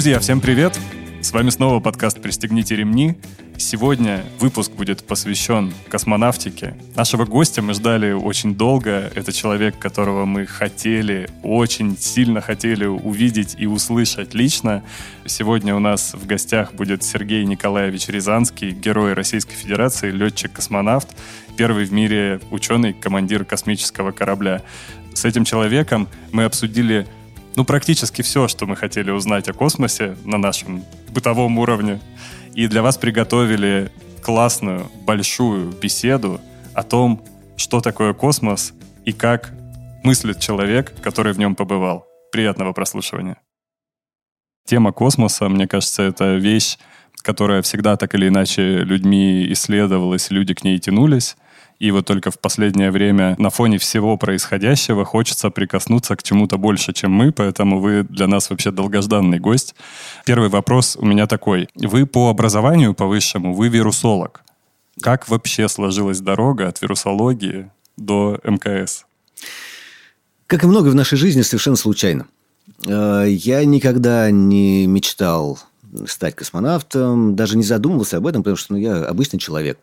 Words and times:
Друзья, 0.00 0.18
всем 0.18 0.40
привет! 0.40 0.80
С 1.20 1.30
вами 1.30 1.50
снова 1.50 1.78
подкаст 1.78 2.22
«Пристегните 2.22 2.74
ремни». 2.74 3.18
Сегодня 3.58 4.24
выпуск 4.38 4.72
будет 4.72 5.04
посвящен 5.04 5.74
космонавтике. 5.90 6.74
Нашего 6.96 7.26
гостя 7.26 7.60
мы 7.60 7.74
ждали 7.74 8.12
очень 8.12 8.54
долго. 8.54 9.12
Это 9.14 9.30
человек, 9.30 9.78
которого 9.78 10.24
мы 10.24 10.46
хотели, 10.46 11.28
очень 11.42 11.98
сильно 11.98 12.40
хотели 12.40 12.86
увидеть 12.86 13.56
и 13.58 13.66
услышать 13.66 14.32
лично. 14.32 14.82
Сегодня 15.26 15.76
у 15.76 15.80
нас 15.80 16.14
в 16.14 16.26
гостях 16.26 16.72
будет 16.72 17.02
Сергей 17.02 17.44
Николаевич 17.44 18.08
Рязанский, 18.08 18.70
герой 18.70 19.12
Российской 19.12 19.54
Федерации, 19.54 20.10
летчик-космонавт, 20.10 21.08
первый 21.58 21.84
в 21.84 21.92
мире 21.92 22.40
ученый, 22.50 22.94
командир 22.94 23.44
космического 23.44 24.12
корабля. 24.12 24.62
С 25.12 25.26
этим 25.26 25.44
человеком 25.44 26.08
мы 26.32 26.44
обсудили 26.44 27.06
ну, 27.60 27.66
практически 27.66 28.22
все, 28.22 28.48
что 28.48 28.64
мы 28.64 28.74
хотели 28.74 29.10
узнать 29.10 29.46
о 29.50 29.52
космосе 29.52 30.16
на 30.24 30.38
нашем 30.38 30.82
бытовом 31.10 31.58
уровне. 31.58 32.00
И 32.54 32.66
для 32.68 32.80
вас 32.80 32.96
приготовили 32.96 33.92
классную, 34.22 34.90
большую 35.04 35.70
беседу 35.72 36.40
о 36.72 36.82
том, 36.82 37.22
что 37.58 37.82
такое 37.82 38.14
космос 38.14 38.72
и 39.04 39.12
как 39.12 39.52
мыслит 40.02 40.40
человек, 40.40 40.94
который 41.02 41.34
в 41.34 41.38
нем 41.38 41.54
побывал. 41.54 42.06
Приятного 42.32 42.72
прослушивания. 42.72 43.36
Тема 44.66 44.92
космоса, 44.92 45.46
мне 45.50 45.68
кажется, 45.68 46.02
это 46.02 46.36
вещь, 46.36 46.78
которая 47.18 47.60
всегда 47.60 47.98
так 47.98 48.14
или 48.14 48.28
иначе 48.28 48.84
людьми 48.84 49.52
исследовалась, 49.52 50.30
люди 50.30 50.54
к 50.54 50.64
ней 50.64 50.78
тянулись. 50.78 51.36
И 51.80 51.90
вот 51.92 52.04
только 52.04 52.30
в 52.30 52.38
последнее 52.38 52.90
время 52.90 53.34
на 53.38 53.48
фоне 53.48 53.78
всего 53.78 54.18
происходящего 54.18 55.06
хочется 55.06 55.48
прикоснуться 55.48 56.14
к 56.14 56.22
чему-то 56.22 56.58
больше, 56.58 56.92
чем 56.92 57.10
мы, 57.10 57.32
поэтому 57.32 57.80
вы 57.80 58.02
для 58.02 58.26
нас 58.26 58.50
вообще 58.50 58.70
долгожданный 58.70 59.38
гость. 59.38 59.74
Первый 60.26 60.50
вопрос 60.50 60.96
у 61.00 61.06
меня 61.06 61.26
такой. 61.26 61.68
Вы 61.74 62.04
по 62.04 62.28
образованию, 62.28 62.92
по 62.92 63.06
высшему, 63.06 63.54
вы 63.54 63.68
вирусолог. 63.68 64.42
Как 65.00 65.26
вообще 65.30 65.68
сложилась 65.68 66.20
дорога 66.20 66.68
от 66.68 66.82
вирусологии 66.82 67.70
до 67.96 68.38
МКС? 68.44 69.06
Как 70.46 70.62
и 70.62 70.66
многое 70.66 70.92
в 70.92 70.94
нашей 70.94 71.16
жизни, 71.16 71.40
совершенно 71.40 71.76
случайно. 71.76 72.26
Э, 72.86 73.24
я 73.26 73.64
никогда 73.64 74.30
не 74.30 74.86
мечтал 74.86 75.58
стать 76.06 76.36
космонавтом, 76.36 77.36
даже 77.36 77.56
не 77.56 77.62
задумывался 77.62 78.18
об 78.18 78.26
этом, 78.26 78.42
потому 78.42 78.56
что 78.56 78.74
ну, 78.74 78.78
я 78.78 79.06
обычный 79.06 79.38
человек. 79.38 79.78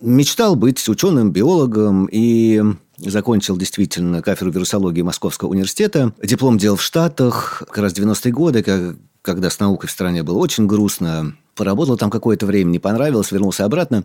Мечтал 0.00 0.56
быть 0.56 0.88
ученым, 0.88 1.30
биологом 1.30 2.08
и 2.10 2.62
закончил 2.96 3.56
действительно 3.58 4.22
кафедру 4.22 4.50
вирусологии 4.50 5.02
Московского 5.02 5.50
университета. 5.50 6.14
Диплом 6.22 6.56
делал 6.56 6.76
в 6.76 6.82
Штатах, 6.82 7.62
как 7.66 7.78
раз 7.78 7.92
90-е 7.92 8.32
годы, 8.32 8.96
когда 9.22 9.50
с 9.50 9.60
наукой 9.60 9.88
в 9.88 9.92
стране 9.92 10.22
было 10.22 10.38
очень 10.38 10.66
грустно. 10.66 11.36
Поработал 11.54 11.98
там 11.98 12.10
какое-то 12.10 12.46
время, 12.46 12.70
не 12.70 12.78
понравилось, 12.78 13.30
вернулся 13.30 13.66
обратно. 13.66 14.04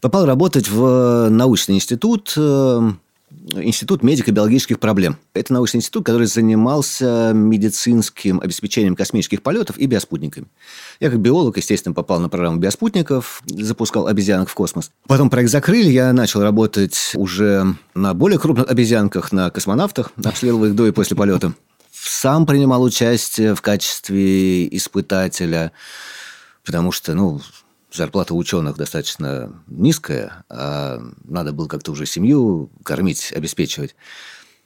Попал 0.00 0.26
работать 0.26 0.68
в 0.68 1.28
научный 1.28 1.76
институт, 1.76 2.34
э, 2.36 2.90
Институт 3.54 4.02
медико-биологических 4.02 4.80
проблем. 4.80 5.18
Это 5.32 5.52
научный 5.52 5.78
институт, 5.78 6.04
который 6.04 6.26
занимался 6.26 7.30
медицинским 7.32 8.40
обеспечением 8.40 8.96
космических 8.96 9.40
полетов 9.40 9.78
и 9.78 9.86
биоспутниками. 9.86 10.48
Я 10.98 11.10
как 11.10 11.20
биолог, 11.20 11.56
естественно, 11.56 11.94
попал 11.94 12.18
на 12.18 12.28
программу 12.28 12.58
биоспутников, 12.58 13.42
запускал 13.46 14.08
обезьянок 14.08 14.48
в 14.48 14.54
космос. 14.54 14.90
Потом 15.06 15.30
проект 15.30 15.52
закрыли, 15.52 15.90
я 15.90 16.12
начал 16.12 16.42
работать 16.42 17.12
уже 17.14 17.76
на 17.94 18.14
более 18.14 18.40
крупных 18.40 18.68
обезьянках, 18.68 19.30
на 19.30 19.48
космонавтах, 19.50 20.10
обследовал 20.24 20.64
их 20.64 20.74
до 20.74 20.88
и 20.88 20.90
после 20.90 21.16
полета. 21.16 21.52
Сам 21.92 22.46
принимал 22.46 22.82
участие 22.82 23.54
в 23.54 23.62
качестве 23.62 24.66
испытателя, 24.76 25.70
потому 26.64 26.90
что, 26.90 27.14
ну, 27.14 27.40
зарплата 27.96 28.34
ученых 28.34 28.76
достаточно 28.76 29.52
низкая, 29.66 30.44
а 30.48 31.00
надо 31.24 31.52
было 31.52 31.68
как-то 31.68 31.92
уже 31.92 32.06
семью 32.06 32.70
кормить, 32.82 33.32
обеспечивать. 33.34 33.94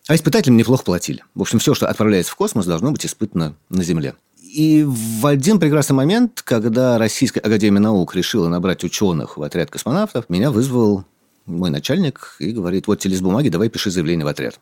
А 0.09 0.15
испытателям 0.15 0.57
неплохо 0.57 0.85
платили. 0.85 1.23
В 1.35 1.43
общем, 1.43 1.59
все, 1.59 1.75
что 1.75 1.87
отправляется 1.89 2.33
в 2.33 2.37
космос, 2.37 2.67
должно 2.67 2.91
быть 2.91 3.07
испытано 3.07 3.55
на 3.69 3.85
Земле. 3.85 4.15
И 4.43 4.85
в 4.85 5.27
один 5.27 5.61
прекрасный 5.61 5.93
момент, 5.93 6.43
когда 6.43 6.99
Российская 6.99 7.41
Академия 7.41 7.79
Наук 7.79 8.17
решила 8.17 8.49
набрать 8.49 8.83
ученых 8.83 9.37
в 9.37 9.43
отряд 9.43 9.71
космонавтов, 9.71 10.29
меня 10.29 10.51
вызвал 10.51 11.05
мой 11.47 11.71
начальник 11.71 12.37
и 12.41 12.51
говорит, 12.51 12.87
вот 12.87 12.99
тебе 12.99 13.13
лист 13.13 13.23
бумаги, 13.23 13.49
давай 13.49 13.69
пиши 13.69 13.91
заявление 13.91 14.25
в 14.25 14.29
отряд. 14.29 14.59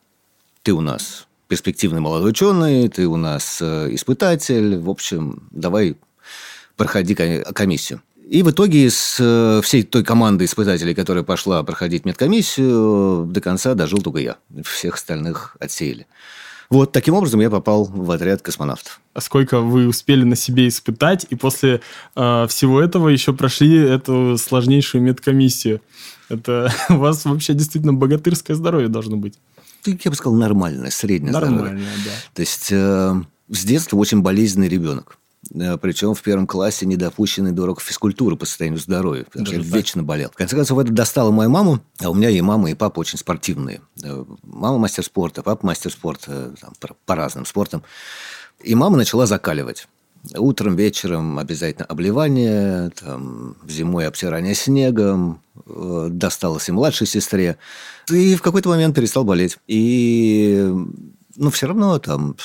Ты 0.62 0.72
у 0.72 0.80
нас 0.80 1.26
перспективный 1.46 2.00
молодой 2.00 2.30
ученый, 2.30 2.88
ты 2.88 3.06
у 3.06 3.16
нас 3.16 3.58
э, 3.62 3.88
испытатель, 3.94 4.78
в 4.78 4.90
общем, 4.90 5.48
давай 5.50 5.96
проходи 6.76 7.14
комиссию. 7.14 8.02
И 8.28 8.42
в 8.42 8.50
итоге 8.50 8.90
с 8.90 9.16
э, 9.18 9.62
всей 9.62 9.84
той 9.84 10.04
команды 10.04 10.44
испытателей, 10.44 10.94
которая 10.94 11.24
пошла 11.24 11.62
проходить 11.62 12.04
медкомиссию, 12.04 13.26
до 13.26 13.40
конца 13.40 13.74
дожил 13.74 14.02
только 14.02 14.18
я. 14.18 14.36
Всех 14.64 14.96
остальных 14.96 15.56
отсеяли. 15.60 16.06
Вот 16.68 16.92
таким 16.92 17.14
образом 17.14 17.40
я 17.40 17.48
попал 17.48 17.86
в 17.86 18.10
отряд 18.10 18.42
космонавтов. 18.42 19.00
А 19.14 19.22
сколько 19.22 19.60
вы 19.60 19.88
успели 19.88 20.24
на 20.24 20.36
себе 20.36 20.68
испытать, 20.68 21.26
и 21.30 21.36
после 21.36 21.80
э, 22.16 22.46
всего 22.48 22.82
этого 22.82 23.08
еще 23.08 23.32
прошли 23.32 23.78
эту 23.78 24.36
сложнейшую 24.36 25.02
медкомиссию? 25.02 25.80
Это 26.28 26.70
у 26.90 26.96
вас 26.96 27.24
вообще 27.24 27.54
действительно 27.54 27.94
богатырское 27.94 28.54
здоровье 28.54 28.88
должно 28.88 29.16
быть. 29.16 29.38
Я 29.86 30.10
бы 30.10 30.16
сказал, 30.16 30.34
нормальное, 30.38 30.90
среднее 30.90 31.32
нормальное, 31.32 31.60
здоровье. 31.60 31.78
Нормальное, 31.78 32.04
да. 32.04 32.10
То 32.34 32.42
есть, 32.42 32.68
э, 32.72 33.22
с 33.48 33.64
детства 33.64 33.96
очень 33.96 34.20
болезненный 34.20 34.68
ребенок. 34.68 35.17
Э, 35.54 35.76
Причем 35.78 36.14
в 36.14 36.22
первом 36.22 36.46
классе 36.46 36.86
недопущенный 36.86 37.52
до 37.52 37.62
уроков 37.62 37.84
физкультуры 37.84 38.36
по 38.36 38.46
состоянию 38.46 38.80
здоровья. 38.80 39.24
Потому 39.24 39.46
что 39.46 39.56
я 39.56 39.62
так? 39.62 39.70
вечно 39.70 40.02
болел. 40.02 40.30
В 40.30 40.36
конце 40.36 40.56
концов, 40.56 40.78
это 40.78 40.92
достало 40.92 41.30
мою 41.30 41.50
маму. 41.50 41.80
А 42.00 42.10
у 42.10 42.14
меня 42.14 42.30
и 42.30 42.40
мама, 42.40 42.70
и 42.70 42.74
папа 42.74 43.00
очень 43.00 43.18
спортивные. 43.18 43.80
Э, 44.02 44.24
мама 44.42 44.78
мастер 44.78 45.04
спорта, 45.04 45.42
папа 45.42 45.66
мастер 45.66 45.90
спорта. 45.90 46.54
Там, 46.60 46.72
по, 47.06 47.14
разным 47.14 47.46
спортам. 47.46 47.82
И 48.62 48.74
мама 48.74 48.96
начала 48.96 49.26
закаливать. 49.26 49.88
Утром, 50.36 50.74
вечером 50.74 51.38
обязательно 51.38 51.86
обливание, 51.86 52.90
там, 52.90 53.56
зимой 53.68 54.06
обтирание 54.06 54.54
снегом, 54.54 55.40
э, 55.66 56.08
досталось 56.10 56.68
и 56.68 56.72
младшей 56.72 57.06
сестре. 57.06 57.56
И 58.10 58.34
в 58.34 58.42
какой-то 58.42 58.68
момент 58.68 58.96
перестал 58.96 59.24
болеть. 59.24 59.58
И, 59.68 60.70
ну, 61.36 61.50
все 61.50 61.68
равно 61.68 61.98
там 61.98 62.36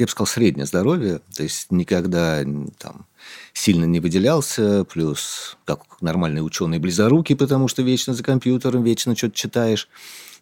я 0.00 0.06
бы 0.06 0.10
сказал, 0.10 0.26
среднее 0.26 0.66
здоровье, 0.66 1.20
то 1.34 1.42
есть 1.42 1.70
никогда 1.70 2.42
там 2.78 3.06
сильно 3.52 3.84
не 3.84 4.00
выделялся, 4.00 4.84
плюс 4.84 5.56
как 5.64 6.00
нормальный 6.00 6.44
ученый 6.44 6.78
близорукий, 6.78 7.36
потому 7.36 7.68
что 7.68 7.82
вечно 7.82 8.14
за 8.14 8.22
компьютером, 8.22 8.82
вечно 8.82 9.16
что-то 9.16 9.34
читаешь. 9.34 9.88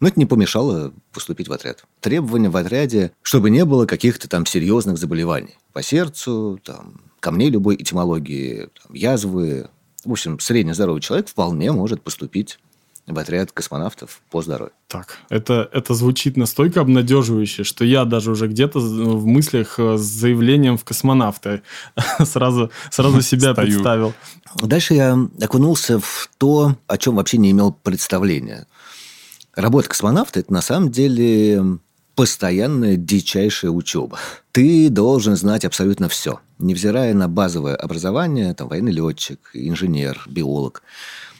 Но 0.00 0.08
это 0.08 0.18
не 0.18 0.26
помешало 0.26 0.92
поступить 1.12 1.48
в 1.48 1.52
отряд. 1.52 1.84
Требования 2.00 2.50
в 2.50 2.56
отряде, 2.56 3.12
чтобы 3.22 3.50
не 3.50 3.64
было 3.64 3.84
каких-то 3.84 4.28
там 4.28 4.46
серьезных 4.46 4.96
заболеваний 4.96 5.56
по 5.72 5.82
сердцу, 5.82 6.60
там, 6.64 7.00
камней 7.20 7.50
любой 7.50 7.76
этимологии, 7.76 8.68
там, 8.82 8.94
язвы. 8.94 9.68
В 10.04 10.12
общем, 10.12 10.38
среднездоровый 10.38 11.02
человек 11.02 11.28
вполне 11.28 11.72
может 11.72 12.02
поступить 12.02 12.58
отряд 13.16 13.52
космонавтов 13.52 14.20
по 14.30 14.42
здоровью. 14.42 14.72
Так, 14.88 15.18
это, 15.28 15.68
это 15.72 15.94
звучит 15.94 16.36
настолько 16.36 16.80
обнадеживающе, 16.80 17.64
что 17.64 17.84
я 17.84 18.04
даже 18.04 18.30
уже 18.30 18.48
где-то 18.48 18.80
в 18.80 19.26
мыслях 19.26 19.78
э, 19.78 19.96
с 19.96 20.02
заявлением 20.02 20.76
в 20.76 20.84
космонавты 20.84 21.62
сразу, 22.24 22.70
сразу 22.90 23.22
себя 23.22 23.54
представил. 23.54 24.14
Дальше 24.56 24.94
я 24.94 25.18
окунулся 25.40 25.98
в 25.98 26.28
то, 26.38 26.76
о 26.86 26.98
чем 26.98 27.16
вообще 27.16 27.38
не 27.38 27.50
имел 27.52 27.72
представления. 27.72 28.66
Работа 29.54 29.88
космонавта– 29.88 30.40
это 30.40 30.52
на 30.52 30.62
самом 30.62 30.90
деле 30.90 31.78
постоянная 32.14 32.96
дичайшая 32.96 33.70
учеба. 33.70 34.18
Ты 34.52 34.88
должен 34.88 35.36
знать 35.36 35.64
абсолютно 35.64 36.08
все, 36.08 36.40
невзирая 36.58 37.14
на 37.14 37.28
базовое 37.28 37.76
образование, 37.76 38.54
там, 38.54 38.68
военный 38.68 38.92
летчик, 38.92 39.50
инженер, 39.54 40.20
биолог– 40.26 40.82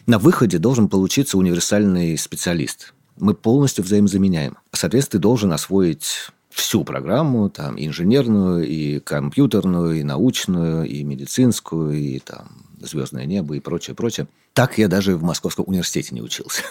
на 0.08 0.18
выходе 0.18 0.58
должен 0.58 0.88
получиться 0.88 1.36
универсальный 1.36 2.16
специалист. 2.16 2.94
Мы 3.18 3.34
полностью 3.34 3.84
взаимозаменяем. 3.84 4.56
Соответственно, 4.72 5.18
ты 5.18 5.22
должен 5.22 5.52
освоить 5.52 6.30
всю 6.48 6.82
программу, 6.82 7.50
там, 7.50 7.76
и 7.76 7.86
инженерную, 7.86 8.66
и 8.66 9.00
компьютерную, 9.00 10.00
и 10.00 10.02
научную, 10.02 10.86
и 10.86 11.04
медицинскую, 11.04 11.92
и 11.92 12.20
там 12.20 12.48
звездное 12.80 13.26
небо 13.26 13.54
и 13.54 13.60
прочее, 13.60 13.94
прочее. 13.94 14.28
Так 14.54 14.78
я 14.78 14.88
даже 14.88 15.14
в 15.14 15.22
Московском 15.22 15.66
университете 15.68 16.14
не 16.14 16.22
учился. 16.22 16.62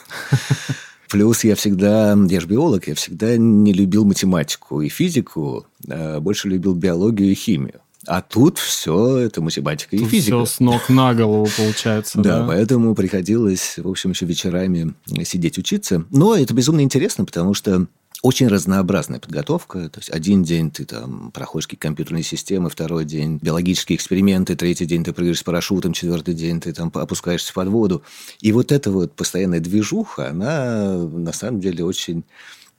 Плюс 1.09 1.43
я 1.43 1.55
всегда, 1.55 2.17
я 2.27 2.39
же 2.41 2.47
биолог, 2.47 2.87
я 2.87 2.95
всегда 2.95 3.37
не 3.37 3.71
любил 3.71 4.03
математику 4.03 4.81
и 4.81 4.89
физику, 4.89 5.67
а 5.87 6.19
больше 6.19 6.49
любил 6.49 6.73
биологию 6.73 7.31
и 7.31 7.35
химию. 7.35 7.81
А 8.07 8.21
тут 8.21 8.57
все 8.57 9.17
это 9.17 9.41
математика 9.41 9.95
и 9.95 9.99
тут 9.99 10.09
физика. 10.09 10.43
Все 10.43 10.55
с 10.55 10.59
ног 10.59 10.89
на 10.89 11.13
голову 11.13 11.47
получается. 11.57 12.21
Да, 12.27 12.39
да, 12.39 12.47
поэтому 12.47 12.95
приходилось, 12.95 13.75
в 13.77 13.87
общем, 13.87 14.11
еще 14.11 14.25
вечерами 14.25 14.93
сидеть 15.23 15.57
учиться. 15.57 16.05
Но 16.09 16.35
это 16.35 16.53
безумно 16.53 16.81
интересно, 16.81 17.25
потому 17.25 17.53
что 17.53 17.87
Очень 18.23 18.47
разнообразная 18.47 19.19
подготовка. 19.19 19.89
То 19.89 19.99
есть 19.99 20.09
один 20.09 20.41
день 20.41 20.71
ты 20.71 20.85
там 20.85 21.31
проходишь 21.31 21.67
какие-то 21.67 21.83
компьютерные 21.83 22.23
системы, 22.23 22.69
второй 22.69 23.05
день 23.05 23.37
биологические 23.41 23.95
эксперименты, 23.95 24.55
третий 24.55 24.85
день 24.85 25.03
ты 25.03 25.13
прыгаешь 25.13 25.39
с 25.39 25.43
парашютом, 25.43 25.93
четвертый 25.93 26.33
день 26.33 26.59
ты 26.59 26.73
там 26.73 26.91
опускаешься 26.93 27.53
под 27.53 27.67
воду. 27.67 28.01
И 28.41 28.51
вот 28.51 28.71
эта 28.71 28.89
вот 28.89 29.13
постоянная 29.15 29.59
движуха, 29.59 30.29
она 30.29 30.97
на 30.97 31.31
самом 31.31 31.59
деле 31.61 31.85
очень, 31.85 32.23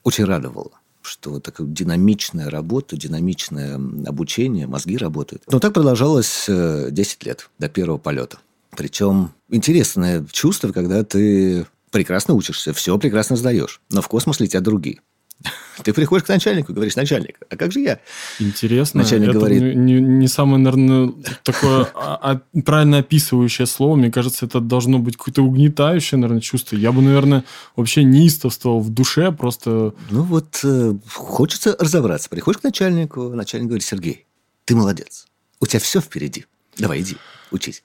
очень 0.03 0.25
радовала 0.25 0.73
что 1.09 1.41
такая 1.41 1.67
динамичная 1.67 2.51
работа, 2.51 2.97
динамичное 2.97 3.81
обучение, 4.07 4.67
мозги 4.67 4.97
работают. 4.97 5.43
Но 5.51 5.59
так 5.59 5.73
продолжалось 5.73 6.45
10 6.47 6.49
э, 6.49 7.27
лет 7.27 7.51
до 7.59 7.69
первого 7.69 7.99
полета. 7.99 8.39
Причем 8.77 9.33
интересное 9.49 10.25
чувство, 10.31 10.71
когда 10.73 11.03
ты 11.03 11.67
прекрасно 11.91 12.35
учишься, 12.35 12.73
все 12.73 12.99
прекрасно 12.99 13.37
сдаешь, 13.37 13.81
но 13.91 14.03
в 14.03 14.09
космос 14.09 14.41
летят 14.41 14.63
другие. 14.63 15.01
Ты 15.85 15.93
приходишь 15.93 16.25
к 16.25 16.29
начальнику 16.29 16.73
и 16.73 16.75
говоришь, 16.75 16.97
начальник, 16.97 17.39
а 17.49 17.57
как 17.57 17.73
же 17.73 17.81
я? 17.81 18.01
Интересно. 18.39 19.03
Начальник 19.03 19.31
это 19.31 19.39
говорит... 19.39 19.77
Не, 19.77 20.01
не 20.01 20.29
самое, 20.29 20.59
наверное, 20.59 21.13
такое 21.45 21.89
а, 21.95 22.41
а, 22.55 22.61
правильно 22.63 22.99
описывающее 22.99 23.67
слово. 23.67 23.97
Мне 23.97 24.11
кажется, 24.11 24.47
это 24.47 24.61
должно 24.61 24.99
быть 24.99 25.17
какое-то 25.17 25.43
угнетающее, 25.43 26.19
наверное, 26.19 26.41
чувство. 26.41 26.77
Я 26.77 26.93
бы, 26.93 27.03
наверное, 27.03 27.45
вообще 27.77 28.03
неистовствовал 28.03 28.81
в 28.81 28.91
душе, 28.91 29.31
просто... 29.31 29.95
Ну 30.11 30.23
вот, 30.23 30.61
э, 30.65 30.95
хочется 31.13 31.77
разобраться. 31.79 32.29
Приходишь 32.29 32.61
к 32.61 32.65
начальнику, 32.65 33.29
начальник 33.31 33.69
говорит, 33.69 33.85
Сергей, 33.85 34.27
ты 34.65 34.75
молодец. 34.75 35.27
У 35.61 35.67
тебя 35.67 35.81
все 35.81 36.01
впереди. 36.01 36.47
Давай, 36.77 37.01
иди, 37.01 37.17
учись. 37.51 37.83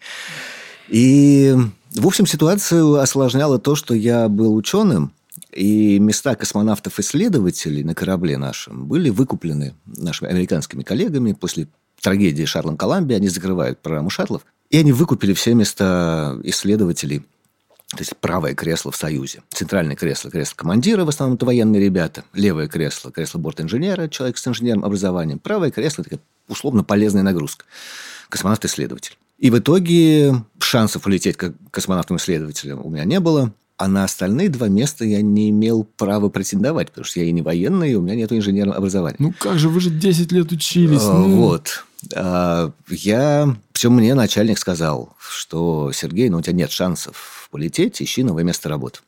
И, 0.90 1.56
в 1.96 2.08
общем, 2.08 2.26
ситуацию 2.26 2.96
осложняло 2.96 3.60
то, 3.60 3.76
что 3.76 3.94
я 3.94 4.28
был 4.28 4.56
ученым, 4.56 5.14
и 5.52 6.00
места 6.00 6.36
космонавтов-исследователей 6.36 7.84
на 7.84 7.96
корабле 7.96 8.38
нашем 8.38 8.86
были 8.86 9.10
выкуплены 9.10 9.76
нашими 9.86 10.30
американскими 10.30 10.84
коллегами 10.84 11.34
после 11.34 11.68
трагедии 12.02 12.46
Шарлом 12.46 12.78
Коламби. 12.78 13.14
Они 13.14 13.30
закрывают 13.30 13.80
программу 13.80 14.10
шаттлов. 14.10 14.46
И 14.70 14.78
они 14.78 14.92
выкупили 14.92 15.34
все 15.34 15.54
места 15.54 16.40
исследователей 16.44 17.24
то 17.94 18.00
есть 18.00 18.18
правое 18.18 18.56
кресло 18.56 18.92
в 18.92 18.96
Союзе. 18.96 19.44
Центральное 19.50 19.96
кресло– 19.96 20.30
кресло 20.32 20.56
командира, 20.56 21.06
в 21.06 21.10
основном 21.10 21.36
это 21.36 21.46
военные 21.46 21.80
ребята. 21.80 22.24
Левое 22.34 22.68
кресло– 22.68 23.12
кресло 23.14 23.38
борт-инженера, 23.38 24.08
человек 24.08 24.38
с 24.38 24.48
инженерным 24.48 24.86
образованием. 24.86 25.38
Правое 25.38 25.70
кресло– 25.70 26.04
это 26.08 26.20
условно 26.48 26.84
полезная 26.84 27.22
нагрузка. 27.22 27.66
Космонавт-исследователь. 28.30 29.16
И 29.38 29.52
в 29.52 29.60
итоге 29.60 30.44
шансов 30.60 31.06
улететь 31.06 31.38
как 31.38 31.54
космонавтом-исследователем 31.70 32.84
у 32.84 32.90
меня 32.90 33.04
не 33.04 33.20
было. 33.20 33.54
А 33.78 33.88
на 33.88 34.04
остальные 34.04 34.50
два 34.50 34.68
места 34.68 35.04
я 35.04 35.22
не 35.22 35.50
имел 35.50 35.84
права 35.84 36.30
претендовать, 36.30 36.90
потому 36.90 37.06
что 37.06 37.20
я 37.20 37.26
и 37.26 37.32
не 37.32 37.42
военный, 37.42 37.92
и 37.92 37.96
у 37.96 38.02
меня 38.02 38.16
нет 38.16 38.32
инженерного 38.32 38.78
образования. 38.78 39.18
Ну 39.20 39.34
как 39.38 39.58
же, 39.58 39.68
вы 39.70 39.80
же 39.80 39.90
10 39.90 40.32
лет 40.32 40.52
учились. 40.52 41.02
А, 41.04 41.14
ну... 41.14 41.36
Вот. 41.38 41.84
А, 42.16 42.72
я... 42.90 43.56
Все 43.74 43.90
мне 43.90 44.14
начальник 44.14 44.60
сказал, 44.60 45.16
что, 45.20 45.92
Сергей, 45.92 46.30
ну 46.30 46.38
у 46.38 46.42
тебя 46.42 46.54
нет 46.54 46.72
шансов 46.72 47.50
полететь, 47.52 48.02
ищи 48.02 48.24
новое 48.24 48.44
место 48.44 48.70
работы. 48.70 49.00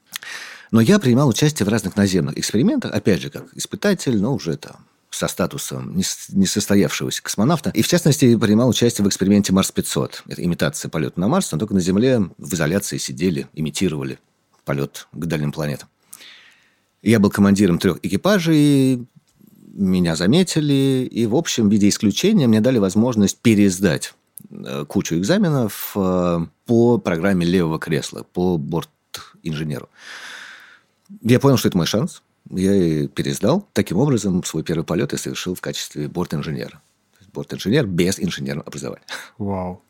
Но 0.71 0.81
я 0.81 0.99
принимал 0.99 1.29
участие 1.29 1.65
в 1.65 1.69
разных 1.69 1.95
наземных 1.95 2.37
экспериментах, 2.37 2.91
опять 2.93 3.21
же, 3.21 3.29
как 3.29 3.45
испытатель, 3.53 4.19
но 4.19 4.33
уже 4.33 4.57
там 4.57 4.77
со 5.11 5.27
статусом 5.27 5.95
несостоявшегося 5.95 7.23
космонавта. 7.23 7.69
И, 7.69 7.81
в 7.81 7.87
частности, 7.87 8.35
принимал 8.35 8.67
участие 8.67 9.05
в 9.05 9.07
эксперименте 9.07 9.53
Марс-500. 9.53 10.11
Это 10.27 10.43
имитация 10.43 10.89
полета 10.89 11.19
на 11.19 11.27
Марс, 11.29 11.51
но 11.51 11.59
только 11.59 11.73
на 11.73 11.79
Земле 11.79 12.29
в 12.37 12.53
изоляции 12.53 12.97
сидели, 12.97 13.47
имитировали 13.53 14.19
полет 14.65 15.07
к 15.13 15.25
дальним 15.25 15.51
планетам. 15.51 15.87
Я 17.01 17.19
был 17.19 17.29
командиром 17.29 17.77
трех 17.77 17.99
экипажей, 18.03 19.05
меня 19.75 20.15
заметили, 20.15 21.07
и, 21.11 21.25
в 21.25 21.35
общем, 21.35 21.69
виде 21.69 21.89
исключения 21.89 22.47
мне 22.47 22.61
дали 22.61 22.77
возможность 22.79 23.37
пересдать 23.39 24.13
э, 24.49 24.85
кучу 24.87 25.15
экзаменов 25.15 25.91
э, 25.95 26.45
по 26.65 26.97
программе 26.97 27.45
левого 27.45 27.77
кресла, 27.77 28.23
по 28.23 28.57
борт-инженеру. 28.57 29.89
Я 31.21 31.39
понял, 31.39 31.57
что 31.57 31.67
это 31.67 31.77
мой 31.77 31.85
шанс. 31.85 32.23
Я 32.49 32.73
и 32.73 33.07
пересдал. 33.07 33.67
Таким 33.73 33.97
образом, 33.97 34.43
свой 34.43 34.63
первый 34.63 34.83
полет 34.83 35.11
я 35.11 35.17
совершил 35.17 35.55
в 35.55 35.61
качестве 35.61 36.07
борт-инженера. 36.07 36.81
Борт-инженер 37.33 37.85
без 37.85 38.19
инженерного 38.19 38.67
образования. 38.67 39.05
Вау. 39.37 39.81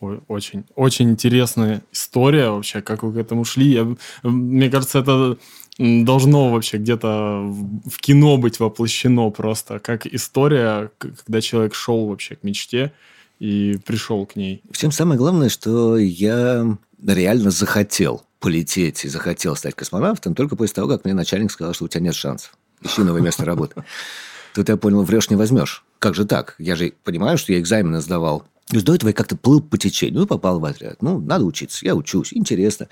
Очень, 0.00 0.64
очень 0.74 1.10
интересная 1.10 1.82
история 1.92 2.50
вообще, 2.50 2.82
как 2.82 3.02
вы 3.02 3.12
к 3.12 3.16
этому 3.16 3.44
шли. 3.44 3.72
Я, 3.72 3.96
мне 4.22 4.68
кажется, 4.70 4.98
это 4.98 5.38
должно 5.78 6.50
вообще 6.50 6.76
где-то 6.76 7.40
в 7.42 7.98
кино 8.00 8.36
быть 8.36 8.60
воплощено 8.60 9.30
просто, 9.30 9.78
как 9.78 10.06
история, 10.06 10.90
когда 10.98 11.40
человек 11.40 11.74
шел 11.74 12.06
вообще 12.06 12.36
к 12.36 12.42
мечте 12.42 12.92
и 13.38 13.78
пришел 13.84 14.26
к 14.26 14.36
ней. 14.36 14.62
Всем 14.70 14.92
самое 14.92 15.18
главное, 15.18 15.48
что 15.48 15.96
я 15.96 16.76
реально 17.06 17.50
захотел 17.50 18.22
полететь 18.40 19.04
и 19.04 19.08
захотел 19.08 19.56
стать 19.56 19.74
космонавтом 19.74 20.34
только 20.34 20.54
после 20.54 20.74
того, 20.74 20.88
как 20.88 21.04
мне 21.04 21.14
начальник 21.14 21.50
сказал, 21.50 21.72
что 21.72 21.86
у 21.86 21.88
тебя 21.88 22.02
нет 22.02 22.14
шансов. 22.14 22.56
Ищи 22.82 23.02
новое 23.02 23.22
место 23.22 23.44
работы. 23.44 23.84
Тут 24.54 24.68
я 24.68 24.76
понял, 24.76 25.02
врешь 25.02 25.30
не 25.30 25.36
возьмешь. 25.36 25.82
Как 25.98 26.14
же 26.14 26.26
так? 26.26 26.54
Я 26.58 26.76
же 26.76 26.92
понимаю, 27.02 27.38
что 27.38 27.52
я 27.52 27.58
экзамены 27.58 28.00
сдавал. 28.00 28.44
То 28.66 28.76
есть 28.76 28.86
до 28.86 28.94
этого 28.94 29.10
я 29.10 29.14
как-то 29.14 29.36
плыл 29.36 29.60
по 29.60 29.78
течению. 29.78 30.20
Ну, 30.20 30.26
попал 30.26 30.58
в 30.58 30.64
отряд. 30.64 31.02
Ну, 31.02 31.20
надо 31.20 31.44
учиться. 31.44 31.84
Я 31.84 31.94
учусь. 31.94 32.32
Интересно. 32.32 32.88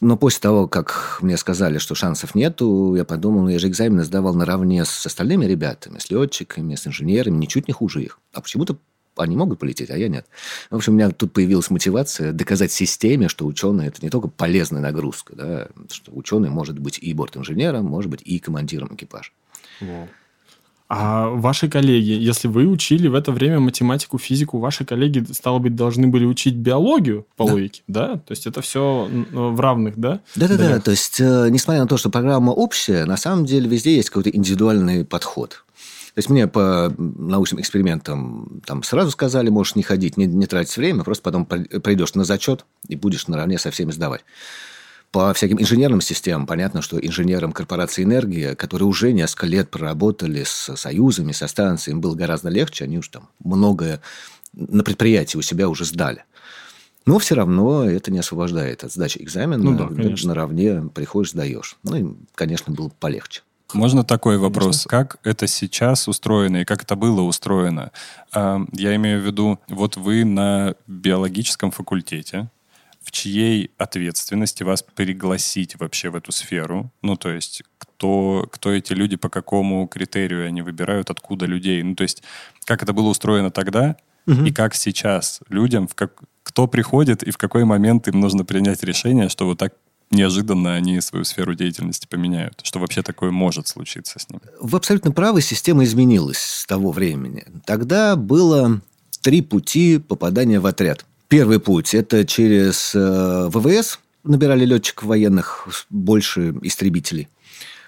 Но 0.00 0.16
после 0.16 0.40
того, 0.40 0.66
как 0.66 1.18
мне 1.20 1.36
сказали, 1.36 1.78
что 1.78 1.94
шансов 1.94 2.34
нету, 2.34 2.94
я 2.96 3.04
подумал, 3.04 3.42
ну, 3.42 3.48
я 3.48 3.58
же 3.58 3.68
экзамены 3.68 4.02
сдавал 4.04 4.34
наравне 4.34 4.84
с 4.84 5.04
остальными 5.04 5.44
ребятами, 5.44 5.98
с 5.98 6.10
летчиками, 6.10 6.74
с 6.74 6.86
инженерами, 6.86 7.36
ничуть 7.36 7.68
не 7.68 7.74
хуже 7.74 8.02
их. 8.02 8.18
А 8.32 8.40
почему-то 8.40 8.78
они 9.16 9.36
могут 9.36 9.58
полететь, 9.58 9.90
а 9.90 9.98
я 9.98 10.08
нет. 10.08 10.26
В 10.70 10.76
общем, 10.76 10.94
у 10.94 10.96
меня 10.96 11.10
тут 11.10 11.34
появилась 11.34 11.68
мотивация 11.68 12.32
доказать 12.32 12.72
системе, 12.72 13.28
что 13.28 13.44
ученый– 13.44 13.86
это 13.88 13.98
не 14.00 14.08
только 14.08 14.28
полезная 14.28 14.80
нагрузка, 14.80 15.36
да, 15.36 15.68
что 15.90 16.12
ученый 16.14 16.48
может 16.48 16.78
быть 16.78 16.98
и 16.98 17.12
борт-инженером, 17.12 17.84
может 17.84 18.10
быть 18.10 18.22
и 18.24 18.38
командиром 18.38 18.94
экипажа. 18.94 19.32
Wow. 19.82 20.08
А 20.92 21.28
ваши 21.28 21.68
коллеги, 21.68 22.10
если 22.10 22.48
вы 22.48 22.66
учили 22.66 23.06
в 23.06 23.14
это 23.14 23.30
время 23.30 23.60
математику, 23.60 24.18
физику, 24.18 24.58
ваши 24.58 24.84
коллеги, 24.84 25.24
стало 25.32 25.60
быть, 25.60 25.76
должны 25.76 26.08
были 26.08 26.24
учить 26.24 26.56
биологию 26.56 27.28
по 27.36 27.46
да. 27.46 27.52
логике, 27.52 27.82
да? 27.86 28.16
То 28.16 28.32
есть 28.32 28.44
это 28.48 28.60
все 28.60 29.08
в 29.30 29.60
равных, 29.60 29.96
да? 29.96 30.18
Да-да-да. 30.34 30.80
То 30.80 30.90
есть, 30.90 31.20
э, 31.20 31.46
несмотря 31.48 31.82
на 31.82 31.86
то, 31.86 31.96
что 31.96 32.10
программа 32.10 32.50
общая, 32.50 33.04
на 33.04 33.16
самом 33.16 33.44
деле 33.46 33.68
везде 33.68 33.94
есть 33.94 34.10
какой-то 34.10 34.30
индивидуальный 34.30 35.04
подход. 35.04 35.62
То 36.14 36.18
есть 36.18 36.28
мне 36.28 36.48
по 36.48 36.92
научным 36.98 37.60
экспериментам 37.60 38.60
там 38.66 38.82
сразу 38.82 39.12
сказали, 39.12 39.48
можешь 39.48 39.76
не 39.76 39.84
ходить, 39.84 40.16
не, 40.16 40.26
не 40.26 40.46
тратить 40.46 40.76
время, 40.76 41.04
просто 41.04 41.22
потом 41.22 41.46
придешь 41.46 42.14
на 42.14 42.24
зачет 42.24 42.64
и 42.88 42.96
будешь 42.96 43.28
наравне 43.28 43.58
со 43.58 43.70
всеми 43.70 43.92
сдавать. 43.92 44.24
По 45.12 45.34
всяким 45.34 45.60
инженерным 45.60 46.00
системам 46.00 46.46
понятно, 46.46 46.82
что 46.82 46.98
инженерам 46.98 47.52
корпорации 47.52 48.04
«Энергия», 48.04 48.54
которые 48.54 48.86
уже 48.86 49.12
несколько 49.12 49.46
лет 49.46 49.70
проработали 49.70 50.44
с 50.44 50.76
союзами, 50.76 51.32
со 51.32 51.48
станциями, 51.48 51.98
было 51.98 52.14
гораздо 52.14 52.48
легче, 52.48 52.84
они 52.84 52.98
уже 52.98 53.10
там 53.10 53.28
многое 53.42 54.00
на 54.52 54.84
предприятии 54.84 55.36
у 55.36 55.42
себя 55.42 55.68
уже 55.68 55.84
сдали. 55.84 56.24
Но 57.06 57.18
все 57.18 57.34
равно 57.34 57.84
это 57.84 58.12
не 58.12 58.18
освобождает 58.18 58.84
от 58.84 58.92
сдачи 58.92 59.18
экзамена. 59.20 59.62
Ну 59.62 59.76
да, 59.76 59.88
конечно. 59.88 60.28
Наравне 60.28 60.82
приходишь, 60.94 61.30
сдаешь. 61.30 61.76
Ну, 61.82 61.96
и, 61.96 62.14
конечно, 62.34 62.72
было 62.72 62.90
полегче. 63.00 63.42
Можно 63.72 64.04
такой 64.04 64.38
вопрос? 64.38 64.86
Конечно. 64.86 64.90
Как 64.90 65.18
это 65.24 65.46
сейчас 65.46 66.08
устроено 66.08 66.58
и 66.58 66.64
как 66.64 66.82
это 66.82 66.96
было 66.96 67.22
устроено? 67.22 67.92
А, 68.32 68.60
я 68.72 68.94
имею 68.96 69.20
в 69.22 69.24
виду, 69.24 69.58
вот 69.68 69.96
вы 69.96 70.24
на 70.24 70.74
биологическом 70.86 71.70
факультете, 71.70 72.50
в 73.02 73.10
чьей 73.12 73.70
ответственности 73.78 74.62
вас 74.62 74.82
пригласить 74.82 75.78
вообще 75.78 76.10
в 76.10 76.16
эту 76.16 76.32
сферу? 76.32 76.92
Ну, 77.02 77.16
то 77.16 77.30
есть, 77.30 77.62
кто, 77.78 78.48
кто 78.52 78.72
эти 78.72 78.92
люди, 78.92 79.16
по 79.16 79.28
какому 79.28 79.86
критерию 79.88 80.46
они 80.46 80.62
выбирают, 80.62 81.10
откуда 81.10 81.46
людей? 81.46 81.82
Ну, 81.82 81.94
то 81.94 82.02
есть, 82.02 82.22
как 82.64 82.82
это 82.82 82.92
было 82.92 83.08
устроено 83.08 83.50
тогда 83.50 83.96
угу. 84.26 84.44
и 84.44 84.52
как 84.52 84.74
сейчас 84.74 85.40
людям, 85.48 85.88
в 85.88 85.94
как, 85.94 86.22
кто 86.42 86.66
приходит 86.66 87.22
и 87.22 87.30
в 87.30 87.38
какой 87.38 87.64
момент 87.64 88.08
им 88.08 88.20
нужно 88.20 88.44
принять 88.44 88.82
решение, 88.82 89.28
что 89.28 89.46
вот 89.46 89.58
так 89.58 89.74
неожиданно 90.10 90.74
они 90.74 91.00
свою 91.00 91.24
сферу 91.24 91.54
деятельности 91.54 92.06
поменяют, 92.06 92.60
что 92.62 92.80
вообще 92.80 93.02
такое 93.02 93.30
может 93.30 93.68
случиться 93.68 94.18
с 94.18 94.28
ними. 94.28 94.42
Вы 94.60 94.78
абсолютно 94.78 95.12
правы, 95.12 95.40
система 95.40 95.84
изменилась 95.84 96.38
с 96.38 96.66
того 96.66 96.90
времени. 96.90 97.44
Тогда 97.64 98.16
было 98.16 98.80
три 99.20 99.42
пути 99.42 99.98
попадания 99.98 100.60
в 100.60 100.66
отряд. 100.66 101.04
Первый 101.30 101.60
путь– 101.60 101.94
это 101.94 102.24
через 102.24 102.92
э, 102.92 103.48
ВВС, 103.52 104.00
набирали 104.24 104.64
летчиков 104.64 105.04
военных, 105.04 105.68
больше 105.88 106.52
истребителей. 106.62 107.28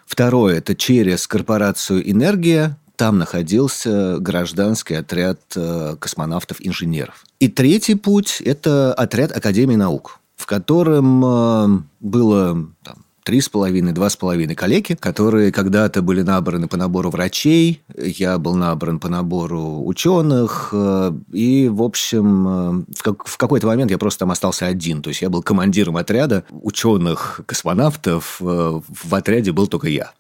Второе– 0.07 0.59
это 0.59 0.77
через 0.77 1.27
корпорацию 1.27 2.09
«Энергия», 2.09 2.79
там 2.95 3.19
находился 3.19 4.19
гражданский 4.21 4.95
отряд 4.95 5.41
э, 5.57 5.97
космонавтов-инженеров. 5.99 7.25
И 7.41 7.49
третий 7.49 7.97
путь– 7.97 8.41
это 8.45 8.95
отряд 8.95 9.37
Академии 9.37 9.75
наук, 9.75 10.21
в 10.37 10.47
котором 10.47 11.25
э, 11.25 11.83
было 11.99 12.69
там, 12.85 13.05
три 13.23 13.41
с 13.41 13.49
половиной, 13.49 13.93
два 13.93 14.11
с 14.11 14.17
половиной 14.17 14.55
коллеги, 14.55 14.95
которые 14.95 15.53
когда-то 15.53 16.03
были 16.03 16.23
набраны 16.23 16.69
по 16.69 16.77
набору 16.77 17.11
врачей, 17.11 17.83
я 17.97 18.39
был 18.39 18.55
набран 18.55 18.99
по 18.99 19.09
набору 19.09 19.85
ученых, 19.85 20.71
э, 20.73 21.13
и, 21.33 21.69
в 21.69 21.83
общем, 21.83 22.49
э, 22.49 22.85
в, 22.97 23.03
как, 23.03 23.27
в 23.27 23.37
какой-то 23.37 23.67
момент 23.67 23.91
я 23.91 23.99
просто 23.99 24.21
там 24.21 24.31
остался 24.31 24.67
один. 24.67 25.03
То 25.03 25.09
есть 25.09 25.23
я 25.23 25.31
был 25.31 25.43
командиром 25.43 25.97
отряда 25.97 26.45
ученых-космонавтов, 26.51 28.39
э, 28.41 28.81
в 28.89 29.15
отряде 29.15 29.53
был 29.53 29.67
только 29.67 29.89
я. 29.89 30.13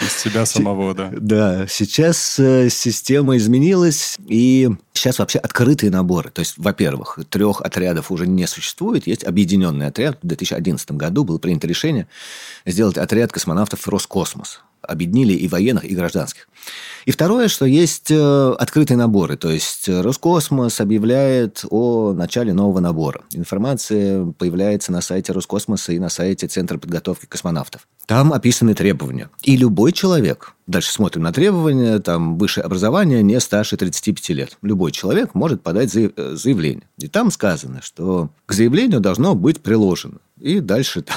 Из 0.00 0.12
себя 0.12 0.44
самого, 0.44 0.94
да. 0.94 1.10
Да, 1.26 1.66
сейчас 1.68 2.18
система 2.34 3.36
изменилась, 3.36 4.16
и 4.28 4.70
сейчас 4.96 5.18
вообще 5.18 5.38
открытые 5.38 5.90
наборы. 5.90 6.30
То 6.30 6.40
есть, 6.40 6.54
во-первых, 6.56 7.18
трех 7.28 7.60
отрядов 7.60 8.10
уже 8.10 8.26
не 8.26 8.46
существует, 8.46 9.06
есть 9.06 9.24
объединенный 9.24 9.86
отряд. 9.86 10.18
В 10.22 10.26
2011 10.26 10.92
году 10.92 11.24
было 11.24 11.38
принято 11.38 11.66
решение 11.66 12.08
сделать 12.64 12.98
отряд 12.98 13.32
космонавтов 13.32 13.86
«Роскосмос» 13.88 14.60
объединили 14.86 15.32
и 15.32 15.48
военных, 15.48 15.84
и 15.84 15.94
гражданских. 15.94 16.48
И 17.04 17.12
второе, 17.12 17.48
что 17.48 17.66
есть 17.66 18.10
э, 18.10 18.52
открытые 18.58 18.96
наборы. 18.96 19.36
То 19.36 19.50
есть 19.50 19.88
Роскосмос 19.88 20.80
объявляет 20.80 21.64
о 21.70 22.12
начале 22.12 22.52
нового 22.52 22.80
набора. 22.80 23.22
Информация 23.32 24.26
появляется 24.26 24.90
на 24.90 25.00
сайте 25.00 25.32
Роскосмоса 25.32 25.92
и 25.92 25.98
на 25.98 26.08
сайте 26.08 26.48
Центра 26.48 26.78
подготовки 26.78 27.26
космонавтов. 27.26 27.86
Там 28.06 28.32
описаны 28.32 28.74
требования. 28.74 29.30
И 29.42 29.56
любой 29.56 29.92
человек, 29.92 30.54
дальше 30.66 30.92
смотрим 30.92 31.22
на 31.22 31.32
требования, 31.32 32.00
там 32.00 32.38
высшее 32.38 32.64
образование 32.64 33.22
не 33.22 33.38
старше 33.40 33.76
35 33.76 34.28
лет. 34.30 34.58
Любой 34.62 34.90
человек 34.90 35.34
может 35.34 35.62
подать 35.62 35.94
э, 35.94 36.10
заявление. 36.16 36.88
И 36.98 37.08
там 37.08 37.30
сказано, 37.30 37.82
что 37.82 38.30
к 38.46 38.52
заявлению 38.52 39.00
должно 39.00 39.34
быть 39.34 39.60
приложено. 39.60 40.18
И 40.40 40.60
дальше 40.60 41.02
там, 41.02 41.16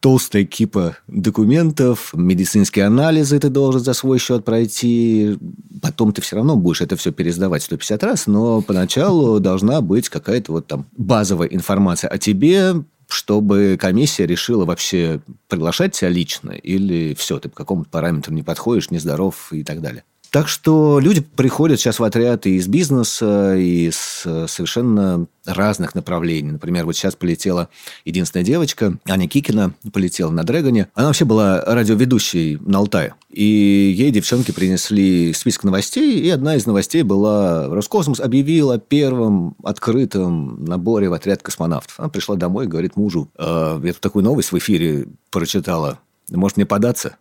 толстая 0.00 0.44
кипа 0.44 0.96
документов, 1.08 2.12
медицинские 2.14 2.86
анализы 2.86 3.38
ты 3.40 3.48
должен 3.48 3.80
за 3.80 3.92
свой 3.92 4.18
счет 4.18 4.44
пройти. 4.44 5.36
Потом 5.82 6.12
ты 6.12 6.22
все 6.22 6.36
равно 6.36 6.56
будешь 6.56 6.80
это 6.80 6.96
все 6.96 7.10
пересдавать 7.12 7.64
150 7.64 8.02
раз, 8.04 8.26
но 8.26 8.62
поначалу 8.62 9.40
должна 9.40 9.80
быть 9.80 10.08
какая-то 10.08 10.52
вот 10.52 10.66
там 10.66 10.86
базовая 10.96 11.48
информация 11.48 12.08
о 12.08 12.18
тебе, 12.18 12.84
чтобы 13.08 13.76
комиссия 13.80 14.26
решила 14.26 14.64
вообще 14.64 15.20
приглашать 15.48 15.94
тебя 15.94 16.08
лично 16.08 16.50
или 16.50 17.14
все, 17.14 17.38
ты 17.38 17.48
по 17.48 17.56
какому-то 17.56 17.90
параметру 17.90 18.32
не 18.32 18.42
подходишь, 18.42 18.90
нездоров 18.90 19.52
и 19.52 19.64
так 19.64 19.80
далее. 19.80 20.04
Так 20.36 20.48
что 20.48 20.98
люди 21.00 21.22
приходят 21.22 21.80
сейчас 21.80 21.98
в 21.98 22.04
отряд 22.04 22.44
и 22.44 22.56
из 22.56 22.68
бизнеса, 22.68 23.56
и 23.56 23.88
из 23.88 24.20
э, 24.26 24.44
совершенно 24.46 25.28
разных 25.46 25.94
направлений. 25.94 26.52
Например, 26.52 26.84
вот 26.84 26.94
сейчас 26.94 27.16
полетела 27.16 27.70
единственная 28.04 28.44
девочка, 28.44 28.98
Аня 29.08 29.28
Кикина, 29.28 29.72
полетела 29.94 30.30
на 30.30 30.44
Дрэгоне. 30.44 30.88
Она 30.92 31.06
вообще 31.06 31.24
была 31.24 31.62
радиоведущей 31.64 32.58
на 32.60 32.80
Алтае. 32.80 33.14
И 33.30 33.94
ей 33.96 34.10
девчонки 34.10 34.50
принесли 34.50 35.32
список 35.32 35.64
новостей, 35.64 36.20
и 36.20 36.28
одна 36.28 36.56
из 36.56 36.66
новостей 36.66 37.02
была 37.02 37.68
Роскосмос 37.70 38.20
объявил 38.20 38.72
о 38.72 38.78
первом 38.78 39.56
открытом 39.64 40.66
наборе 40.66 41.08
в 41.08 41.14
отряд 41.14 41.42
космонавтов. 41.42 41.98
Она 41.98 42.10
пришла 42.10 42.36
домой 42.36 42.66
и 42.66 42.68
говорит 42.68 42.94
мужу, 42.94 43.30
э, 43.38 43.80
я 43.82 43.92
тут 43.94 44.02
такую 44.02 44.22
новость 44.22 44.52
в 44.52 44.58
эфире 44.58 45.06
прочитала, 45.30 45.98
может 46.28 46.58
мне 46.58 46.66
податься? 46.66 47.16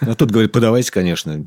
А 0.00 0.14
тут 0.14 0.30
говорит, 0.30 0.52
подавайте, 0.52 0.92
конечно 0.92 1.46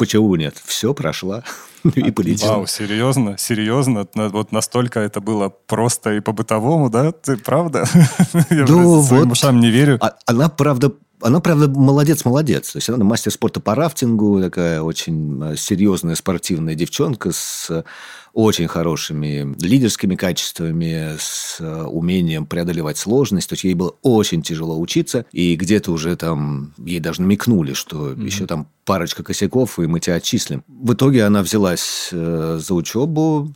Почему 0.00 0.34
нет? 0.34 0.54
Все, 0.64 0.94
прошла 0.94 1.44
и 1.84 2.10
полетела. 2.10 2.52
Вау, 2.52 2.66
серьезно? 2.66 3.36
Серьезно? 3.36 4.08
Вот 4.14 4.50
настолько 4.50 4.98
это 4.98 5.20
было 5.20 5.50
просто 5.50 6.14
и 6.14 6.20
по-бытовому, 6.20 6.88
да? 6.88 7.12
Ты 7.12 7.36
правда? 7.36 7.84
Я 8.48 8.64
ну, 8.66 9.02
своим 9.02 9.24
вот. 9.24 9.32
ушам 9.32 9.60
не 9.60 9.68
верю. 9.68 9.98
А, 10.00 10.16
она, 10.24 10.48
правда, 10.48 10.94
она, 11.20 11.40
правда, 11.40 11.68
молодец-молодец. 11.68 12.72
То 12.72 12.78
есть 12.78 12.88
она 12.88 13.04
мастер 13.04 13.32
спорта 13.32 13.60
по 13.60 13.74
рафтингу, 13.74 14.40
такая 14.40 14.82
очень 14.82 15.42
э, 15.42 15.56
серьезная 15.56 16.14
спортивная 16.14 16.74
девчонка 16.74 17.32
с 17.32 17.84
очень 18.32 18.68
хорошими 18.68 19.54
лидерскими 19.60 20.14
качествами, 20.14 21.16
с 21.18 21.60
э, 21.60 21.82
умением 21.84 22.46
преодолевать 22.46 22.96
сложность. 22.96 23.48
То 23.48 23.54
есть 23.54 23.64
ей 23.64 23.74
было 23.74 23.94
очень 24.02 24.42
тяжело 24.42 24.78
учиться, 24.78 25.26
и 25.32 25.56
где-то 25.56 25.92
уже 25.92 26.16
там 26.16 26.72
ей 26.78 27.00
даже 27.00 27.22
намекнули, 27.22 27.72
что 27.72 28.10
mm-hmm. 28.10 28.24
еще 28.24 28.46
там 28.46 28.68
парочка 28.84 29.22
косяков, 29.22 29.78
и 29.78 29.86
мы 29.86 30.00
тебя 30.00 30.16
отчислим. 30.16 30.64
В 30.68 30.94
итоге 30.94 31.24
она 31.24 31.42
взялась 31.42 32.10
э, 32.12 32.58
за 32.60 32.74
учебу, 32.74 33.52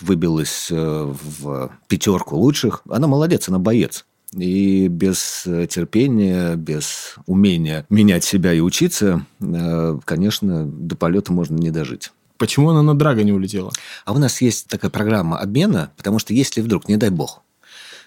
выбилась 0.00 0.68
э, 0.70 1.14
в 1.38 1.70
пятерку 1.88 2.36
лучших. 2.36 2.82
Она 2.88 3.06
молодец, 3.06 3.48
она 3.48 3.58
боец. 3.58 4.04
И 4.32 4.88
без 4.88 5.42
терпения, 5.44 6.56
без 6.56 7.16
умения 7.26 7.86
менять 7.88 8.24
себя 8.24 8.52
и 8.52 8.60
учиться, 8.60 9.24
конечно, 10.04 10.66
до 10.66 10.96
полета 10.96 11.32
можно 11.32 11.56
не 11.56 11.70
дожить. 11.70 12.10
Почему 12.38 12.70
она 12.70 12.82
на 12.82 12.94
Драга 12.94 13.22
не 13.22 13.32
улетела? 13.32 13.72
А 14.04 14.12
у 14.12 14.18
нас 14.18 14.40
есть 14.42 14.68
такая 14.68 14.90
программа 14.90 15.38
обмена, 15.38 15.90
потому 15.96 16.18
что 16.18 16.34
если 16.34 16.60
вдруг, 16.60 16.88
не 16.88 16.96
дай 16.96 17.10
бог, 17.10 17.42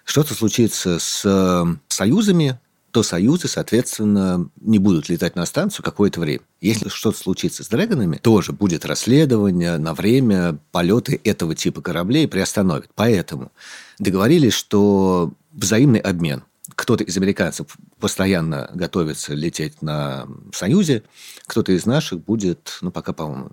что-то 0.06 0.34
случится 0.34 1.00
с 1.00 1.24
э, 1.26 1.66
союзами, 1.88 2.60
то 2.92 3.04
союзы, 3.04 3.48
соответственно, 3.48 4.50
не 4.60 4.80
будут 4.80 5.10
летать 5.10 5.36
на 5.36 5.46
станцию 5.46 5.86
какое-то 5.86 6.20
время. 6.20 6.42
Если 6.62 6.90
что-то 6.90 7.20
случится 7.20 7.64
с 7.64 7.68
драгонами, 7.68 8.18
тоже 8.18 8.52
будет 8.52 8.86
расследование 8.86 9.78
на 9.78 9.94
время 9.94 10.58
полеты 10.72 11.22
этого 11.24 11.54
типа 11.54 11.82
кораблей 11.82 12.28
приостановят. 12.28 12.90
Поэтому 12.96 13.52
договорились, 14.00 14.54
что 14.54 15.34
взаимный 15.52 16.00
обмен. 16.00 16.44
Кто-то 16.76 17.04
из 17.04 17.18
американцев 17.18 17.78
постоянно 18.00 18.70
готовится 18.74 19.34
лететь 19.34 19.82
на 19.82 20.28
Союзе, 20.54 21.04
кто-то 21.46 21.72
из 21.72 21.86
наших 21.86 22.24
будет, 22.24 22.78
ну, 22.82 22.92
пока, 22.92 23.12
по-моему, 23.12 23.50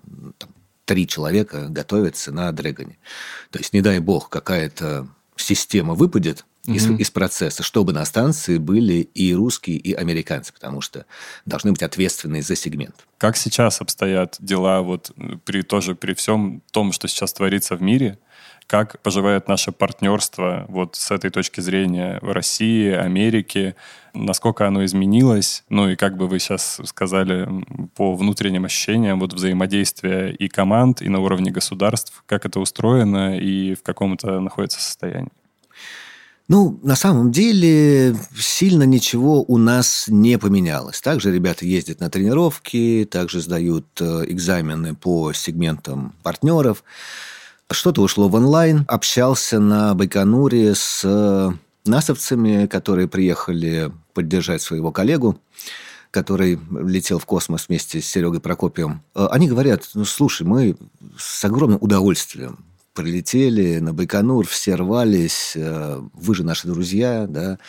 три 0.85 1.07
человека 1.07 1.67
готовятся 1.67 2.31
на 2.31 2.51
Дрэгоне. 2.51 2.97
То 3.49 3.59
есть, 3.59 3.73
не 3.73 3.81
дай 3.81 3.99
бог, 3.99 4.29
какая-то 4.29 5.07
система 5.35 5.95
выпадет 5.95 6.45
из, 6.67 6.89
из 6.89 7.11
процесса, 7.11 7.63
чтобы 7.63 7.93
на 7.93 8.03
станции 8.05 8.57
были 8.57 8.95
и 8.95 9.33
русские, 9.33 9.77
и 9.77 9.93
американцы, 9.93 10.53
потому 10.53 10.81
что 10.81 11.05
должны 11.45 11.71
быть 11.71 11.81
ответственные 11.81 12.41
за 12.41 12.55
сегмент. 12.55 13.07
Как 13.17 13.37
сейчас 13.37 13.79
обстоят 13.81 14.35
дела 14.39 14.81
вот 14.81 15.11
при 15.45 15.61
тоже 15.61 15.95
при 15.95 16.13
всем 16.13 16.61
том, 16.71 16.91
что 16.91 17.07
сейчас 17.07 17.33
творится 17.33 17.75
в 17.75 17.81
мире? 17.81 18.19
Как 18.67 19.01
поживает 19.01 19.47
наше 19.47 19.71
партнерство 19.71 20.65
вот 20.67 20.97
с 20.97 21.09
этой 21.11 21.29
точки 21.29 21.61
зрения 21.61 22.19
в 22.21 22.33
России, 22.33 22.91
Америке? 22.91 23.77
Насколько 24.13 24.67
оно 24.67 24.83
изменилось? 24.83 25.63
Ну 25.69 25.87
и 25.89 25.95
как 25.95 26.17
бы 26.17 26.27
вы 26.27 26.39
сейчас 26.39 26.81
сказали 26.83 27.47
по 27.95 28.13
внутренним 28.13 28.65
ощущениям 28.65 29.21
вот 29.21 29.33
взаимодействия 29.33 30.31
и 30.33 30.49
команд, 30.49 31.01
и 31.01 31.07
на 31.07 31.19
уровне 31.19 31.49
государств, 31.49 32.23
как 32.25 32.45
это 32.45 32.59
устроено 32.59 33.39
и 33.39 33.73
в 33.73 33.83
каком 33.83 34.15
это 34.15 34.41
находится 34.41 34.81
состоянии? 34.81 35.31
Ну, 36.49 36.77
на 36.83 36.97
самом 36.97 37.31
деле, 37.31 38.15
сильно 38.37 38.83
ничего 38.83 39.43
у 39.43 39.57
нас 39.57 40.05
не 40.07 40.37
поменялось. 40.37 40.99
Также 40.99 41.33
ребята 41.33 41.65
ездят 41.65 42.01
на 42.01 42.09
тренировки, 42.09 43.07
также 43.09 43.41
сдают 43.41 43.85
э, 43.99 44.23
экзамены 44.27 44.95
по 44.95 45.33
сегментам 45.33 46.15
партнеров. 46.23 46.83
Что-то 47.71 48.01
ушло 48.01 48.29
в 48.29 48.35
онлайн. 48.35 48.85
Общался 48.87 49.59
на 49.59 49.93
Байконуре 49.93 50.73
с 50.73 51.01
э, 51.03 51.51
насовцами, 51.85 52.65
которые 52.65 53.07
приехали 53.07 53.91
поддержать 54.13 54.61
своего 54.61 54.91
коллегу 54.91 55.39
который 56.09 56.57
летел 56.71 57.19
в 57.19 57.25
космос 57.25 57.67
вместе 57.67 58.01
с 58.01 58.07
Серегой 58.07 58.39
Прокопием, 58.39 59.03
э, 59.13 59.27
они 59.29 59.47
говорят, 59.47 59.89
ну, 59.93 60.05
слушай, 60.05 60.47
мы 60.47 60.75
с 61.17 61.43
огромным 61.43 61.77
удовольствием 61.81 62.65
прилетели 62.93 63.77
на 63.77 63.93
Байконур, 63.93 64.47
все 64.47 64.75
рвались, 64.75 65.53
э, 65.55 66.01
вы 66.13 66.33
же 66.33 66.43
наши 66.43 66.67
друзья, 66.67 67.27
да, 67.27 67.59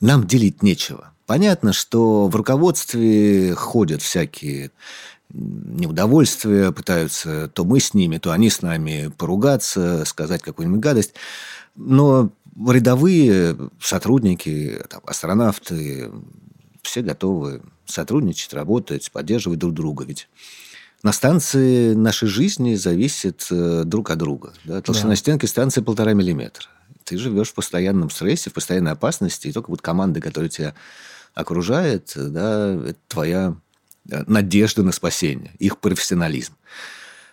нам 0.00 0.26
делить 0.26 0.62
нечего. 0.62 1.12
Понятно, 1.26 1.72
что 1.72 2.26
в 2.26 2.34
руководстве 2.34 3.54
ходят 3.54 4.02
всякие 4.02 4.72
неудовольствия, 5.34 6.70
пытаются 6.70 7.48
то 7.48 7.64
мы 7.64 7.80
с 7.80 7.94
ними, 7.94 8.18
то 8.18 8.30
они 8.30 8.50
с 8.50 8.62
нами 8.62 9.12
поругаться, 9.16 10.04
сказать 10.04 10.42
какую-нибудь 10.42 10.80
гадость. 10.80 11.14
Но 11.74 12.30
рядовые 12.68 13.56
сотрудники, 13.80 14.80
там, 14.88 15.02
астронавты, 15.06 16.10
все 16.82 17.02
готовы 17.02 17.62
сотрудничать, 17.86 18.52
работать, 18.54 19.10
поддерживать 19.10 19.58
друг 19.58 19.74
друга. 19.74 20.04
Ведь 20.04 20.28
на 21.02 21.12
станции 21.12 21.94
нашей 21.94 22.28
жизни 22.28 22.76
зависит 22.76 23.46
э, 23.50 23.82
друг 23.84 24.10
от 24.10 24.18
друга. 24.18 24.52
Да? 24.64 24.80
Толщина 24.80 25.10
да. 25.10 25.16
стенки 25.16 25.46
станции 25.46 25.80
полтора 25.80 26.12
миллиметра. 26.12 26.68
Ты 27.04 27.18
живешь 27.18 27.48
в 27.48 27.54
постоянном 27.54 28.08
стрессе, 28.08 28.50
в 28.50 28.54
постоянной 28.54 28.92
опасности, 28.92 29.48
и 29.48 29.52
только 29.52 29.70
вот 29.70 29.82
команда, 29.82 30.20
которая 30.20 30.48
тебя 30.48 30.74
окружает, 31.34 32.12
да, 32.14 32.74
это 32.74 32.98
твоя 33.08 33.56
надежды 34.08 34.82
на 34.82 34.92
спасение, 34.92 35.52
их 35.58 35.78
профессионализм. 35.78 36.54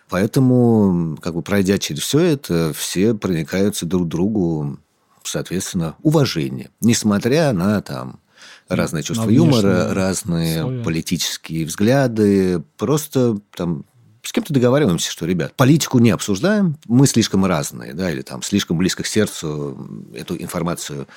Поэтому, 0.08 1.16
как 1.22 1.34
бы 1.34 1.42
пройдя 1.42 1.78
через 1.78 2.02
все 2.02 2.20
это, 2.20 2.72
все 2.74 3.14
проникаются 3.14 3.86
друг 3.86 4.06
к 4.06 4.10
другу, 4.10 4.78
соответственно, 5.24 5.96
уважение. 6.02 6.70
Несмотря 6.80 7.52
на 7.52 7.80
там 7.80 8.20
разные 8.68 9.02
чувства 9.02 9.26
На 9.26 9.30
юмора, 9.30 9.94
разные 9.94 10.64
условия. 10.64 10.84
политические 10.84 11.66
взгляды. 11.66 12.62
Просто 12.76 13.38
там 13.54 13.84
с 14.22 14.32
кем-то 14.32 14.54
договариваемся, 14.54 15.10
что, 15.10 15.26
ребят, 15.26 15.54
политику 15.54 15.98
не 15.98 16.10
обсуждаем, 16.10 16.76
мы 16.86 17.06
слишком 17.06 17.44
разные, 17.44 17.92
да, 17.92 18.10
или 18.10 18.22
там 18.22 18.42
слишком 18.42 18.78
близко 18.78 19.02
к 19.02 19.06
сердцу 19.06 19.76
эту 20.14 20.36
информацию 20.36 21.08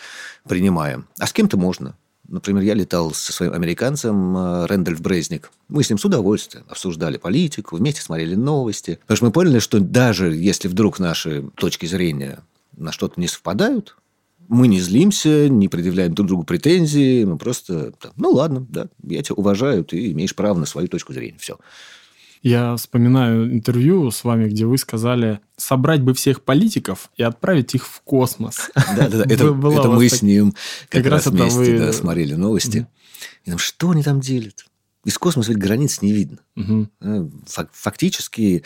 принимаем. 0.47 1.07
А 1.19 1.27
с 1.27 1.33
кем-то 1.33 1.57
можно. 1.57 1.95
Например, 2.27 2.63
я 2.63 2.74
летал 2.74 3.13
со 3.13 3.32
своим 3.32 3.53
американцем 3.53 4.38
э, 4.38 4.65
Рэндольф 4.65 5.01
Брезник. 5.01 5.51
Мы 5.67 5.84
с 5.84 5.89
ним 5.89 5.98
с 5.98 6.05
удовольствием 6.05 6.65
обсуждали 6.70 7.17
политику, 7.17 7.77
вместе 7.77 8.01
смотрели 8.01 8.36
новости. 8.36 9.00
Потому 9.01 9.17
что 9.17 9.25
мы 9.25 9.32
поняли, 9.32 9.60
что 9.60 9.79
даже 9.79 10.34
если 10.34 10.67
вдруг 10.67 11.00
наши 11.00 11.50
точки 11.55 11.86
зрения 11.86 12.39
на 12.75 12.91
что-то 12.91 13.20
не 13.20 13.27
совпадают, 13.27 13.96
мы 14.48 14.67
не 14.67 14.79
злимся, 14.79 15.50
не 15.50 15.67
предъявляем 15.67 16.13
друг 16.13 16.27
другу 16.27 16.44
претензии, 16.44 17.24
мы 17.24 17.38
просто, 17.38 17.94
ну 18.15 18.32
ладно, 18.32 18.65
да, 18.70 18.88
я 19.03 19.24
тебя 19.24 19.36
уважаю, 19.36 19.84
ты 19.84 20.12
имеешь 20.12 20.36
право 20.36 20.58
на 20.58 20.65
свою 20.65 20.88
точку 20.88 21.13
зрения, 21.13 21.38
все. 21.39 21.58
Я 22.47 22.75
вспоминаю 22.75 23.51
интервью 23.51 24.11
с 24.11 24.23
вами, 24.23 24.47
где 24.47 24.67
вы 24.67 24.77
сказали, 24.77 25.39
собрать 25.57 26.01
бы 26.01 26.13
всех 26.13 26.43
политиков 26.43 27.09
и 27.17 27.23
отправить 27.23 27.73
их 27.73 27.87
в 27.87 28.01
космос. 28.01 28.69
Да-да-да, 28.75 29.23
это, 29.33 29.45
мы 29.51 30.07
так- 30.09 30.19
с 30.19 30.21
ним 30.21 30.51
как, 30.89 31.01
как 31.03 31.11
раз 31.11 31.25
вместе 31.25 31.57
вы- 31.73 31.79
да, 31.79 31.91
смотрели 31.91 32.35
новости. 32.35 32.85
И 33.45 33.49
там, 33.49 33.57
что 33.57 33.89
они 33.89 34.03
там 34.03 34.19
делят? 34.19 34.65
Из 35.05 35.17
космоса 35.17 35.49
ведь 35.53 35.57
границ 35.57 36.03
не 36.03 36.11
видно. 36.11 36.37
Э, 37.01 37.27
фак- 37.47 37.71
Фактически 37.73 38.63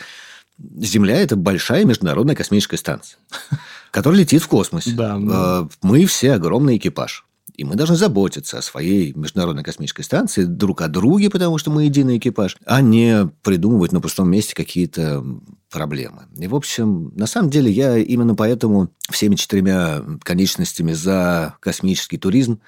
Земля– 0.76 1.16
это 1.22 1.36
большая 1.36 1.86
международная 1.86 2.34
космическая 2.36 2.76
станция, 2.76 3.18
которая 3.90 4.20
летит 4.20 4.42
в 4.42 4.48
космосе. 4.48 4.90
Да, 4.92 5.16
да. 5.18 5.60
Э, 5.62 5.68
Мы 5.80 6.04
все 6.04 6.32
огромный 6.34 6.76
экипаж. 6.76 7.24
И 7.54 7.64
мы 7.64 7.74
должны 7.74 7.96
заботиться 7.96 8.58
о 8.58 8.62
своей 8.62 9.12
международной 9.14 9.62
космической 9.62 10.02
станции 10.02 10.44
друг 10.44 10.82
о 10.82 10.88
друге, 10.88 11.30
потому 11.30 11.58
что 11.58 11.70
мы 11.70 11.84
единый 11.84 12.18
экипаж, 12.18 12.56
а 12.64 12.80
не 12.80 13.30
придумывать 13.42 13.92
на 13.92 14.00
пустом 14.00 14.30
месте 14.30 14.54
какие-то 14.54 15.24
проблемы. 15.70 16.26
И, 16.38 16.46
в 16.46 16.54
общем, 16.54 17.12
на 17.14 17.26
самом 17.26 17.50
деле 17.50 17.70
я 17.70 17.96
именно 17.98 18.34
поэтому 18.34 18.90
всеми 19.10 19.36
четырьмя 19.36 20.02
конечностями 20.22 20.92
за 20.92 21.56
космический 21.60 22.18
туризм. 22.18 22.60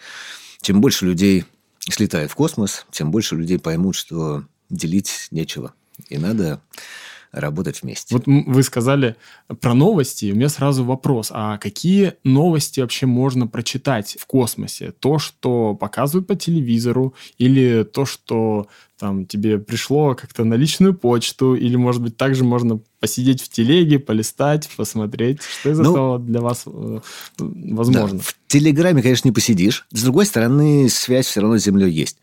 Чем 0.61 0.81
больше 0.81 1.07
людей 1.07 1.45
слетает 1.81 2.31
в 2.31 2.35
космос, 2.35 2.87
тем 2.93 3.11
больше 3.11 3.37
людей 3.37 3.59
поймут, 3.59 3.97
что 3.97 4.45
делить 4.71 5.29
нечего. 5.31 5.75
И 6.09 6.19
надо 6.19 6.61
работать 7.33 7.83
вместе. 7.83 8.15
Вот 8.15 8.25
вы 8.27 8.63
сказали 8.63 9.17
про 9.61 9.75
новости, 9.75 10.27
и 10.27 10.33
у 10.33 10.37
меня 10.37 10.49
сразу 10.49 10.85
вопрос, 10.85 11.31
а 11.33 11.59
какие 11.59 12.15
новости 12.25 12.81
вообще 12.81 13.07
можно 13.07 13.47
прочитать 13.47 14.17
в 14.21 14.27
космосе? 14.27 14.93
То, 14.93 15.19
что 15.19 15.75
показывают 15.75 16.27
по 16.27 16.37
телевизору, 16.37 17.15
или 17.39 17.85
то, 17.85 18.05
что 18.05 18.67
там 18.99 19.27
тебе 19.27 19.59
пришло 19.59 20.15
как-то 20.15 20.45
на 20.45 20.55
личную 20.55 20.95
почту, 20.95 21.55
или, 21.55 21.75
может 21.75 22.03
быть, 22.03 22.17
также 22.17 22.45
можно 22.45 22.81
посидеть 23.01 23.43
в 23.43 23.49
телеге, 23.49 23.99
полистать, 23.99 24.69
посмотреть, 24.77 25.43
что 25.43 25.71
из 25.71 25.79
Ну, 25.81 25.91
этого 25.91 26.19
для 26.21 26.41
вас 26.41 26.65
э, 26.67 27.01
возможно? 27.39 28.19
Да, 28.19 28.23
в 28.23 28.37
Телеграме, 28.47 29.03
конечно, 29.03 29.27
не 29.27 29.33
посидишь. 29.33 29.87
С 29.91 30.03
другой 30.05 30.27
стороны, 30.27 30.89
связь 30.89 31.27
все 31.27 31.41
равно 31.41 31.59
с 31.59 31.65
Землей 31.65 31.91
есть. 31.91 32.19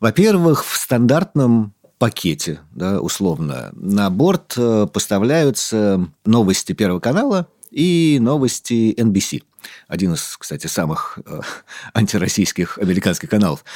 Во-первых, 0.00 0.64
в 0.64 0.76
стандартном 0.76 1.74
пакете, 2.00 2.60
да, 2.72 2.98
условно, 2.98 3.70
на 3.74 4.08
борт 4.08 4.54
э, 4.56 4.86
поставляются 4.90 6.08
новости 6.24 6.72
Первого 6.72 6.98
канала 6.98 7.46
и 7.70 8.16
новости 8.22 8.94
NBC. 8.96 9.42
Один 9.86 10.14
из, 10.14 10.38
кстати, 10.38 10.66
самых 10.66 11.18
э, 11.26 11.40
антироссийских 11.92 12.78
американских 12.78 13.28
каналов. 13.28 13.66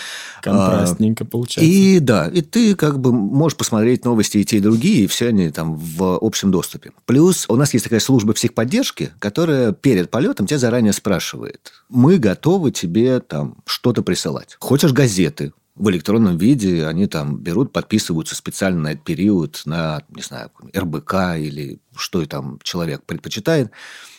Контрастненько 0.41 1.27
получается. 1.27 1.71
И 1.71 1.99
да, 1.99 2.27
и 2.29 2.41
ты 2.41 2.75
как 2.75 2.99
бы 2.99 3.13
можешь 3.13 3.59
посмотреть 3.59 4.07
новости 4.07 4.39
и 4.39 4.45
те, 4.47 4.57
и 4.57 4.61
другие, 4.61 5.05
и 5.05 5.07
все 5.07 5.29
они 5.29 5.51
там 5.51 5.77
в 5.77 6.17
общем 6.19 6.51
доступе. 6.51 6.93
Плюс 7.05 7.45
у 7.49 7.57
нас 7.57 7.75
есть 7.75 7.85
такая 7.85 8.01
служба 8.01 8.33
психподдержки, 8.33 9.13
которая 9.19 9.73
перед 9.73 10.11
полетом 10.11 10.47
тебя 10.47 10.59
заранее 10.59 10.95
спрашивает. 10.95 11.73
Мы 11.91 12.17
готовы 12.17 12.71
тебе 12.71 13.21
там 13.21 13.59
что-то 13.67 14.03
присылать. 14.03 14.57
Хочешь 14.61 14.95
газеты? 14.95 15.53
В 15.75 15.91
электронном 15.91 16.39
виде 16.39 16.87
они 16.87 17.09
там 17.09 17.39
берут, 17.39 17.73
подписываются 17.73 18.37
специально 18.37 18.81
на 18.81 18.93
этот 18.93 19.05
период 19.05 19.63
на, 19.65 20.05
не 20.09 20.23
знаю, 20.23 20.53
РБК 20.77 21.15
или 21.39 21.81
что 21.97 22.23
и 22.23 22.27
там 22.27 22.61
человек 22.63 23.03
предпочитает, 23.05 23.73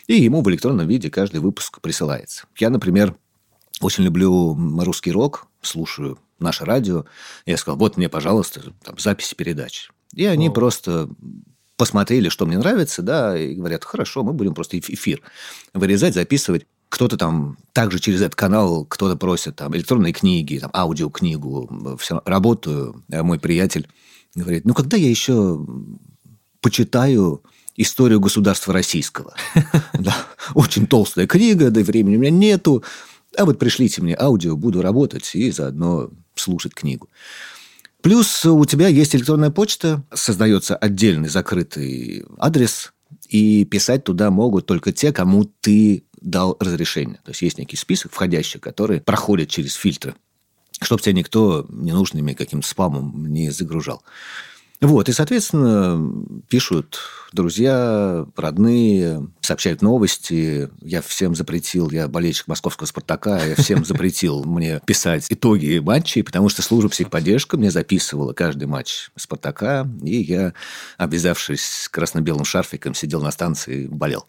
и 0.06 0.16
ему 0.16 0.42
в 0.42 0.50
электронном 0.50 0.86
виде 0.86 1.10
каждый 1.10 1.40
выпуск 1.40 1.80
присылается. 1.80 2.44
Я, 2.58 2.68
например, 2.68 3.16
очень 3.80 4.04
люблю 4.04 4.54
русский 4.84 5.12
рок, 5.12 5.46
слушаю 5.62 6.18
наше 6.38 6.64
радио. 6.64 7.06
Я 7.46 7.56
сказал, 7.56 7.78
вот 7.78 7.96
мне, 7.96 8.08
пожалуйста, 8.08 8.74
там, 8.82 8.98
записи 8.98 9.34
передач. 9.34 9.90
И 10.14 10.24
они 10.26 10.48
О. 10.48 10.52
просто 10.52 11.08
посмотрели, 11.76 12.28
что 12.28 12.46
мне 12.46 12.58
нравится, 12.58 13.02
да, 13.02 13.38
и 13.38 13.54
говорят, 13.54 13.84
хорошо, 13.84 14.22
мы 14.22 14.32
будем 14.32 14.54
просто 14.54 14.78
эф- 14.78 14.90
эфир 14.90 15.22
вырезать, 15.74 16.14
записывать. 16.14 16.66
Кто-то 16.96 17.18
там 17.18 17.58
также 17.74 17.98
через 17.98 18.22
этот 18.22 18.36
канал, 18.36 18.86
кто-то 18.86 19.16
просит 19.16 19.56
там 19.56 19.76
электронные 19.76 20.14
книги, 20.14 20.56
там, 20.56 20.70
аудиокнигу. 20.72 21.98
Все, 22.00 22.22
работаю. 22.24 23.04
А 23.12 23.22
Мой 23.22 23.38
приятель 23.38 23.86
говорит, 24.34 24.64
ну, 24.64 24.72
когда 24.72 24.96
я 24.96 25.10
еще 25.10 25.60
почитаю 26.62 27.42
историю 27.76 28.18
государства 28.18 28.72
российского. 28.72 29.34
Очень 30.54 30.86
толстая 30.86 31.26
книга, 31.26 31.70
да 31.70 31.82
времени 31.82 32.16
у 32.16 32.20
меня 32.20 32.30
нету. 32.30 32.82
А 33.36 33.44
вот 33.44 33.58
пришлите 33.58 34.00
мне 34.00 34.16
аудио, 34.18 34.56
буду 34.56 34.80
работать 34.80 35.34
и 35.34 35.50
заодно 35.50 36.08
слушать 36.34 36.72
книгу. 36.72 37.10
Плюс 38.00 38.46
у 38.46 38.64
тебя 38.64 38.88
есть 38.88 39.14
электронная 39.14 39.50
почта, 39.50 40.02
создается 40.14 40.74
отдельный 40.74 41.28
закрытый 41.28 42.24
адрес, 42.38 42.94
и 43.28 43.64
писать 43.64 44.04
туда 44.04 44.30
могут 44.30 44.66
только 44.66 44.92
те, 44.92 45.12
кому 45.12 45.44
ты 45.44 46.04
дал 46.26 46.56
разрешение. 46.60 47.20
То 47.24 47.30
есть 47.30 47.42
есть 47.42 47.58
некий 47.58 47.76
список 47.76 48.12
входящих, 48.12 48.60
которые 48.60 49.00
проходят 49.00 49.48
через 49.48 49.74
фильтры, 49.74 50.14
чтобы 50.82 51.00
тебя 51.00 51.14
никто 51.14 51.64
ненужными 51.70 52.34
каким-то 52.34 52.68
спамом 52.68 53.32
не 53.32 53.50
загружал. 53.50 54.02
Вот, 54.80 55.08
и, 55.08 55.12
соответственно, 55.12 56.12
пишут 56.48 56.98
друзья, 57.32 58.26
родные, 58.36 59.26
сообщают 59.40 59.80
новости. 59.80 60.68
Я 60.82 61.00
всем 61.00 61.34
запретил, 61.34 61.90
я 61.90 62.08
болельщик 62.08 62.46
московского 62.46 62.86
«Спартака», 62.86 63.42
я 63.42 63.54
всем 63.54 63.84
запретил 63.86 64.44
мне 64.44 64.82
писать 64.84 65.26
итоги 65.30 65.78
матчей, 65.78 66.22
потому 66.22 66.50
что 66.50 66.60
служба 66.60 66.90
психподдержка 66.90 67.56
мне 67.56 67.70
записывала 67.70 68.34
каждый 68.34 68.66
матч 68.66 69.08
«Спартака», 69.16 69.88
и 70.02 70.16
я, 70.16 70.52
обвязавшись 70.98 71.88
красно-белым 71.90 72.44
шарфиком, 72.44 72.94
сидел 72.94 73.22
на 73.22 73.30
станции 73.30 73.86
болел. 73.86 74.26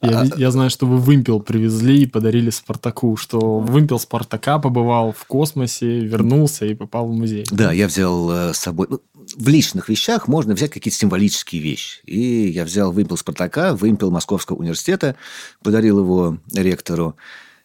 Я, 0.00 0.20
А- 0.20 0.26
я 0.36 0.50
знаю, 0.50 0.70
что 0.70 0.86
вы 0.86 0.98
вымпел 0.98 1.40
привезли 1.40 2.02
и 2.02 2.06
подарили 2.06 2.50
Спартаку, 2.50 3.16
что 3.16 3.58
вымпел 3.58 3.98
Спартака 3.98 4.58
побывал 4.58 5.12
в 5.12 5.24
космосе, 5.24 6.00
вернулся 6.00 6.66
и 6.66 6.74
попал 6.74 7.08
в 7.08 7.12
музей. 7.12 7.44
Да, 7.50 7.72
я 7.72 7.88
взял 7.88 8.30
э, 8.30 8.54
с 8.54 8.58
собой... 8.58 8.86
ну, 8.90 9.00
в 9.36 9.48
личных 9.48 9.88
вещах 9.88 10.28
можно 10.28 10.54
взять 10.54 10.70
какие-то 10.70 10.98
символические 10.98 11.60
вещи. 11.60 12.00
И 12.04 12.48
я 12.48 12.64
взял 12.64 12.92
вымпел 12.92 13.16
Спартака, 13.16 13.74
вымпел 13.74 14.10
Московского 14.10 14.56
университета, 14.56 15.16
подарил 15.62 15.98
его 15.98 16.38
ректору, 16.54 17.16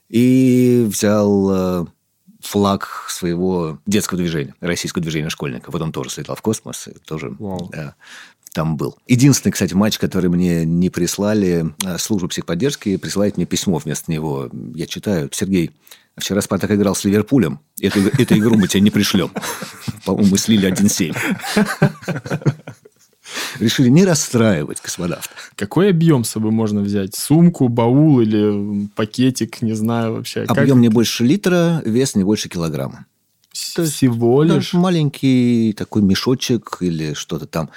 и 0.10 0.86
взял 0.89 1.50
э, 1.52 1.86
флаг 2.41 3.06
своего 3.10 3.80
детского 3.86 4.17
движения, 4.17 4.56
российского 4.60 5.02
движения 5.02 5.30
школьника. 5.30 5.72
Вот 5.72 5.82
он 5.82 5.91
тоже 5.91 6.10
слетал 6.10 6.36
в 6.36 6.41
космос, 6.41 6.89
тоже 7.06 7.36
Вау. 7.39 7.69
да, 7.72 7.96
там 8.54 8.78
был. 8.78 8.96
Единственный, 9.08 9.52
кстати, 9.52 9.74
матч, 9.74 9.98
который 9.98 10.30
мне 10.30 10.66
не 10.66 10.89
прислали, 10.89 11.74
э, 11.84 11.98
служба 11.98 12.28
психподдержки 12.30 12.98
присылает 12.98 13.38
мне 13.38 13.46
письмо 13.46 13.78
вместо 13.78 14.12
него. 14.12 14.50
Я 14.76 14.86
читаю. 14.86 15.30
Сергей, 15.32 15.72
вчера 16.18 16.42
Спартак 16.42 16.72
играл 16.72 16.96
с 16.96 17.04
Ливерпулем. 17.04 17.60
Эту, 17.82 18.00
эту 18.00 18.38
игру 18.38 18.56
мы 18.58 18.68
тебе 18.68 18.82
не 18.82 18.92
пришлем. 18.92 19.32
По-моему, 20.06 20.32
мы 20.32 20.38
слили 20.38 20.72
1-7. 20.72 21.16
Решили 23.60 23.89
не 23.89 24.06
расстраивать 24.06 24.80
космонавта. 24.82 25.30
Какой 25.56 25.89
объем 25.89 26.24
с 26.24 26.30
собой 26.30 26.52
можно 26.52 26.82
взять? 26.82 27.16
Сумку, 27.16 27.68
баул 27.70 28.20
или 28.20 28.88
пакетик, 28.96 29.62
не 29.62 29.74
знаю 29.74 30.13
вообще. 30.16 30.46
Как- 30.46 30.58
Объем 30.58 30.82
не 30.82 30.89
больше 30.89 31.24
литра, 31.24 31.82
вес 31.86 32.16
не 32.16 32.24
больше 32.24 32.50
килограмма. 32.50 33.06
Всего 33.52 34.44
Да, 34.44 34.56
лишь? 34.56 34.74
маленький 34.74 35.74
такой 35.78 36.02
мешочек 36.02 36.78
или 36.82 37.13
что-то 37.13 37.46
там. 37.46 37.70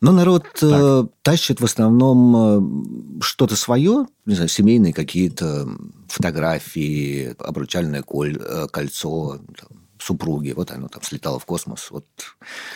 Но 0.00 0.12
народ 0.12 0.44
э, 0.62 1.04
тащит 1.22 1.60
в 1.60 1.64
основном 1.64 3.18
э, 3.18 3.22
что-то 3.22 3.56
свое, 3.56 4.06
не 4.26 4.34
знаю, 4.34 4.48
семейные 4.48 4.92
какие-то 4.92 5.66
фотографии, 6.08 7.34
обручальное 7.38 8.02
коль- 8.02 8.38
э, 8.38 8.66
кольцо, 8.70 9.38
там, 9.58 9.68
супруги. 9.98 10.52
Вот 10.54 10.70
оно 10.70 10.88
там 10.88 11.02
слетало 11.02 11.38
в 11.38 11.46
космос. 11.46 11.88
Вот 11.90 12.04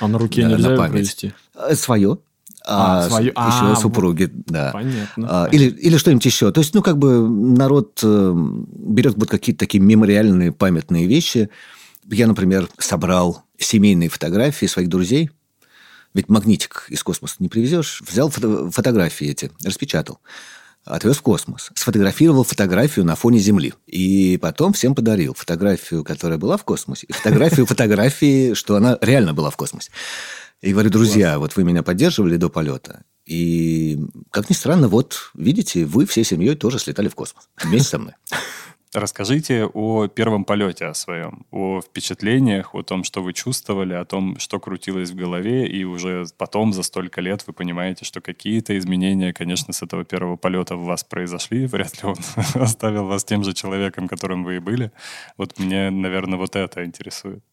А 0.00 0.08
на 0.08 0.18
руке 0.18 0.46
на 0.46 0.52
нельзя 0.52 0.68
его 0.68 0.78
память. 0.78 0.92
провести? 0.92 1.32
Э, 1.54 1.74
свое. 1.74 2.18
а, 2.66 3.04
А, 3.04 3.08
свою- 3.08 3.30
еще 3.30 3.34
а, 3.36 3.76
супруги, 3.76 4.28
да. 4.32 4.70
Понятно. 4.72 5.26
А, 5.44 5.48
или, 5.50 5.64
или 5.70 5.96
что-нибудь 5.96 6.24
еще. 6.26 6.50
То 6.52 6.60
есть, 6.60 6.74
ну, 6.74 6.82
как 6.82 6.98
бы 6.98 7.28
народ 7.28 8.02
берет 8.02 9.14
вот 9.16 9.28
какие-то 9.30 9.60
такие 9.60 9.80
мемориальные 9.82 10.52
памятные 10.52 11.06
вещи. 11.06 11.48
Я, 12.10 12.26
например, 12.26 12.68
собрал 12.78 13.44
семейные 13.58 14.08
фотографии 14.08 14.66
своих 14.66 14.88
друзей. 14.88 15.30
Ведь 16.14 16.28
магнитик 16.28 16.86
из 16.88 17.02
космоса 17.02 17.36
не 17.38 17.48
привезешь. 17.48 18.02
Взял 18.06 18.30
фото- 18.30 18.70
фотографии 18.70 19.28
эти, 19.28 19.50
распечатал. 19.64 20.20
Отвез 20.84 21.18
в 21.18 21.22
космос. 21.22 21.70
Сфотографировал 21.74 22.42
фотографию 22.42 23.04
на 23.04 23.14
фоне 23.14 23.38
Земли. 23.38 23.74
И 23.86 24.38
потом 24.40 24.72
всем 24.72 24.94
подарил 24.94 25.34
фотографию, 25.34 26.04
которая 26.04 26.38
была 26.38 26.56
в 26.56 26.64
космосе, 26.64 27.06
и 27.08 27.12
фотографию 27.12 27.66
фотографии, 27.66 28.54
что 28.54 28.76
она 28.76 28.98
реально 29.00 29.34
была 29.34 29.50
в 29.50 29.56
космосе. 29.56 29.90
И 30.62 30.72
говорю, 30.72 30.90
друзья, 30.90 31.38
вот 31.38 31.56
вы 31.56 31.64
меня 31.64 31.82
поддерживали 31.82 32.36
до 32.36 32.48
полета. 32.48 33.04
И, 33.24 33.98
как 34.30 34.50
ни 34.50 34.54
странно, 34.54 34.88
вот, 34.88 35.30
видите, 35.34 35.84
вы 35.84 36.04
всей 36.06 36.24
семьей 36.24 36.56
тоже 36.56 36.78
слетали 36.78 37.08
в 37.08 37.14
космос. 37.14 37.48
Вместе 37.62 37.90
со 37.90 37.98
мной. 37.98 38.14
Расскажите 38.92 39.66
о 39.66 40.08
первом 40.08 40.44
полете 40.44 40.86
о 40.86 40.94
своем, 40.94 41.46
о 41.52 41.80
впечатлениях, 41.80 42.74
о 42.74 42.82
том, 42.82 43.04
что 43.04 43.22
вы 43.22 43.32
чувствовали, 43.32 43.94
о 43.94 44.04
том, 44.04 44.40
что 44.40 44.58
крутилось 44.58 45.10
в 45.10 45.14
голове, 45.14 45.68
и 45.68 45.84
уже 45.84 46.26
потом, 46.36 46.72
за 46.72 46.82
столько 46.82 47.20
лет, 47.20 47.44
вы 47.46 47.52
понимаете, 47.52 48.04
что 48.04 48.20
какие-то 48.20 48.76
изменения, 48.76 49.32
конечно, 49.32 49.72
с 49.72 49.82
этого 49.82 50.04
первого 50.04 50.34
полета 50.34 50.74
в 50.74 50.84
вас 50.84 51.04
произошли. 51.04 51.66
Вряд 51.70 52.02
ли 52.02 52.08
он 52.08 52.16
оставил 52.54 53.06
вас 53.06 53.22
тем 53.22 53.44
же 53.44 53.52
человеком, 53.52 54.08
которым 54.08 54.42
вы 54.42 54.56
и 54.56 54.58
были. 54.58 54.90
Вот 55.36 55.56
мне, 55.60 55.90
наверное, 55.90 56.36
вот 56.36 56.56
это 56.56 56.84
интересует. 56.84 57.44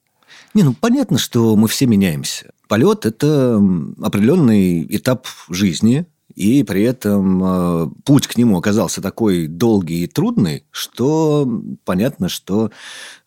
Не, 0.55 0.63
ну 0.63 0.73
понятно, 0.73 1.19
что 1.19 1.55
мы 1.55 1.67
все 1.67 1.85
меняемся. 1.85 2.51
Полет– 2.67 3.05
это 3.05 3.61
определенный 4.01 4.83
этап 4.89 5.27
жизни, 5.49 6.07
и 6.35 6.63
при 6.63 6.83
этом 6.83 7.43
э, 7.43 7.87
путь 8.03 8.27
к 8.27 8.37
нему 8.37 8.57
оказался 8.57 9.01
такой 9.01 9.47
долгий 9.47 10.03
и 10.03 10.07
трудный, 10.07 10.63
что 10.71 11.47
понятно, 11.83 12.29
что 12.29 12.71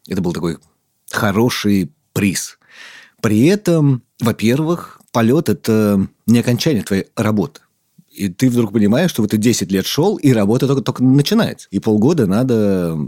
это 0.06 0.20
был 0.20 0.32
такой 0.32 0.58
хороший 1.10 1.90
приз. 2.12 2.58
При 3.20 3.46
этом, 3.46 4.02
во-первых, 4.20 5.00
полет– 5.12 5.48
это 5.48 6.06
не 6.26 6.38
окончание 6.38 6.82
твоей 6.82 7.06
работы. 7.16 7.60
И 8.10 8.28
ты 8.28 8.50
вдруг 8.50 8.72
понимаешь, 8.72 9.10
что 9.10 9.22
вот 9.22 9.30
ты 9.30 9.36
10 9.36 9.70
лет 9.70 9.86
шел, 9.86 10.16
и 10.16 10.32
работа 10.32 10.66
только, 10.66 10.82
только 10.82 11.04
начинается. 11.04 11.68
И 11.70 11.78
полгода 11.78 12.26
надо 12.26 12.98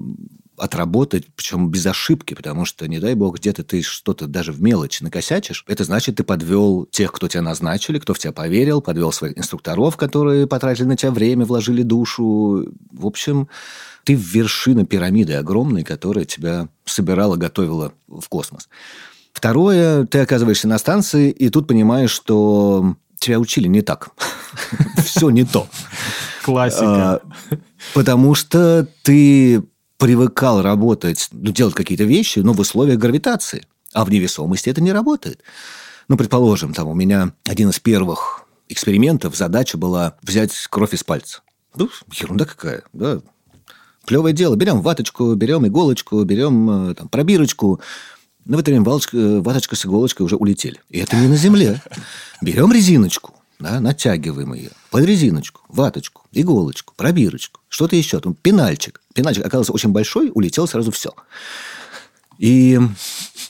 отработать, 0.62 1.26
причем 1.34 1.70
без 1.70 1.84
ошибки, 1.86 2.34
потому 2.34 2.64
что, 2.64 2.86
не 2.86 3.00
дай 3.00 3.14
бог, 3.14 3.38
где-то 3.38 3.64
ты 3.64 3.82
что-то 3.82 4.28
даже 4.28 4.52
в 4.52 4.62
мелочи 4.62 5.02
накосячишь, 5.02 5.64
это 5.66 5.82
значит, 5.82 6.16
ты 6.16 6.22
подвел 6.22 6.86
тех, 6.86 7.10
кто 7.10 7.26
тебя 7.26 7.42
назначили, 7.42 7.98
кто 7.98 8.14
в 8.14 8.20
тебя 8.20 8.30
поверил, 8.30 8.80
подвел 8.80 9.10
своих 9.10 9.36
инструкторов, 9.36 9.96
которые 9.96 10.46
потратили 10.46 10.86
на 10.86 10.96
тебя 10.96 11.10
время, 11.10 11.44
вложили 11.44 11.82
душу. 11.82 12.68
В 12.92 13.06
общем, 13.06 13.48
ты 14.04 14.14
вершина 14.14 14.86
пирамиды 14.86 15.34
огромной, 15.34 15.82
которая 15.82 16.26
тебя 16.26 16.68
собирала, 16.84 17.34
готовила 17.34 17.92
в 18.06 18.28
космос. 18.28 18.68
Второе, 19.32 20.06
ты 20.06 20.20
оказываешься 20.20 20.68
на 20.68 20.78
станции, 20.78 21.30
и 21.30 21.48
тут 21.48 21.66
понимаешь, 21.66 22.12
что 22.12 22.94
тебя 23.18 23.40
учили 23.40 23.66
не 23.66 23.82
так. 23.82 24.10
Все 25.04 25.30
не 25.30 25.44
то. 25.44 25.66
Классика. 26.44 27.14
А, 27.14 27.20
Потому 27.94 28.34
что 28.34 28.86
ты 29.02 29.62
привыкал 30.02 30.62
работать, 30.62 31.28
ну, 31.30 31.52
делать 31.52 31.74
какие-то 31.74 32.02
вещи, 32.02 32.40
но 32.40 32.52
в 32.52 32.58
условиях 32.58 32.98
гравитации. 32.98 33.68
А 33.92 34.04
в 34.04 34.10
невесомости 34.10 34.68
это 34.68 34.80
не 34.80 34.90
работает. 34.90 35.40
Ну, 36.08 36.16
предположим, 36.16 36.74
там 36.74 36.88
у 36.88 36.94
меня 36.94 37.34
один 37.48 37.70
из 37.70 37.78
первых 37.78 38.44
экспериментов, 38.68 39.36
задача 39.36 39.78
была 39.78 40.16
взять 40.22 40.52
кровь 40.70 40.94
из 40.94 41.04
пальца. 41.04 41.42
Ну, 41.76 41.88
ерунда 42.12 42.46
какая, 42.46 42.82
да. 42.92 43.20
Клевое 44.04 44.34
дело. 44.34 44.56
Берем 44.56 44.80
ваточку, 44.80 45.36
берем 45.36 45.68
иголочку, 45.68 46.24
берем 46.24 46.90
э, 46.90 46.94
там, 46.94 47.08
пробирочку. 47.08 47.80
Но 48.44 48.56
в 48.56 48.60
это 48.60 48.72
время 48.72 48.84
э, 48.84 49.40
ваточка 49.40 49.76
с 49.76 49.86
иголочкой 49.86 50.26
уже 50.26 50.34
улетели. 50.34 50.80
И 50.88 50.98
это 50.98 51.14
не 51.14 51.28
на 51.28 51.36
земле. 51.36 51.80
Берем 52.40 52.72
резиночку, 52.72 53.34
да, 53.62 53.80
натягиваем 53.80 54.54
ее 54.54 54.70
под 54.90 55.04
резиночку, 55.04 55.62
ваточку, 55.68 56.22
иголочку, 56.32 56.94
пробирочку, 56.96 57.60
что-то 57.68 57.96
еще, 57.96 58.20
там, 58.20 58.34
пенальчик. 58.34 59.00
Пенальчик 59.14 59.44
оказался 59.44 59.72
очень 59.72 59.90
большой, 59.90 60.30
улетело 60.34 60.66
сразу 60.66 60.90
все. 60.90 61.12
И 62.38 62.78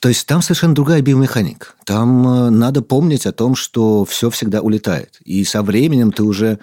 то 0.01 0.09
есть 0.09 0.27
там 0.27 0.43
совершенно 0.43 0.75
другая 0.75 1.01
биомеханика. 1.01 1.69
Там 1.85 2.27
э, 2.27 2.51
надо 2.51 2.83
помнить 2.83 3.25
о 3.25 3.33
том, 3.33 3.55
что 3.55 4.05
все 4.05 4.31
всегда 4.31 4.61
улетает. 4.61 5.21
И 5.25 5.45
со 5.45 5.63
временем 5.63 6.13
ты 6.13 6.25
уже 6.25 6.59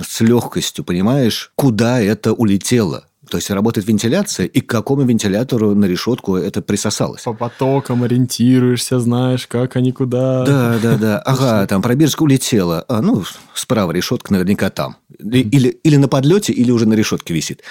с 0.00 0.20
легкостью 0.20 0.84
понимаешь, 0.84 1.52
куда 1.56 2.00
это 2.00 2.32
улетело. 2.32 3.04
То 3.30 3.38
есть 3.38 3.50
работает 3.50 3.86
вентиляция, 3.86 4.46
и 4.46 4.60
к 4.60 4.68
какому 4.68 5.02
вентилятору 5.02 5.74
на 5.74 5.84
решетку 5.84 6.36
это 6.36 6.62
присосалось. 6.62 7.22
По 7.22 7.32
потокам 7.32 8.02
ориентируешься, 8.02 8.98
знаешь, 8.98 9.46
как 9.46 9.76
они 9.76 9.92
куда... 9.92 10.44
Да, 10.44 10.78
да, 10.82 10.96
да. 10.96 11.18
Ага, 11.30 11.66
там 11.68 11.80
пробирочка 11.80 12.24
улетела. 12.24 12.84
А, 12.88 13.00
ну, 13.00 13.24
справа 13.54 13.92
решетка 13.92 14.32
наверняка 14.32 14.68
там. 14.70 14.96
Или, 15.18 15.38
или, 15.42 15.68
или 15.68 15.96
на 15.96 16.08
подлете, 16.08 16.52
или 16.52 16.72
уже 16.72 16.86
на 16.86 16.94
решетке 16.94 17.32
висит. 17.32 17.62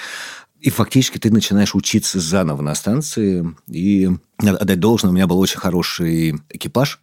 И 0.61 0.69
фактически 0.69 1.17
ты 1.17 1.31
начинаешь 1.31 1.75
учиться 1.75 2.19
заново 2.19 2.61
на 2.61 2.73
станции. 2.73 3.45
И 3.67 4.09
надо 4.41 4.59
отдать 4.59 4.79
должное, 4.79 5.11
у 5.11 5.13
меня 5.13 5.27
был 5.27 5.39
очень 5.39 5.59
хороший 5.59 6.41
экипаж. 6.49 7.01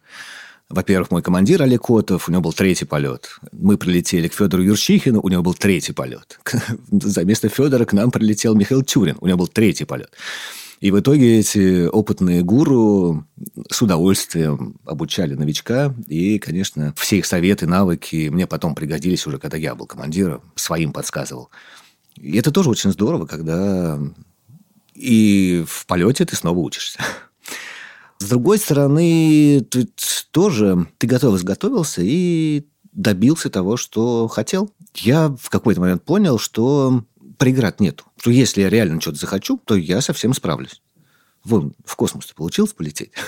Во-первых, 0.69 1.11
мой 1.11 1.21
командир 1.21 1.61
Олег 1.61 1.83
Котов, 1.83 2.27
у 2.27 2.31
него 2.31 2.41
был 2.41 2.53
третий 2.53 2.85
полет. 2.85 3.29
Мы 3.53 3.77
прилетели 3.77 4.27
к 4.27 4.33
Федору 4.33 4.61
Юрчихину, 4.63 5.21
у 5.21 5.29
него 5.29 5.41
был 5.41 5.53
третий 5.53 5.93
полет. 5.93 6.39
За 6.91 7.23
место 7.23 7.47
Федора 7.47 7.85
к 7.85 7.93
нам 7.93 8.11
прилетел 8.11 8.53
Михаил 8.53 8.83
Тюрин, 8.83 9.17
у 9.21 9.27
него 9.27 9.37
был 9.37 9.47
третий 9.47 9.85
полет. 9.85 10.11
И 10.81 10.91
в 10.91 10.99
итоге 10.99 11.39
эти 11.39 11.87
опытные 11.87 12.43
гуру 12.43 13.25
с 13.71 13.81
удовольствием 13.81 14.75
обучали 14.85 15.33
новичка. 15.33 15.95
И, 16.07 16.37
конечно, 16.37 16.93
все 16.97 17.17
их 17.17 17.25
советы, 17.25 17.65
навыки 17.65 18.29
мне 18.29 18.45
потом 18.45 18.75
пригодились 18.75 19.25
уже, 19.25 19.39
когда 19.39 19.57
я 19.57 19.73
был 19.73 19.87
командиром, 19.87 20.41
своим 20.55 20.91
подсказывал. 20.91 21.49
И 22.15 22.37
это 22.37 22.51
тоже 22.51 22.69
очень 22.69 22.91
здорово, 22.91 23.25
когда 23.25 23.99
и 24.97 25.63
в 25.67 25.85
полете 25.85 26.25
ты 26.25 26.35
снова 26.35 26.57
учишься. 26.57 26.99
С 28.19 28.29
другой 28.29 28.57
стороны, 28.57 29.61
тут 29.69 29.91
тоже 30.31 30.87
ты 30.97 31.07
готов 31.07 31.35
изготовился 31.35 32.01
и 32.03 32.67
добился 32.91 33.49
того, 33.49 33.77
что 33.77 34.27
хотел. 34.27 34.73
Я 34.95 35.35
в 35.39 35.49
какой-то 35.49 35.81
момент 35.81 36.03
понял, 36.03 36.39
что 36.39 37.03
преград 37.37 37.79
нету. 37.79 38.05
Что 38.19 38.31
если 38.31 38.61
я 38.61 38.69
реально 38.69 38.99
что-то 38.99 39.19
захочу, 39.19 39.61
то 39.63 39.75
я 39.75 40.01
совсем 40.01 40.33
справлюсь. 40.33 40.81
Вон, 41.43 41.73
в 41.85 41.95
космос 41.95 42.25
получилось 42.33 42.73
полететь? 42.73 43.11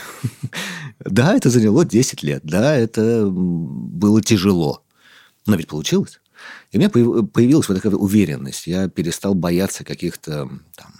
Да, 1.00 1.34
это 1.34 1.50
заняло 1.50 1.86
10 1.86 2.24
лет. 2.24 2.42
Да, 2.44 2.76
это 2.76 3.26
было 3.32 4.22
тяжело. 4.22 4.84
Но 5.46 5.56
ведь 5.56 5.70
получилось. 5.70 6.20
И 6.72 6.78
у 6.78 6.80
меня 6.80 6.90
появилась 6.90 7.70
вот 7.70 7.76
такая 7.76 7.94
уверенность. 7.94 8.68
Я 8.68 8.90
перестал 8.90 9.34
бояться 9.34 9.86
каких-то 9.86 10.50
там, 10.76 10.94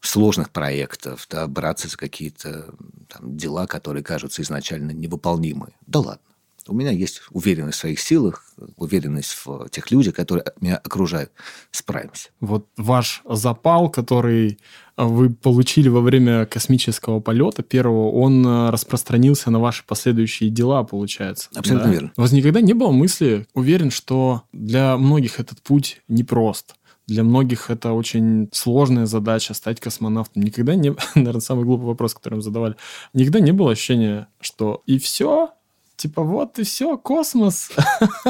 сложных 0.00 0.50
проектов, 0.50 1.26
да, 1.30 1.46
браться 1.46 1.88
за 1.88 1.96
какие-то 1.96 2.74
дела, 3.20 3.66
которые 3.66 4.02
кажутся 4.02 4.42
изначально 4.42 4.92
невыполнимы. 4.92 5.72
Да 5.86 6.00
ладно. 6.00 6.22
У 6.68 6.74
меня 6.74 6.90
есть 6.90 7.22
уверенность 7.30 7.78
в 7.78 7.80
своих 7.80 7.98
силах, 7.98 8.44
уверенность 8.76 9.34
в 9.44 9.70
тех 9.70 9.90
людях, 9.90 10.14
которые 10.14 10.44
меня 10.60 10.76
окружают. 10.76 11.32
Справимся. 11.70 12.28
Вот 12.40 12.66
ваш 12.76 13.22
запал, 13.24 13.88
который 13.88 14.58
вы 14.98 15.30
получили 15.30 15.88
во 15.88 16.00
время 16.00 16.44
космического 16.44 17.20
полета 17.20 17.62
первого, 17.62 18.10
он 18.10 18.46
э, 18.46 18.70
распространился 18.70 19.50
на 19.50 19.60
ваши 19.60 19.84
последующие 19.86 20.50
дела, 20.50 20.82
получается. 20.82 21.48
Абсолютно 21.54 21.86
да? 21.86 21.92
верно. 21.92 22.12
У 22.16 22.20
вас 22.20 22.32
никогда 22.32 22.60
не 22.60 22.74
было 22.74 22.90
мысли, 22.90 23.46
уверен, 23.54 23.90
что 23.90 24.42
для 24.52 24.98
многих 24.98 25.40
этот 25.40 25.62
путь 25.62 26.02
непрост. 26.08 26.74
Для 27.08 27.24
многих 27.24 27.70
это 27.70 27.92
очень 27.92 28.50
сложная 28.52 29.06
задача 29.06 29.54
стать 29.54 29.80
космонавтом. 29.80 30.42
Никогда 30.42 30.74
не... 30.74 30.94
Наверное, 31.14 31.40
самый 31.40 31.64
глупый 31.64 31.86
вопрос, 31.86 32.12
который 32.12 32.34
им 32.34 32.42
задавали. 32.42 32.76
Никогда 33.14 33.40
не 33.40 33.52
было 33.52 33.72
ощущения, 33.72 34.28
что 34.40 34.82
и 34.84 34.98
все, 34.98 35.54
типа 35.96 36.22
вот 36.22 36.58
и 36.58 36.64
все, 36.64 36.98
космос. 36.98 37.70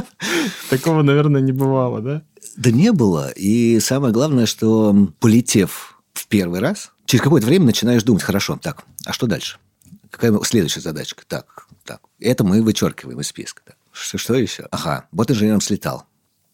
Такого, 0.70 1.02
наверное, 1.02 1.40
не 1.40 1.50
бывало, 1.50 2.00
да? 2.00 2.22
Да 2.56 2.70
не 2.70 2.92
было. 2.92 3.30
И 3.30 3.80
самое 3.80 4.14
главное, 4.14 4.46
что 4.46 4.94
полетев 5.18 6.00
в 6.12 6.28
первый 6.28 6.60
раз, 6.60 6.92
через 7.04 7.22
какое-то 7.22 7.48
время 7.48 7.66
начинаешь 7.66 8.04
думать, 8.04 8.22
хорошо, 8.22 8.60
так, 8.62 8.84
а 9.04 9.12
что 9.12 9.26
дальше? 9.26 9.58
Какая 10.10 10.38
следующая 10.44 10.82
задачка? 10.82 11.24
Так, 11.26 11.66
так. 11.84 12.00
Это 12.20 12.44
мы 12.44 12.62
вычеркиваем 12.62 13.20
из 13.20 13.26
списка. 13.26 13.60
Так. 13.66 13.76
Что, 13.90 14.18
что 14.18 14.34
еще? 14.34 14.68
Ага, 14.70 15.06
вот 15.10 15.32
инженером 15.32 15.60
слетал. 15.60 16.04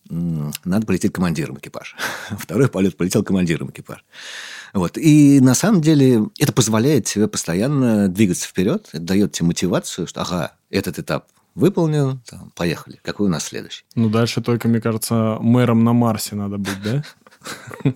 Надо 0.09 0.87
полететь 0.87 1.13
командиром 1.13 1.59
экипажа. 1.59 1.97
Второй 2.39 2.69
полет 2.69 2.97
полетел 2.97 3.23
командиром 3.23 3.71
экипажа. 3.71 4.03
Вот. 4.73 4.99
И 4.99 5.41
на 5.41 5.55
самом 5.55 5.81
деле 5.81 6.29
это 6.39 6.53
позволяет 6.53 7.07
тебе 7.07 7.29
постоянно 7.29 8.09
двигаться 8.09 8.49
вперед, 8.49 8.89
это 8.93 9.03
дает 9.03 9.33
тебе 9.33 9.49
мотивацию, 9.49 10.07
что 10.07 10.23
ага, 10.23 10.53
этот 10.71 10.99
этап 10.99 11.27
выполнен, 11.55 12.21
там, 12.29 12.51
поехали. 12.55 13.01
Какой 13.03 13.29
у 13.29 13.31
нас 13.31 13.45
следующий? 13.45 13.85
Ну, 13.95 14.11
дальше 14.11 14.43
только, 14.43 14.69
мне 14.69 14.81
кажется, 14.81 15.39
мэром 15.41 15.85
на 15.85 15.93
Марсе 15.93 16.35
надо 16.35 16.59
быть, 16.59 16.83
да? 16.83 17.05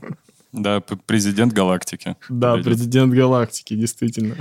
Да, 0.51 0.81
президент 0.81 1.53
галактики. 1.53 2.17
Да, 2.31 2.57
президент 2.57 3.13
галактики, 3.13 3.75
действительно. 3.75 4.35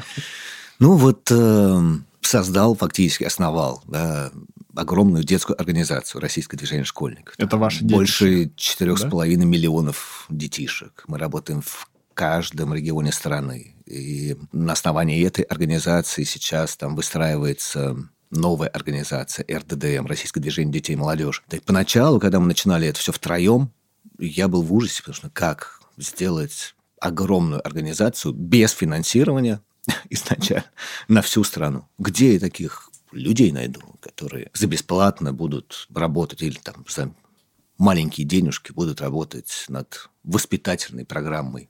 Ну, 0.80 0.96
вот 0.96 1.30
э, 1.30 1.82
создал, 2.22 2.76
фактически 2.76 3.26
основал 3.26 3.84
да, 3.88 4.32
огромную 4.78 5.24
детскую 5.24 5.60
организацию 5.60 6.22
«Российское 6.22 6.58
движение 6.58 6.86
школьников». 6.86 7.36
Это 7.38 7.58
ваши 7.58 7.84
дети? 7.84 7.94
Больше 7.94 8.52
четырех 8.56 9.00
с 9.00 9.10
половиной 9.10 9.46
миллионов 9.46 10.26
детишек. 10.30 11.04
Мы 11.08 11.18
работаем 11.18 11.62
в 11.62 11.90
каждом 12.13 12.74
регионе 12.74 13.12
страны. 13.12 13.76
И 13.86 14.36
на 14.52 14.74
основании 14.74 15.26
этой 15.26 15.44
организации 15.44 16.24
сейчас 16.24 16.76
там 16.76 16.96
выстраивается 16.96 17.96
новая 18.32 18.70
организация 18.70 19.46
РДДМ, 19.50 20.06
Российское 20.06 20.40
движение 20.40 20.74
детей 20.74 20.94
и 20.94 20.98
молодежи. 20.98 21.42
Так 21.48 21.63
поначалу, 21.63 22.20
когда 22.20 22.40
мы 22.40 22.48
начинали 22.48 22.88
это 22.88 23.00
все 23.00 23.12
втроем, 23.12 23.72
я 24.20 24.48
был 24.48 24.63
в 24.63 24.74
ужасе, 24.74 25.02
потому 25.02 25.16
что 25.16 25.30
как 25.30 25.82
сделать 25.98 26.76
огромную 27.00 27.66
организацию 27.66 28.34
без 28.34 28.72
финансирования 28.72 29.62
изначально 30.10 30.66
на 31.08 31.22
всю 31.22 31.44
страну? 31.44 31.88
Где 31.98 32.40
таких 32.40 32.87
людей 33.12 33.52
найду, 33.52 33.82
которые 34.00 34.50
за 34.54 34.67
бесплатно 34.67 35.34
будут 35.34 35.88
работать 35.93 36.41
или 36.41 36.58
там 36.58 36.86
за 36.89 37.12
маленькие 37.78 38.26
денежки 38.26 38.72
будут 38.72 39.02
работать 39.02 39.65
над 39.70 40.10
воспитательной 40.24 41.06
программой 41.06 41.70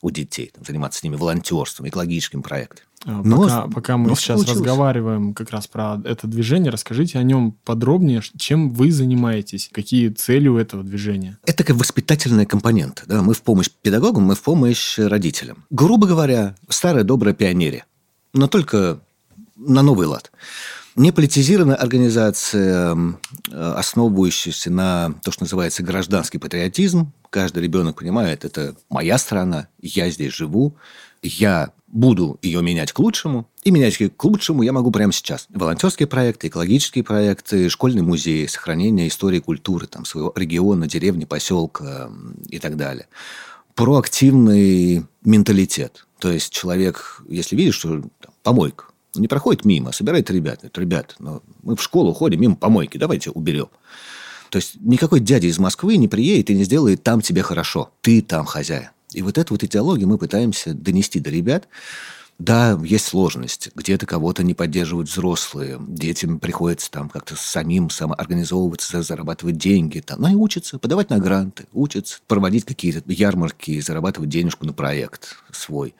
у 0.00 0.10
детей, 0.10 0.52
там, 0.54 0.64
заниматься 0.64 1.00
с 1.00 1.02
ними 1.02 1.16
волонтерством, 1.16 1.88
экологическим 1.88 2.42
проектом. 2.42 2.84
А, 3.04 3.22
но, 3.24 3.42
пока, 3.42 3.68
пока 3.68 3.96
мы 3.96 4.14
сейчас 4.16 4.36
получилось. 4.36 4.58
разговариваем 4.58 5.34
как 5.34 5.50
раз 5.50 5.66
про 5.66 6.00
это 6.04 6.26
движение, 6.26 6.70
расскажите 6.70 7.18
о 7.18 7.22
нем 7.22 7.52
подробнее, 7.64 8.22
чем 8.36 8.70
вы 8.70 8.90
занимаетесь, 8.92 9.70
какие 9.72 10.08
цели 10.08 10.48
у 10.48 10.56
этого 10.56 10.82
движения? 10.82 11.38
Это 11.44 11.64
как 11.64 11.76
воспитательная 11.76 12.46
компонента. 12.46 13.04
Да? 13.06 13.22
Мы 13.22 13.34
в 13.34 13.42
помощь 13.42 13.70
педагогам, 13.82 14.24
мы 14.24 14.34
в 14.34 14.42
помощь 14.42 14.98
родителям. 14.98 15.64
Грубо 15.70 16.06
говоря, 16.06 16.56
старая 16.68 17.04
добрая 17.04 17.34
пионерия, 17.34 17.86
но 18.32 18.48
только 18.48 19.00
на 19.58 19.82
новый 19.82 20.06
лад. 20.06 20.32
Неполитизированная 20.96 21.76
организация, 21.76 22.96
основывающаяся 23.52 24.70
на 24.70 25.14
то, 25.22 25.30
что 25.30 25.44
называется 25.44 25.82
гражданский 25.82 26.38
патриотизм. 26.38 27.12
Каждый 27.30 27.62
ребенок 27.62 27.98
понимает, 27.98 28.44
это 28.44 28.74
моя 28.88 29.18
страна, 29.18 29.68
я 29.80 30.10
здесь 30.10 30.32
живу, 30.32 30.76
я 31.22 31.70
буду 31.86 32.38
ее 32.42 32.62
менять 32.62 32.92
к 32.92 32.98
лучшему, 32.98 33.48
и 33.62 33.70
менять 33.70 33.96
к 33.96 34.24
лучшему 34.24 34.62
я 34.62 34.72
могу 34.72 34.90
прямо 34.90 35.12
сейчас. 35.12 35.46
Волонтерские 35.50 36.06
проекты, 36.08 36.48
экологические 36.48 37.04
проекты, 37.04 37.68
школьный 37.68 38.02
музей, 38.02 38.48
сохранение 38.48 39.08
истории 39.08 39.38
культуры 39.38 39.86
там, 39.86 40.04
своего 40.04 40.32
региона, 40.34 40.88
деревни, 40.88 41.24
поселка 41.24 42.10
и 42.48 42.58
так 42.58 42.76
далее. 42.76 43.06
Проактивный 43.74 45.06
менталитет. 45.22 46.06
То 46.18 46.32
есть 46.32 46.52
человек, 46.52 47.22
если 47.28 47.54
видит, 47.54 47.74
что 47.74 48.00
там, 48.20 48.34
помойка, 48.42 48.86
не 49.20 49.28
проходит 49.28 49.64
мимо, 49.64 49.92
собирает 49.92 50.30
ребят. 50.30 50.60
Это, 50.62 50.80
ребят, 50.80 51.16
ну, 51.18 51.42
мы 51.62 51.76
в 51.76 51.82
школу 51.82 52.12
ходим 52.12 52.40
мимо 52.40 52.56
помойки, 52.56 52.98
давайте 52.98 53.30
уберем. 53.30 53.68
То 54.50 54.56
есть 54.56 54.76
никакой 54.80 55.20
дядя 55.20 55.46
из 55.46 55.58
Москвы 55.58 55.96
не 55.96 56.08
приедет 56.08 56.50
и 56.50 56.54
не 56.54 56.64
сделает 56.64 57.02
там 57.02 57.20
тебе 57.20 57.42
хорошо. 57.42 57.90
Ты 58.00 58.22
там 58.22 58.46
хозяин. 58.46 58.88
И 59.12 59.22
вот 59.22 59.38
эту 59.38 59.54
вот 59.54 59.64
идеологию 59.64 60.08
мы 60.08 60.18
пытаемся 60.18 60.74
донести 60.74 61.20
до 61.20 61.30
ребят. 61.30 61.68
Да, 62.38 62.78
есть 62.84 63.06
сложность. 63.06 63.70
Где-то 63.74 64.06
кого-то 64.06 64.44
не 64.44 64.54
поддерживают 64.54 65.08
взрослые. 65.08 65.76
Детям 65.80 66.38
приходится 66.38 66.88
там 66.88 67.08
как-то 67.08 67.34
самим 67.36 67.90
самоорганизовываться, 67.90 69.02
зарабатывать 69.02 69.58
деньги. 69.58 69.98
Там. 70.00 70.20
Ну 70.20 70.28
и 70.28 70.34
учатся, 70.36 70.78
подавать 70.78 71.10
на 71.10 71.18
гранты, 71.18 71.66
учатся, 71.72 72.20
проводить 72.28 72.64
какие-то 72.64 73.02
ярмарки, 73.10 73.80
зарабатывать 73.80 74.30
денежку 74.30 74.66
на 74.66 74.72
проект 74.72 75.36
свой. 75.50 75.94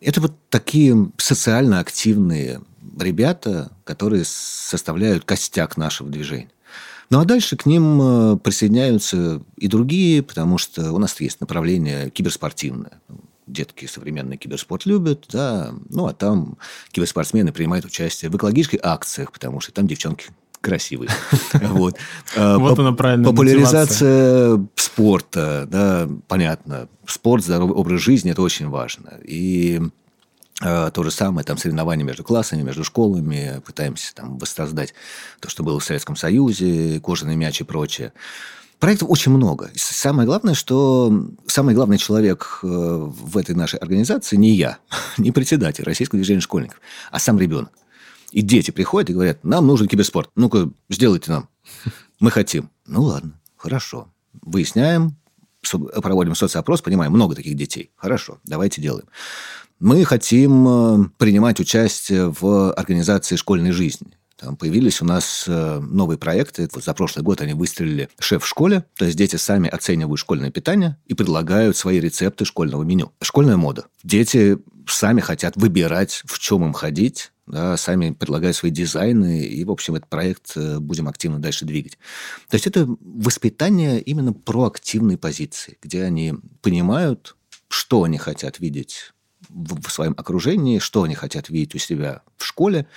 Это 0.00 0.20
вот 0.20 0.34
такие 0.50 1.10
социально 1.16 1.80
активные 1.80 2.60
ребята, 2.98 3.70
которые 3.84 4.24
составляют 4.24 5.24
костяк 5.24 5.76
нашего 5.76 6.10
движения. 6.10 6.50
Ну 7.08 7.20
а 7.20 7.24
дальше 7.24 7.56
к 7.56 7.66
ним 7.66 8.00
э, 8.02 8.36
присоединяются 8.36 9.42
и 9.56 9.68
другие, 9.68 10.22
потому 10.22 10.58
что 10.58 10.92
у 10.92 10.98
нас 10.98 11.20
есть 11.20 11.40
направление 11.40 12.10
киберспортивное. 12.10 13.00
Детки 13.46 13.86
современный 13.86 14.36
киберспорт 14.36 14.86
любят, 14.86 15.26
да. 15.30 15.72
Ну, 15.88 16.06
а 16.06 16.12
там 16.12 16.58
киберспортсмены 16.90 17.52
принимают 17.52 17.84
участие 17.84 18.28
в 18.28 18.36
экологических 18.36 18.80
акциях, 18.82 19.30
потому 19.30 19.60
что 19.60 19.72
там 19.72 19.86
девчонки 19.86 20.26
красивые. 20.66 21.10
Вот, 21.60 21.96
вот 22.36 22.78
она 22.78 22.92
правильная 22.92 23.30
Популяризация 23.30 24.66
спорта, 24.76 25.66
да, 25.70 26.08
понятно. 26.28 26.88
Спорт, 27.06 27.44
здоровый 27.44 27.74
образ 27.74 28.00
жизни– 28.00 28.30
это 28.32 28.42
очень 28.42 28.68
важно. 28.68 29.14
И 29.24 29.80
Э, 30.62 30.90
то 30.92 31.02
же 31.02 31.10
самое, 31.10 31.44
там 31.44 31.58
соревнования 31.58 32.04
между 32.04 32.24
классами, 32.24 32.62
между 32.62 32.82
школами, 32.82 33.60
пытаемся 33.66 34.14
там 34.14 34.38
воссоздать 34.38 34.94
то, 35.40 35.50
что 35.50 35.62
было 35.62 35.78
в 35.78 35.84
Советском 35.84 36.16
Союзе, 36.16 36.98
кожаный 37.00 37.36
мяч 37.36 37.60
и 37.60 37.64
прочее. 37.64 38.12
Проектов 38.78 39.10
очень 39.10 39.32
много. 39.32 39.70
Самое 39.74 40.26
главное, 40.26 40.54
что 40.54 41.26
самый 41.46 41.74
главный 41.74 41.98
человек 41.98 42.60
э, 42.62 42.66
в 42.66 43.36
этой 43.36 43.54
нашей 43.54 43.78
организации 43.78 44.36
не 44.36 44.50
я, 44.50 44.78
не 45.18 45.30
председатель 45.30 45.84
Российского 45.84 46.18
движения 46.18 46.40
школьников, 46.40 46.80
а 47.10 47.18
сам 47.18 47.38
ребенок. 47.38 47.70
И 48.30 48.42
дети 48.42 48.70
приходят 48.70 49.10
и 49.10 49.12
говорят, 49.12 49.44
нам 49.44 49.66
нужен 49.66 49.88
киберспорт. 49.88 50.30
Ну-ка, 50.34 50.70
сделайте 50.88 51.30
нам. 51.30 51.48
Мы 52.20 52.30
хотим. 52.30 52.70
Ну 52.86 53.02
ладно, 53.02 53.40
хорошо. 53.56 54.08
Выясняем, 54.42 55.16
проводим 56.02 56.34
соцопрос, 56.34 56.82
понимаем, 56.82 57.12
много 57.12 57.34
таких 57.34 57.56
детей. 57.56 57.90
Хорошо, 57.96 58.38
давайте 58.44 58.80
делаем. 58.80 59.06
Мы 59.78 60.04
хотим 60.04 60.66
э, 60.68 61.04
принимать 61.18 61.60
участие 61.60 62.32
в 62.40 62.72
организации 62.72 63.36
школьной 63.36 63.72
жизни. 63.72 64.16
Там 64.36 64.56
появились 64.56 65.02
у 65.02 65.04
нас 65.04 65.44
э, 65.46 65.80
новые 65.80 66.18
проекты. 66.18 66.68
Вот 66.72 66.84
за 66.84 66.94
прошлый 66.94 67.22
год 67.22 67.40
они 67.40 67.54
выстрелили 67.54 68.08
«Шеф 68.18 68.44
в 68.44 68.46
школе», 68.46 68.84
то 68.96 69.04
есть 69.04 69.16
дети 69.16 69.36
сами 69.36 69.68
оценивают 69.68 70.18
школьное 70.18 70.50
питание 70.50 70.96
и 71.06 71.14
предлагают 71.14 71.76
свои 71.76 72.00
рецепты 72.00 72.44
школьного 72.44 72.82
меню. 72.82 73.12
Школьная 73.22 73.56
мода. 73.56 73.86
Дети 74.02 74.58
сами 74.86 75.20
хотят 75.20 75.56
выбирать, 75.56 76.22
в 76.26 76.38
чем 76.38 76.64
им 76.64 76.72
ходить, 76.72 77.32
да, 77.46 77.76
сами 77.76 78.10
предлагают 78.10 78.56
свои 78.56 78.70
дизайны, 78.70 79.40
и, 79.44 79.64
в 79.64 79.70
общем, 79.70 79.94
этот 79.94 80.08
проект 80.08 80.56
э, 80.56 80.78
будем 80.80 81.08
активно 81.08 81.38
дальше 81.38 81.64
двигать. 81.64 81.98
То 82.48 82.56
есть 82.56 82.66
это 82.66 82.86
воспитание 83.00 84.00
именно 84.00 84.32
проактивной 84.32 85.16
позиции, 85.16 85.78
где 85.80 86.02
они 86.02 86.34
понимают, 86.60 87.36
что 87.68 88.02
они 88.02 88.18
хотят 88.18 88.58
видеть 88.58 89.12
в, 89.48 89.88
своем 89.90 90.14
окружении, 90.16 90.78
что 90.80 91.04
они 91.04 91.14
хотят 91.14 91.48
видеть 91.48 91.74
у 91.74 91.78
себя 91.78 92.22
в 92.36 92.44
школе. 92.44 92.88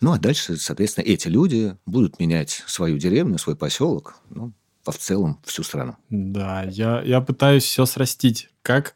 Ну, 0.00 0.12
а 0.12 0.18
дальше, 0.18 0.56
соответственно, 0.56 1.04
эти 1.04 1.28
люди 1.28 1.76
будут 1.86 2.18
менять 2.18 2.62
свою 2.66 2.98
деревню, 2.98 3.38
свой 3.38 3.56
поселок, 3.56 4.16
ну, 4.30 4.52
в 4.84 4.96
целом 4.96 5.40
всю 5.44 5.62
страну. 5.62 5.96
Да, 6.10 6.64
я, 6.64 7.02
я 7.02 7.20
пытаюсь 7.20 7.64
все 7.64 7.86
срастить. 7.86 8.48
Как 8.62 8.94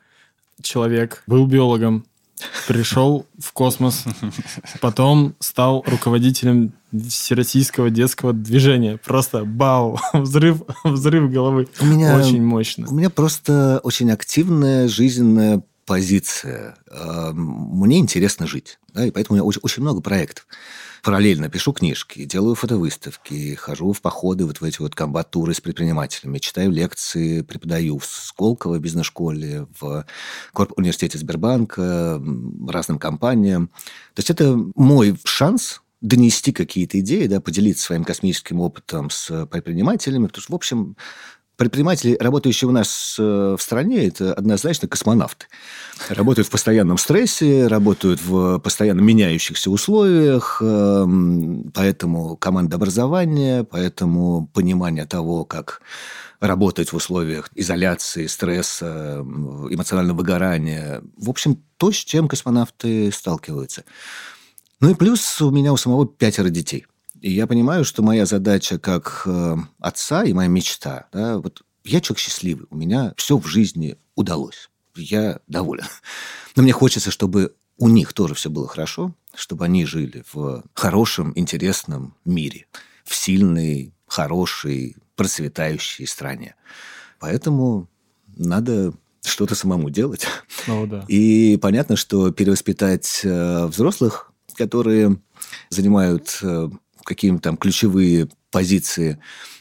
человек 0.62 1.22
был 1.26 1.46
биологом, 1.46 2.06
пришел 2.66 3.26
в 3.38 3.52
космос, 3.52 4.04
потом 4.80 5.34
стал 5.40 5.84
руководителем 5.86 6.72
всероссийского 6.92 7.90
детского 7.90 8.32
движения. 8.32 8.98
Просто 9.04 9.44
бау, 9.44 9.98
взрыв, 10.12 10.62
взрыв 10.84 11.30
головы. 11.30 11.68
У 11.80 11.86
меня, 11.86 12.16
очень 12.16 12.42
мощно. 12.42 12.86
У 12.88 12.94
меня 12.94 13.10
просто 13.10 13.80
очень 13.82 14.10
активная 14.10 14.88
жизненная 14.88 15.62
позиция. 15.86 16.76
Мне 17.32 17.98
интересно 17.98 18.46
жить, 18.46 18.78
да, 18.92 19.06
и 19.06 19.10
поэтому 19.10 19.34
у 19.34 19.36
меня 19.38 19.44
очень, 19.44 19.60
очень 19.62 19.82
много 19.82 20.00
проектов. 20.00 20.46
Параллельно 21.02 21.48
пишу 21.48 21.72
книжки, 21.72 22.24
делаю 22.24 22.54
фотовыставки, 22.54 23.54
хожу 23.54 23.92
в 23.92 24.00
походы 24.00 24.44
вот 24.46 24.60
в 24.60 24.64
эти 24.64 24.80
вот 24.80 24.94
комбат-туры 24.94 25.54
с 25.54 25.60
предпринимателями, 25.60 26.38
читаю 26.38 26.70
лекции, 26.70 27.42
преподаю 27.42 27.98
в 27.98 28.06
Сколково 28.06 28.78
бизнес-школе, 28.78 29.66
в 29.78 30.04
Корп 30.52 30.72
университете 30.76 31.18
Сбербанка, 31.18 32.22
разным 32.68 32.98
компаниям. 32.98 33.68
То 34.14 34.20
есть 34.20 34.30
это 34.30 34.56
мой 34.74 35.18
шанс 35.24 35.80
донести 36.00 36.52
какие-то 36.52 36.98
идеи, 37.00 37.26
да, 37.26 37.40
поделиться 37.40 37.84
своим 37.84 38.04
космическим 38.04 38.60
опытом 38.60 39.10
с 39.10 39.46
предпринимателями, 39.46 40.26
потому 40.26 40.42
что, 40.42 40.52
в 40.52 40.56
общем, 40.56 40.96
предприниматели, 41.60 42.16
работающие 42.18 42.66
у 42.66 42.72
нас 42.72 43.16
э, 43.18 43.56
в 43.58 43.60
стране, 43.60 44.06
это 44.06 44.32
однозначно 44.32 44.88
космонавты. 44.88 45.44
Работают 46.08 46.48
в 46.48 46.50
постоянном 46.50 46.96
стрессе, 46.96 47.66
работают 47.66 48.22
в 48.24 48.60
постоянно 48.60 49.02
меняющихся 49.02 49.70
условиях, 49.70 50.62
эм, 50.62 51.70
поэтому 51.74 52.38
команда 52.38 52.76
образования, 52.76 53.64
поэтому 53.64 54.46
понимание 54.54 55.04
того, 55.04 55.44
как 55.44 55.82
работать 56.40 56.94
в 56.94 56.96
условиях 56.96 57.50
изоляции, 57.54 58.26
стресса, 58.26 59.18
эмоционального 59.20 60.16
выгорания. 60.16 61.02
В 61.18 61.28
общем, 61.28 61.62
то, 61.76 61.92
с 61.92 61.96
чем 61.96 62.26
космонавты 62.26 63.12
сталкиваются. 63.12 63.84
Ну 64.80 64.88
и 64.88 64.94
плюс 64.94 65.42
у 65.42 65.50
меня 65.50 65.74
у 65.74 65.76
самого 65.76 66.06
пятеро 66.06 66.48
детей. 66.48 66.86
И 67.20 67.32
я 67.32 67.46
понимаю, 67.46 67.84
что 67.84 68.02
моя 68.02 68.24
задача 68.26 68.78
как 68.78 69.22
э, 69.26 69.56
отца 69.78 70.24
и 70.24 70.32
моя 70.32 70.48
мечта, 70.48 71.08
да, 71.12 71.38
вот 71.38 71.62
я 71.84 72.00
человек 72.00 72.18
счастливый, 72.18 72.66
у 72.70 72.76
меня 72.76 73.14
все 73.16 73.36
в 73.36 73.46
жизни 73.46 73.96
удалось, 74.14 74.70
я 74.96 75.40
доволен. 75.46 75.84
Но 76.56 76.62
мне 76.62 76.72
хочется, 76.72 77.10
чтобы 77.10 77.54
у 77.76 77.88
них 77.88 78.12
тоже 78.12 78.34
все 78.34 78.50
было 78.50 78.68
хорошо, 78.68 79.14
чтобы 79.34 79.64
они 79.64 79.84
жили 79.84 80.24
в 80.32 80.64
хорошем, 80.74 81.32
интересном 81.34 82.14
мире, 82.24 82.66
в 83.04 83.14
сильной, 83.14 83.94
хорошей, 84.06 84.96
процветающей 85.16 86.06
стране. 86.06 86.54
Поэтому 87.18 87.88
надо 88.36 88.92
что-то 89.22 89.54
самому 89.54 89.90
делать. 89.90 90.26
О, 90.66 90.86
да. 90.86 91.04
И 91.08 91.58
понятно, 91.60 91.96
что 91.96 92.30
перевоспитать 92.30 93.20
э, 93.24 93.66
взрослых, 93.66 94.32
которые 94.54 95.18
занимают 95.68 96.38
э, 96.42 96.68
какие-то 97.04 97.38
там 97.38 97.56
ключевые 97.56 98.28
позиции 98.50 99.20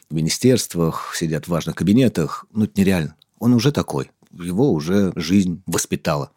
в 0.09 0.13
министерствах, 0.13 1.13
сидят 1.15 1.45
в 1.45 1.49
важных 1.49 1.75
кабинетах, 1.75 2.45
ну, 2.51 2.65
это 2.65 2.79
нереально. 2.79 3.15
Он 3.39 3.53
уже 3.53 3.71
такой. 3.71 4.11
Его 4.31 4.71
уже 4.71 5.11
жизнь 5.15 5.61
воспитала. 5.65 6.31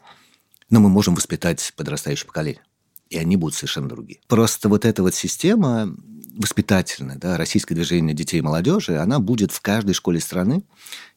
Но 0.71 0.81
мы 0.81 0.89
можем 0.89 1.15
воспитать 1.15 1.73
подрастающее 1.77 2.27
поколение. 2.27 2.63
И 3.11 3.19
они 3.19 3.37
будут 3.37 3.55
совершенно 3.55 3.89
другие. 3.89 4.21
Просто 4.27 4.69
вот 4.69 4.85
эта 4.85 5.03
вот 5.03 5.15
система 5.15 5.95
воспитательное, 6.37 7.17
да, 7.17 7.37
российское 7.37 7.75
движение 7.75 8.15
детей 8.15 8.39
и 8.39 8.43
молодежи, 8.43 8.97
она 8.97 9.19
будет 9.19 9.53
в 9.53 9.61
каждой 9.61 9.93
школе 9.93 10.19
страны, 10.21 10.65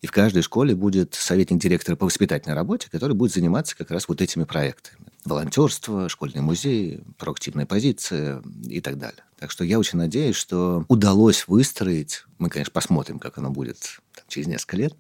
и 0.02 0.08
в 0.08 0.12
каждой 0.12 0.42
школе 0.42 0.76
будет 0.76 1.14
советник 1.14 1.62
директора 1.62 1.96
по 1.96 2.06
воспитательной 2.06 2.56
работе, 2.56 2.90
который 2.92 3.16
будет 3.16 3.34
заниматься 3.34 3.78
как 3.78 3.92
раз 3.92 4.08
вот 4.08 4.22
этими 4.22 4.44
проектами. 4.44 5.05
Волонтерство, 5.26 6.08
школьные 6.08 6.42
музеи, 6.42 7.04
проактивная 7.18 7.66
позиция 7.66 8.42
и 8.64 8.80
так 8.80 8.98
далее. 8.98 9.24
Так 9.40 9.52
что 9.52 9.64
я 9.64 9.80
очень 9.80 9.98
надеюсь, 9.98 10.36
что 10.36 10.86
удалось 10.88 11.48
выстроить, 11.48 12.24
мы, 12.38 12.50
конечно, 12.50 12.72
посмотрим, 12.72 13.20
как 13.20 13.38
оно 13.38 13.50
будет 13.50 14.00
там, 14.14 14.24
через 14.28 14.48
несколько 14.48 14.78
лет, 14.78 14.96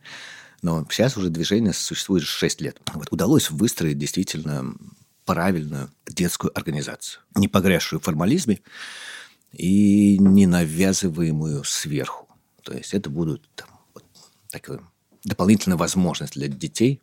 но 0.61 0.85
сейчас 0.89 1.15
уже 1.15 1.29
движение 1.29 1.73
существует 1.73 2.23
6 2.23 2.61
лет. 2.61 2.81
Вот 2.93 3.11
удалось 3.11 3.51
выстроить 3.51 3.99
действительно 3.99 4.73
правильную 5.25 5.91
детскую 6.07 6.55
организацию, 6.57 7.21
не 7.35 7.47
погрязшую 7.47 7.99
в 7.99 8.03
формализме, 8.03 8.61
и 9.51 10.17
не 10.19 10.47
навязываемую 10.47 11.63
сверху. 11.63 12.27
То 12.63 12.73
есть 12.73 12.93
это 12.93 13.09
будут 13.09 13.47
там, 13.55 13.69
вот, 13.93 14.03
такая 14.49 14.79
дополнительная 15.23 15.77
возможность 15.77 16.33
для 16.33 16.47
детей 16.47 17.01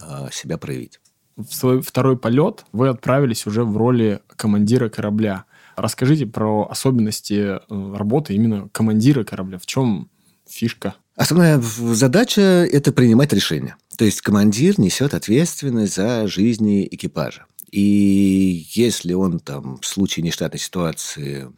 э, 0.00 0.28
себя 0.32 0.58
проявить. 0.58 1.00
В 1.36 1.52
свой 1.52 1.82
второй 1.82 2.16
полет 2.16 2.64
вы 2.72 2.88
отправились 2.88 3.46
уже 3.46 3.64
в 3.64 3.76
роли 3.76 4.20
командира 4.36 4.88
корабля. 4.88 5.44
Расскажите 5.76 6.26
про 6.26 6.68
особенности 6.70 7.58
э, 7.58 7.58
работы 7.68 8.34
именно 8.34 8.68
командира 8.70 9.24
корабля. 9.24 9.58
В 9.58 9.66
чем 9.66 10.08
фишка? 10.48 10.94
Основная 11.16 11.60
задача– 11.60 12.40
это 12.72 12.92
принимать 12.92 13.32
решения. 13.32 13.76
То 13.96 14.04
есть 14.04 14.20
командир 14.20 14.78
несет 14.78 15.14
ответственность 15.14 15.94
за 15.94 16.26
жизни 16.28 16.86
экипажа. 16.90 17.46
И 17.70 18.66
если 18.70 19.14
он 19.14 19.40
там 19.40 19.78
в 19.80 19.86
случае 19.86 20.24
нештатной 20.24 20.60
ситуации 20.60 21.50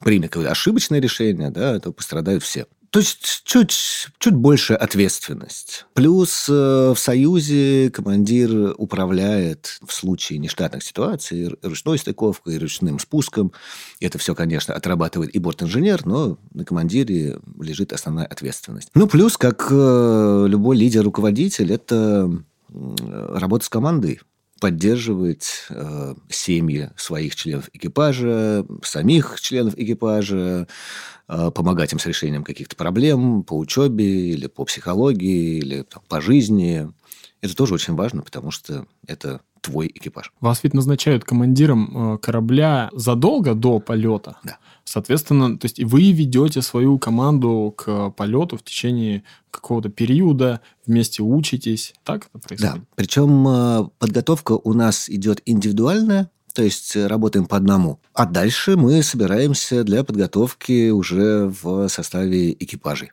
примет 0.00 0.36
ошибочное 0.36 1.00
решение, 1.00 1.50
да, 1.50 1.78
то 1.78 1.92
пострадают 1.92 2.42
все. 2.42 2.66
То 2.92 2.98
есть 2.98 3.40
чуть, 3.44 3.72
чуть 4.18 4.34
больше 4.34 4.74
ответственность. 4.74 5.86
Плюс 5.94 6.46
э, 6.46 6.92
в 6.94 6.98
Союзе 6.98 7.90
командир 7.90 8.74
управляет 8.76 9.78
в 9.82 9.94
случае 9.94 10.38
нештатных 10.38 10.82
ситуаций 10.82 11.56
ручной 11.62 11.96
стыковкой, 11.96 12.58
ручным 12.58 12.98
спуском. 12.98 13.52
Это 13.98 14.18
все, 14.18 14.34
конечно, 14.34 14.74
отрабатывает 14.74 15.34
и 15.34 15.38
борт-инженер, 15.38 16.04
но 16.04 16.36
на 16.52 16.66
командире 16.66 17.38
лежит 17.58 17.94
основная 17.94 18.26
ответственность. 18.26 18.90
Ну, 18.92 19.06
плюс, 19.06 19.38
как 19.38 19.68
э, 19.70 20.44
любой 20.46 20.76
лидер-руководитель, 20.76 21.72
это 21.72 22.30
работа 22.68 23.64
с 23.64 23.70
командой 23.70 24.20
поддерживать 24.62 25.66
э, 25.70 26.14
семьи 26.28 26.90
своих 26.94 27.34
членов 27.34 27.68
экипажа, 27.72 28.64
самих 28.84 29.40
членов 29.40 29.76
экипажа, 29.76 30.68
э, 31.26 31.50
помогать 31.50 31.92
им 31.92 31.98
с 31.98 32.06
решением 32.06 32.44
каких-то 32.44 32.76
проблем 32.76 33.42
по 33.42 33.58
учебе 33.58 34.30
или 34.30 34.46
по 34.46 34.64
психологии 34.64 35.58
или 35.58 35.82
там, 35.82 36.04
по 36.08 36.20
жизни. 36.20 36.88
Это 37.40 37.56
тоже 37.56 37.74
очень 37.74 37.96
важно, 37.96 38.22
потому 38.22 38.52
что 38.52 38.86
это 39.04 39.40
твой 39.62 39.86
экипаж. 39.86 40.32
Вас 40.40 40.62
ведь 40.62 40.74
назначают 40.74 41.24
командиром 41.24 42.14
э, 42.14 42.18
корабля 42.18 42.90
задолго 42.92 43.54
до 43.54 43.78
полета. 43.78 44.36
Да. 44.44 44.58
Соответственно, 44.84 45.56
то 45.56 45.64
есть 45.64 45.82
вы 45.82 46.12
ведете 46.12 46.60
свою 46.60 46.98
команду 46.98 47.72
к 47.76 48.10
полету 48.10 48.58
в 48.58 48.62
течение 48.62 49.22
какого-то 49.50 49.88
периода, 49.88 50.60
вместе 50.86 51.22
учитесь. 51.22 51.94
Так 52.04 52.28
это 52.34 52.38
происходит? 52.46 52.74
Да. 52.74 52.80
Причем 52.96 53.48
э, 53.48 53.88
подготовка 53.98 54.52
у 54.52 54.74
нас 54.74 55.08
идет 55.08 55.40
индивидуальная, 55.46 56.28
то 56.52 56.62
есть 56.62 56.96
работаем 56.96 57.46
по 57.46 57.56
одному. 57.56 58.00
А 58.12 58.26
дальше 58.26 58.76
мы 58.76 59.02
собираемся 59.02 59.84
для 59.84 60.04
подготовки 60.04 60.90
уже 60.90 61.50
в 61.62 61.88
составе 61.88 62.52
экипажей. 62.52 63.12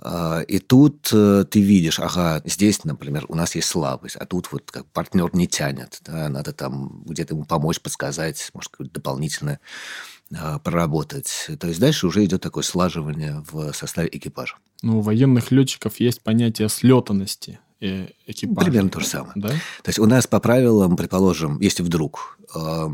А, 0.00 0.40
и 0.42 0.58
тут 0.58 1.10
э, 1.12 1.44
ты 1.50 1.60
видишь, 1.60 1.98
ага, 1.98 2.40
здесь, 2.44 2.84
например, 2.84 3.26
у 3.28 3.34
нас 3.34 3.54
есть 3.56 3.68
слабость, 3.68 4.16
а 4.16 4.26
тут 4.26 4.52
вот 4.52 4.70
как 4.70 4.86
партнер 4.86 5.34
не 5.34 5.48
тянет, 5.48 6.00
да, 6.04 6.28
надо 6.28 6.52
там 6.52 7.02
где-то 7.04 7.34
ему 7.34 7.44
помочь, 7.44 7.80
подсказать, 7.80 8.50
может, 8.54 8.70
какое-то 8.70 8.94
дополнительное 8.94 9.58
а, 10.36 10.60
проработать. 10.60 11.50
То 11.58 11.66
есть 11.66 11.80
дальше 11.80 12.06
уже 12.06 12.24
идет 12.24 12.42
такое 12.42 12.62
слаживание 12.62 13.44
в 13.50 13.72
составе 13.72 14.08
экипажа. 14.12 14.56
Ну, 14.82 14.98
у 14.98 15.00
военных 15.00 15.50
летчиков 15.50 15.98
есть 15.98 16.22
понятие 16.22 16.68
слетанности 16.68 17.58
экипажа. 17.80 18.64
Примерно 18.64 18.90
то 18.90 19.00
же 19.00 19.06
самое. 19.06 19.32
Да? 19.34 19.48
То 19.48 19.88
есть 19.88 19.98
у 19.98 20.06
нас 20.06 20.26
по 20.26 20.40
правилам, 20.40 20.96
предположим, 20.96 21.60
если 21.60 21.82
вдруг 21.82 22.38
э, 22.54 22.88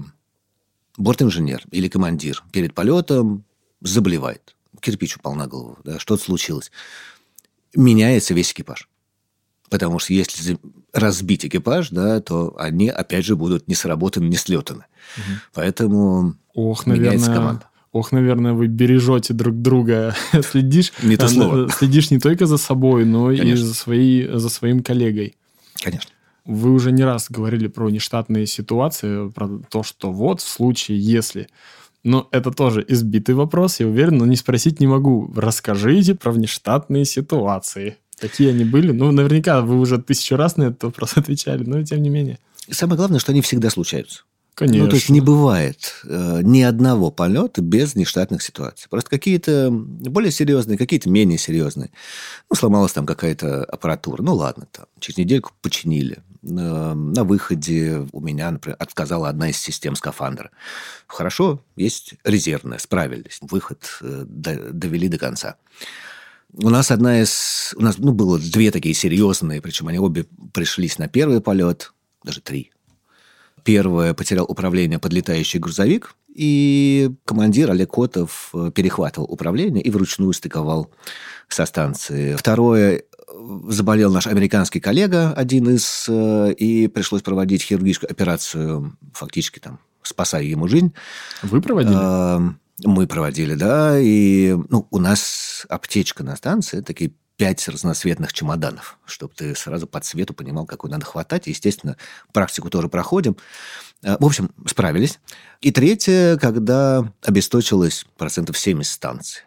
бортинженер 0.96 1.64
или 1.70 1.88
командир 1.88 2.42
перед 2.52 2.74
полетом 2.74 3.44
заболевает, 3.80 4.53
кирпич 4.84 5.16
упал 5.16 5.34
на 5.34 5.46
голову, 5.46 5.78
да, 5.84 5.98
что-то 5.98 6.22
случилось, 6.22 6.70
меняется 7.74 8.34
весь 8.34 8.52
экипаж. 8.52 8.88
Потому 9.70 9.98
что 9.98 10.12
если 10.12 10.58
разбить 10.92 11.46
экипаж, 11.46 11.88
да, 11.90 12.20
то 12.20 12.54
они, 12.58 12.88
опять 12.88 13.24
же, 13.24 13.34
будут 13.34 13.66
не 13.66 13.74
сработаны, 13.74 14.26
не 14.26 14.36
слетаны. 14.36 14.84
Угу. 15.16 15.36
Поэтому 15.54 16.34
Ох, 16.54 16.86
меняется 16.86 17.28
наверное, 17.28 17.36
команда. 17.36 17.68
Ох, 17.92 18.12
наверное, 18.12 18.52
вы 18.52 18.66
бережете 18.66 19.34
друг 19.34 19.60
друга, 19.60 20.14
следишь, 20.50 20.92
не 21.02 21.16
то 21.16 21.28
слово. 21.28 21.70
следишь 21.70 22.10
не 22.10 22.18
только 22.18 22.46
за 22.46 22.58
собой, 22.58 23.04
но 23.04 23.26
Конечно. 23.26 23.48
и 23.48 23.56
за, 23.56 23.74
свои, 23.74 24.28
за 24.28 24.48
своим 24.48 24.82
коллегой. 24.82 25.36
Конечно. 25.82 26.10
Вы 26.44 26.72
уже 26.72 26.92
не 26.92 27.02
раз 27.02 27.26
говорили 27.30 27.68
про 27.68 27.88
нештатные 27.88 28.46
ситуации, 28.46 29.30
про 29.30 29.48
то, 29.70 29.82
что 29.82 30.12
вот 30.12 30.42
в 30.42 30.48
случае, 30.48 30.98
если 31.00 31.48
но 32.04 32.28
это 32.30 32.50
тоже 32.50 32.84
избитый 32.86 33.34
вопрос, 33.34 33.80
я 33.80 33.88
уверен, 33.88 34.18
но 34.18 34.26
не 34.26 34.36
спросить 34.36 34.78
не 34.78 34.86
могу. 34.86 35.32
Расскажите 35.34 36.14
про 36.14 36.32
внештатные 36.32 37.06
ситуации. 37.06 37.96
Какие 38.18 38.50
они 38.50 38.64
были? 38.64 38.92
Ну, 38.92 39.10
наверняка 39.10 39.62
вы 39.62 39.80
уже 39.80 39.98
тысячу 39.98 40.36
раз 40.36 40.56
на 40.56 40.64
этот 40.64 40.84
вопрос 40.84 41.12
отвечали, 41.16 41.64
но 41.64 41.82
тем 41.82 42.02
не 42.02 42.10
менее. 42.10 42.38
Самое 42.70 42.96
главное, 42.96 43.18
что 43.18 43.32
они 43.32 43.40
всегда 43.40 43.70
случаются. 43.70 44.22
Конечно. 44.54 44.84
Ну, 44.84 44.90
то 44.90 44.96
есть 44.96 45.08
не 45.08 45.20
бывает 45.20 45.94
э, 46.04 46.40
ни 46.42 46.62
одного 46.62 47.10
полета 47.10 47.60
без 47.60 47.96
нештатных 47.96 48.40
ситуаций. 48.40 48.86
Просто 48.88 49.10
какие-то 49.10 49.68
более 49.70 50.30
серьезные, 50.30 50.78
какие-то 50.78 51.08
менее 51.10 51.38
серьезные. 51.38 51.90
Ну, 52.48 52.54
сломалась 52.54 52.92
там 52.92 53.04
какая-то 53.04 53.64
аппаратура. 53.64 54.22
Ну, 54.22 54.34
ладно, 54.34 54.68
там, 54.70 54.86
через 55.00 55.18
недельку 55.18 55.52
починили. 55.60 56.18
Э, 56.44 56.94
на 56.94 57.24
выходе 57.24 58.06
у 58.12 58.20
меня, 58.20 58.50
например, 58.50 58.76
отказала 58.78 59.28
одна 59.28 59.50
из 59.50 59.58
систем 59.58 59.96
скафандра. 59.96 60.50
Хорошо, 61.06 61.64
есть 61.76 62.14
резервная, 62.24 62.78
справились. 62.78 63.38
Выход 63.40 63.98
э, 64.00 64.24
довели 64.26 65.08
до 65.08 65.18
конца. 65.18 65.56
У 66.52 66.70
нас 66.70 66.90
одна 66.90 67.22
из... 67.22 67.74
У 67.76 67.82
нас 67.82 67.98
ну, 67.98 68.12
было 68.12 68.38
две 68.38 68.70
такие 68.70 68.94
серьезные, 68.94 69.60
причем 69.60 69.88
они 69.88 69.98
обе 69.98 70.26
пришлись 70.52 70.98
на 70.98 71.08
первый 71.08 71.40
полет, 71.40 71.92
даже 72.22 72.40
три 72.40 72.73
Первое 73.64 74.12
потерял 74.12 74.44
управление 74.44 74.98
подлетающий 74.98 75.58
грузовик, 75.58 76.14
и 76.34 77.10
командир 77.24 77.70
Олег 77.70 77.90
Котов 77.92 78.50
э, 78.52 78.70
перехватывал 78.74 79.26
управление 79.26 79.82
и 79.82 79.90
вручную 79.90 80.32
стыковал 80.32 80.90
со 81.48 81.64
станции. 81.64 82.34
Второе, 82.34 82.98
э, 82.98 83.02
заболел 83.68 84.12
наш 84.12 84.26
американский 84.26 84.80
коллега, 84.80 85.32
один 85.32 85.70
из, 85.70 86.06
э, 86.08 86.52
и 86.52 86.88
пришлось 86.88 87.22
проводить 87.22 87.62
хирургическую 87.62 88.10
операцию, 88.10 88.96
фактически 89.14 89.60
там 89.60 89.78
спасая 90.02 90.42
ему 90.42 90.68
жизнь. 90.68 90.92
Вы 91.42 91.62
проводили? 91.62 92.54
Мы 92.84 93.06
проводили, 93.06 93.54
да. 93.54 93.98
И 93.98 94.56
ну, 94.68 94.86
у 94.90 94.98
нас 94.98 95.64
аптечка 95.68 96.22
на 96.22 96.36
станции, 96.36 96.80
такие 96.80 97.12
пять 97.36 97.66
разноцветных 97.68 98.32
чемоданов, 98.32 98.98
чтобы 99.04 99.34
ты 99.34 99.54
сразу 99.54 99.86
по 99.86 100.00
цвету 100.00 100.34
понимал, 100.34 100.66
какой 100.66 100.90
надо 100.90 101.04
хватать. 101.04 101.46
естественно, 101.46 101.96
практику 102.32 102.70
тоже 102.70 102.88
проходим. 102.88 103.36
А, 104.04 104.16
в 104.20 104.24
общем, 104.24 104.50
справились. 104.66 105.18
И 105.60 105.72
третье, 105.72 106.36
когда 106.36 107.12
обесточилось 107.22 108.06
процентов 108.16 108.58
70 108.58 108.92
станций. 108.92 109.42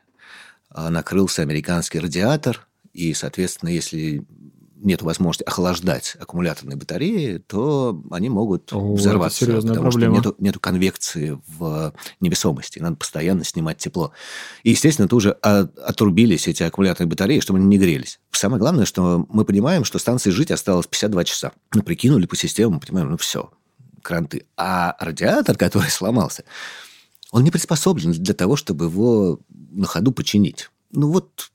А, 0.69 0.89
накрылся 0.89 1.41
американский 1.41 1.99
радиатор, 1.99 2.67
и, 2.93 3.13
соответственно, 3.13 3.69
если 3.69 4.25
нет 4.79 5.01
возможности 5.01 5.43
охлаждать 5.43 6.15
аккумуляторные 6.19 6.77
батареи, 6.77 7.37
то 7.37 8.01
они 8.11 8.29
могут 8.29 8.71
О, 8.73 8.93
взорваться. 8.93 9.45
Это 9.45 9.61
потому 9.61 9.89
проблема. 9.89 10.15
что 10.15 10.29
нету, 10.29 10.35
нету 10.39 10.59
конвекции 10.59 11.39
в 11.47 11.93
невесомости. 12.19 12.79
Надо 12.79 12.95
постоянно 12.95 13.43
снимать 13.43 13.77
тепло. 13.77 14.11
И, 14.63 14.71
естественно, 14.71 15.07
тут 15.07 15.17
уже 15.17 15.31
отрубились 15.31 16.47
эти 16.47 16.63
аккумуляторные 16.63 17.09
батареи, 17.09 17.39
чтобы 17.39 17.59
они 17.59 17.67
не 17.67 17.77
грелись. 17.77 18.19
Самое 18.31 18.59
главное, 18.59 18.85
что 18.85 19.25
мы 19.29 19.45
понимаем, 19.45 19.83
что 19.83 19.99
станции 19.99 20.29
жить 20.29 20.51
осталось 20.51 20.87
52 20.87 21.23
часа. 21.23 21.51
Ну, 21.73 21.81
прикинули 21.81 22.25
по 22.25 22.35
системам, 22.35 22.79
понимаем, 22.79 23.11
ну 23.11 23.17
все, 23.17 23.49
кранты. 24.01 24.45
А 24.55 24.95
радиатор, 24.99 25.57
который 25.57 25.89
сломался, 25.89 26.43
он 27.31 27.43
не 27.43 27.51
приспособлен 27.51 28.11
для 28.11 28.33
того, 28.33 28.55
чтобы 28.55 28.85
его 28.85 29.39
на 29.49 29.85
ходу 29.85 30.11
починить. 30.11 30.69
Ну 30.91 31.11
вот 31.11 31.51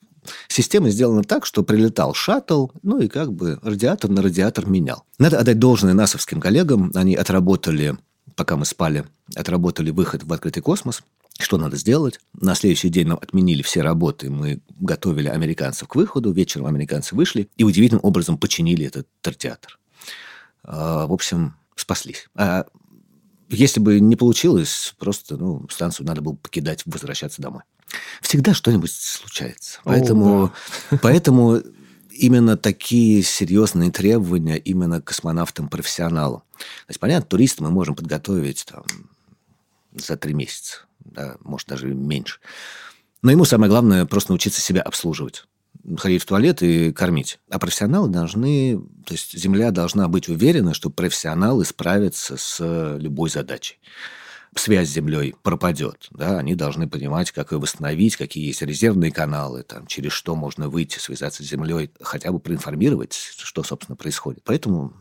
Система 0.49 0.91
сделана 0.91 1.23
так, 1.23 1.47
что 1.47 1.62
прилетал 1.62 2.14
шаттл, 2.14 2.68
ну 2.83 3.01
и 3.01 3.09
как 3.09 3.33
бы 3.33 3.59
радиатор 3.62 4.11
на 4.11 4.23
радиатор 4.23 4.66
менял. 4.66 5.05
Надо 5.18 5.39
отдать 5.39 5.59
должное 5.59 5.95
насовским 5.95 6.41
коллегам. 6.41 6.93
Они 6.95 7.14
отработали, 7.14 7.97
пока 8.37 8.57
мы 8.57 8.64
спали, 8.64 9.05
отработали 9.35 9.91
выход 9.91 10.25
в 10.25 10.33
открытый 10.33 10.62
космос. 10.62 11.03
Что 11.39 11.59
надо 11.59 11.77
сделать? 11.77 12.20
На 12.35 12.55
следующий 12.55 12.89
день 12.89 13.09
нам 13.09 13.18
отменили 13.20 13.62
все 13.62 13.83
работы. 13.83 14.31
Мы 14.31 14.61
готовили 14.79 15.29
американцев 15.29 15.89
к 15.89 15.97
выходу. 15.97 16.31
Вечером 16.33 16.66
американцы 16.66 17.14
вышли 17.14 17.49
и 17.57 17.64
удивительным 17.64 18.05
образом 18.05 18.39
починили 18.39 18.87
этот 18.87 19.09
радиатор. 19.25 19.79
А, 20.62 21.07
в 21.07 21.12
общем, 21.12 21.55
спаслись. 21.75 22.29
А 22.37 22.66
если 23.57 23.81
бы 23.81 24.01
не 24.01 24.17
получилось, 24.17 24.95
просто 24.99 25.37
ну, 25.37 25.67
станцию 25.71 26.07
надо 26.07 26.21
было 26.23 26.35
покидать, 26.35 26.83
возвращаться 26.87 27.43
домой. 27.43 27.63
Всегда 28.21 28.55
что-нибудь 28.55 28.91
случается. 28.91 29.81
Поэтому, 29.85 30.45
О, 30.45 30.53
да. 30.91 30.99
поэтому 31.03 31.61
именно 32.11 32.57
такие 32.57 33.23
серьезные 33.23 33.91
требования 33.91 34.59
именно 34.59 35.01
к 35.01 35.05
космонавтам-профессионалам. 35.05 36.41
То 36.59 36.89
есть, 36.89 37.01
понятно, 37.01 37.29
туриста 37.29 37.63
мы 37.63 37.71
можем 37.71 37.95
подготовить 37.95 38.65
там, 38.67 38.85
за 39.95 40.17
три 40.17 40.35
месяца, 40.35 40.79
да, 41.01 41.37
может, 41.41 41.69
даже 41.69 41.89
меньше. 41.89 42.41
Но 43.23 43.31
ему 43.31 43.45
самое 43.45 43.71
главное 43.71 44.07
просто 44.07 44.33
научиться 44.33 44.61
себя 44.61 44.83
обслуживать 44.83 45.45
ходить 45.97 46.22
в 46.22 46.26
туалет 46.26 46.62
и 46.62 46.93
кормить. 46.93 47.39
А 47.51 47.59
профессионалы 47.59 48.09
должны... 48.09 48.78
То 49.07 49.14
есть 49.14 49.37
Земля 49.39 49.70
должна 49.70 50.09
быть 50.09 50.28
уверена, 50.28 50.74
что 50.74 50.91
профессионалы 50.91 51.64
справятся 51.64 52.37
с 52.37 52.97
любой 52.99 53.30
задачей. 53.30 53.78
Связь 54.55 54.89
с 54.89 54.93
Землей 54.93 55.35
пропадет. 55.43 56.09
Да? 56.11 56.39
Они 56.39 56.55
должны 56.55 56.89
понимать, 56.89 57.33
как 57.33 57.53
ее 57.53 57.59
восстановить, 57.59 58.16
какие 58.16 58.47
есть 58.47 58.62
резервные 58.62 59.11
каналы, 59.11 59.62
там, 59.62 59.87
через 59.87 60.12
что 60.12 60.37
можно 60.37 60.68
выйти, 60.68 60.99
связаться 60.99 61.43
с 61.43 61.47
Землей, 61.47 61.91
хотя 62.01 62.33
бы 62.33 62.39
проинформировать, 62.39 63.14
что, 63.14 63.62
собственно, 63.62 63.97
происходит. 63.97 64.43
Поэтому 64.45 64.93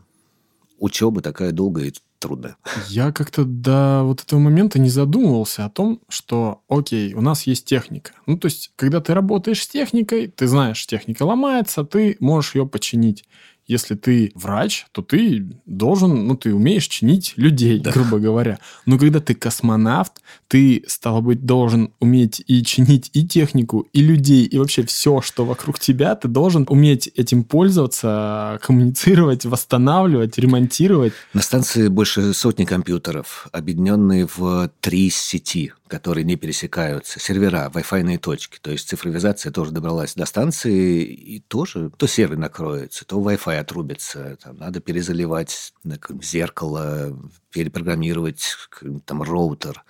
учеба 0.78 1.20
такая 1.20 1.52
долгая 1.52 1.88
и 1.88 1.94
трудная. 2.22 2.56
Я 2.88 3.12
как-то 3.12 3.44
до 3.44 4.02
вот 4.04 4.22
этого 4.22 4.38
момента 4.38 4.78
не 4.78 4.88
задумывался 4.88 5.64
о 5.64 5.70
том, 5.70 6.00
что, 6.08 6.62
окей, 6.68 7.14
у 7.14 7.20
нас 7.20 7.42
есть 7.48 7.66
техника. 7.66 8.12
Ну, 8.26 8.38
то 8.38 8.46
есть, 8.46 8.72
когда 8.76 9.00
ты 9.00 9.12
работаешь 9.12 9.62
с 9.62 9.68
техникой, 9.68 10.28
ты 10.28 10.46
знаешь, 10.46 10.86
техника 10.86 11.24
ломается, 11.24 11.84
ты 11.84 12.16
можешь 12.20 12.54
ее 12.54 12.66
починить 12.66 13.24
если 13.66 13.94
ты 13.94 14.32
врач, 14.34 14.86
то 14.92 15.02
ты 15.02 15.46
должен, 15.66 16.26
ну, 16.26 16.36
ты 16.36 16.54
умеешь 16.54 16.86
чинить 16.86 17.34
людей, 17.36 17.78
да. 17.78 17.92
грубо 17.92 18.18
говоря. 18.18 18.58
Но 18.86 18.98
когда 18.98 19.20
ты 19.20 19.34
космонавт, 19.34 20.20
ты, 20.48 20.84
стало 20.86 21.20
быть, 21.20 21.44
должен 21.44 21.92
уметь 22.00 22.42
и 22.46 22.64
чинить 22.64 23.10
и 23.12 23.26
технику, 23.26 23.86
и 23.92 24.02
людей, 24.02 24.44
и 24.44 24.58
вообще 24.58 24.84
все, 24.84 25.20
что 25.20 25.44
вокруг 25.44 25.78
тебя, 25.78 26.14
ты 26.14 26.28
должен 26.28 26.66
уметь 26.68 27.08
этим 27.14 27.44
пользоваться, 27.44 28.58
коммуницировать, 28.62 29.44
восстанавливать, 29.44 30.38
ремонтировать. 30.38 31.12
На 31.32 31.42
станции 31.42 31.88
больше 31.88 32.34
сотни 32.34 32.64
компьютеров, 32.64 33.48
объединенные 33.52 34.26
в 34.26 34.70
три 34.80 35.10
сети 35.10 35.72
которые 35.92 36.24
не 36.24 36.36
пересекаются, 36.36 37.20
сервера, 37.20 37.70
Wi-Fi 37.70 38.16
точки. 38.16 38.58
То 38.62 38.70
есть 38.70 38.88
цифровизация 38.88 39.52
тоже 39.52 39.72
добралась 39.72 40.14
до 40.14 40.24
станции, 40.24 41.02
и 41.04 41.40
тоже 41.40 41.90
то 41.94 42.06
сервер 42.06 42.38
накроется, 42.38 43.04
то 43.04 43.20
Wi-Fi 43.20 43.58
отрубится, 43.58 44.38
там, 44.42 44.56
надо 44.56 44.80
перезаливать 44.80 45.74
зеркало, 46.22 47.14
перепрограммировать 47.50 48.56
там, 49.04 49.22
роутер. 49.22 49.84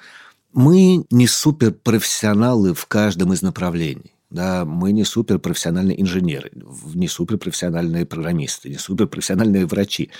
Мы 0.52 1.04
не 1.10 1.28
суперпрофессионалы 1.28 2.74
в 2.74 2.86
каждом 2.86 3.32
из 3.32 3.42
направлений. 3.42 4.12
Да, 4.28 4.64
мы 4.64 4.90
не 4.90 5.04
суперпрофессиональные 5.04 6.02
инженеры, 6.02 6.50
не 6.94 7.06
суперпрофессиональные 7.06 8.06
программисты, 8.06 8.70
не 8.70 8.78
суперпрофессиональные 8.78 9.66
врачи. 9.66 10.10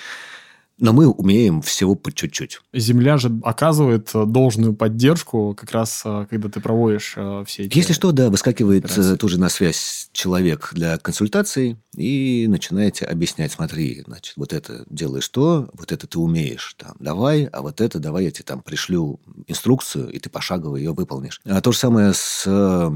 Но 0.83 0.93
мы 0.93 1.07
умеем 1.07 1.63
всего 1.63 1.95
по 1.95 2.11
чуть-чуть. 2.11 2.61
Земля 2.73 3.17
же 3.17 3.31
оказывает 3.45 4.11
э, 4.15 4.25
должную 4.27 4.75
поддержку, 4.75 5.55
как 5.57 5.71
раз 5.71 6.03
э, 6.05 6.27
когда 6.29 6.49
ты 6.49 6.59
проводишь 6.59 7.15
э, 7.17 7.45
все 7.47 7.63
эти... 7.63 7.79
Если 7.79 7.93
что, 7.93 8.11
да, 8.11 8.31
выскакивает 8.31 8.87
операции. 8.87 9.15
тоже 9.15 9.39
на 9.39 9.49
связь 9.49 10.11
человек 10.13 10.71
для 10.73 10.99
консультации 10.99 11.79
и 11.97 12.47
начинаете 12.49 13.05
объяснять, 13.05 13.53
смотри, 13.53 14.03
значит, 14.05 14.35
вот 14.37 14.53
это 14.53 14.85
делаешь 14.91 15.29
то, 15.29 15.71
вот 15.73 15.93
это 15.93 16.09
ты 16.09 16.19
умеешь, 16.19 16.75
там, 16.77 16.97
давай, 16.99 17.45
а 17.45 17.63
вот 17.63 17.81
это 17.81 18.01
давай 18.01 18.25
я 18.25 18.31
тебе 18.33 18.45
там 18.45 18.61
пришлю 18.61 19.21
инструкцию, 19.47 20.11
и 20.11 20.19
ты 20.19 20.31
пошагово 20.31 20.75
ее 20.75 20.93
выполнишь. 20.93 21.41
А 21.45 21.61
то 21.61 21.71
же 21.71 21.79
самое 21.79 22.13
с 22.13 22.43
э, 22.45 22.91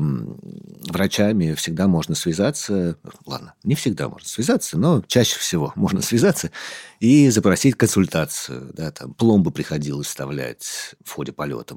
врачами 0.90 1.54
всегда 1.54 1.86
можно 1.86 2.16
связаться, 2.16 2.96
ладно, 3.26 3.54
не 3.62 3.76
всегда 3.76 4.08
можно 4.08 4.26
связаться, 4.26 4.76
но 4.76 5.04
чаще 5.06 5.38
всего 5.38 5.72
можно 5.76 6.02
связаться 6.02 6.50
и 6.98 7.30
запросить 7.30 7.75
консультацию. 7.76 8.70
Да, 8.74 8.90
там 8.90 9.14
пломбы 9.14 9.50
приходилось 9.50 10.08
вставлять 10.08 10.94
в 11.04 11.12
ходе 11.12 11.32
полета 11.32 11.76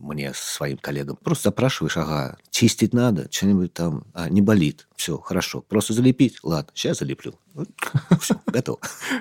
мне 0.00 0.32
своим 0.34 0.78
коллегам. 0.78 1.16
Просто 1.16 1.48
запрашиваешь, 1.48 1.96
ага, 1.96 2.36
чистить 2.50 2.94
надо, 2.94 3.28
что-нибудь 3.30 3.72
там, 3.72 4.04
а, 4.14 4.28
не 4.28 4.40
болит, 4.40 4.88
все, 4.96 5.18
хорошо. 5.18 5.60
Просто 5.62 5.92
залепить, 5.92 6.38
ладно, 6.42 6.70
сейчас 6.74 6.98
залеплю. 6.98 7.34
Все, 8.20 8.40
готово. 8.46 8.78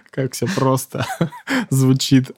Как 0.09 0.33
все 0.33 0.47
просто 0.47 1.05
звучит. 1.69 2.31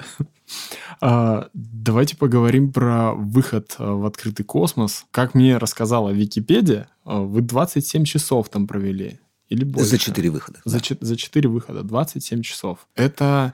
А, 1.00 1.50
давайте 1.54 2.18
поговорим 2.18 2.74
про 2.74 3.14
выход 3.14 3.76
а, 3.78 3.94
в 3.94 4.06
открытый 4.06 4.46
космос. 4.46 5.06
Как 5.12 5.34
мне 5.34 5.58
рассказала 5.58 6.10
Википедия, 6.10 6.90
а, 7.06 7.20
вы 7.20 7.42
27 7.42 8.06
часов 8.06 8.50
там 8.50 8.68
провели. 8.68 9.20
Или 9.52 9.66
больше. 9.66 9.90
За 9.90 9.98
4 9.98 10.30
выхода. 10.30 10.62
За, 10.64 10.80
да. 10.80 10.98
за 11.02 11.18
4 11.18 11.50
выхода, 11.50 11.84
27 11.84 12.42
часов. 12.42 12.88
Это 12.96 13.54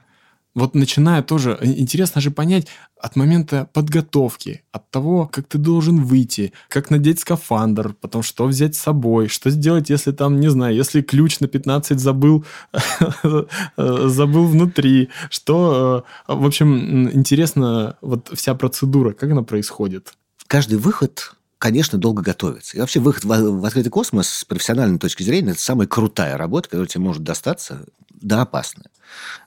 вот 0.54 0.74
начиная 0.74 1.22
тоже, 1.22 1.58
интересно 1.62 2.20
же 2.20 2.30
понять 2.30 2.68
от 3.00 3.16
момента 3.16 3.68
подготовки, 3.72 4.62
от 4.70 4.90
того, 4.90 5.26
как 5.26 5.46
ты 5.48 5.58
должен 5.58 6.04
выйти, 6.04 6.52
как 6.68 6.90
надеть 6.90 7.20
скафандр, 7.20 7.94
потом 8.00 8.22
что 8.22 8.46
взять 8.46 8.76
с 8.76 8.80
собой, 8.80 9.26
что 9.26 9.50
сделать, 9.50 9.90
если 9.90 10.12
там, 10.12 10.38
не 10.38 10.48
знаю, 10.48 10.76
если 10.76 11.02
ключ 11.02 11.40
на 11.40 11.48
15 11.48 11.98
забыл, 11.98 12.44
забыл 13.76 14.46
внутри, 14.46 15.08
что, 15.30 16.04
э, 16.28 16.32
в 16.32 16.46
общем, 16.46 17.10
интересно 17.10 17.96
вот 18.02 18.30
вся 18.34 18.54
процедура, 18.54 19.12
как 19.12 19.30
она 19.30 19.42
происходит. 19.42 20.14
Каждый 20.46 20.78
выход 20.78 21.34
конечно, 21.58 21.98
долго 21.98 22.22
готовиться. 22.22 22.76
И 22.76 22.80
вообще 22.80 23.00
выход 23.00 23.24
в, 23.24 23.28
в 23.28 23.64
открытый 23.64 23.90
космос 23.90 24.28
с 24.28 24.44
профессиональной 24.44 24.98
точки 24.98 25.22
зрения– 25.22 25.50
это 25.52 25.60
самая 25.60 25.86
крутая 25.86 26.36
работа, 26.36 26.68
которая 26.68 26.88
тебе 26.88 27.02
может 27.02 27.22
достаться, 27.22 27.84
да, 28.10 28.42
опасная, 28.42 28.90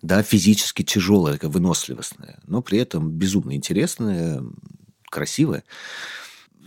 да, 0.01 0.21
физически 0.21 0.83
тяжелая, 0.83 1.39
выносливостная, 1.41 2.39
но 2.45 2.61
при 2.61 2.79
этом 2.79 3.09
безумно 3.11 3.55
интересная, 3.55 4.43
красивая. 5.09 5.63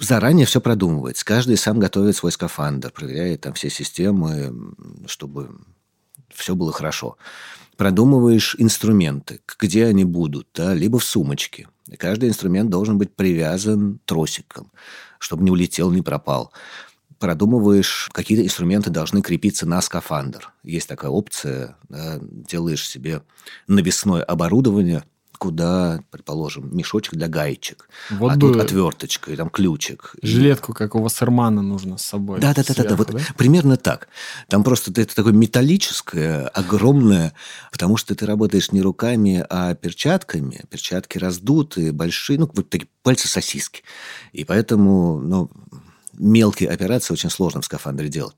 Заранее 0.01 0.47
все 0.47 0.61
продумывается. 0.61 1.25
Каждый 1.25 1.57
сам 1.57 1.79
готовит 1.79 2.17
свой 2.17 2.33
скафандр, 2.33 2.91
проверяет 2.91 3.43
там 3.43 3.53
все 3.53 3.71
системы, 3.71 4.53
чтобы 5.07 5.51
все 6.31 6.57
было 6.57 6.73
хорошо. 6.73 7.17
Продумываешь 7.77 8.57
инструменты, 8.59 9.41
где 9.59 9.87
они 9.87 10.05
будут, 10.05 10.49
да, 10.55 10.75
либо 10.75 10.99
в 10.99 11.05
сумочке. 11.05 11.69
И 11.87 11.97
каждый 11.97 12.29
инструмент 12.29 12.71
должен 12.71 12.99
быть 12.99 13.15
привязан 13.15 14.01
тросиком 14.05 14.73
чтобы 15.25 15.43
не 15.43 15.51
улетел, 15.51 15.91
не 15.91 16.03
пропал. 16.03 16.53
Продумываешь, 17.19 18.11
какие 18.13 18.45
инструменты 18.45 18.91
должны 18.91 19.23
крепиться 19.23 19.67
на 19.67 19.81
скафандр. 19.81 20.53
Есть 20.63 20.89
такая 20.89 21.11
опция, 21.11 21.77
да, 21.89 22.19
делаешь 22.21 22.87
себе 22.87 23.23
навесное 23.67 24.23
оборудование, 24.23 25.03
куда, 25.39 26.03
предположим, 26.11 26.77
мешочек 26.77 27.15
для 27.15 27.29
гаечек, 27.29 27.89
Вот 28.11 28.33
а 28.33 28.37
тут 28.37 28.57
отверточка, 28.57 29.33
и 29.33 29.37
там 29.37 29.51
ключик. 29.51 30.15
И- 30.21 30.27
жилетку, 30.27 30.73
как 30.73 30.95
у 30.95 31.03
Вассермана, 31.03 31.63
нужно 31.63 31.99
с 31.99 32.03
собой. 32.03 32.41
Да, 32.41 32.55
да, 32.55 32.63
да, 32.63 32.75
да, 32.75 32.83
да, 32.83 32.97
сверху, 32.97 33.13
вот 33.13 33.37
примерно 33.37 33.77
так. 33.77 34.09
Там 34.49 34.65
просто 34.65 34.91
это 35.01 35.15
такое 35.15 35.33
металлическое, 35.33 36.49
огромное, 36.49 37.35
потому 37.71 37.97
что 37.97 38.15
ты 38.15 38.27
работаешь 38.27 38.73
не 38.73 38.83
руками, 38.83 39.45
а 39.49 39.75
перчатками. 39.75 40.65
Перчатки 40.71 41.19
раздутые, 41.19 41.93
большие, 41.93 42.39
ну, 42.39 42.51
вот 42.53 42.69
такие 42.71 42.89
пальцы 43.03 43.29
сосиски. 43.29 43.83
И 44.33 44.45
поэтому, 44.45 45.21
ну, 45.21 45.51
мелкие 46.13 46.71
операции 46.71 47.13
очень 47.13 47.31
сложно 47.31 47.61
в 47.61 47.65
скафандре 47.65 48.09
делать. 48.09 48.37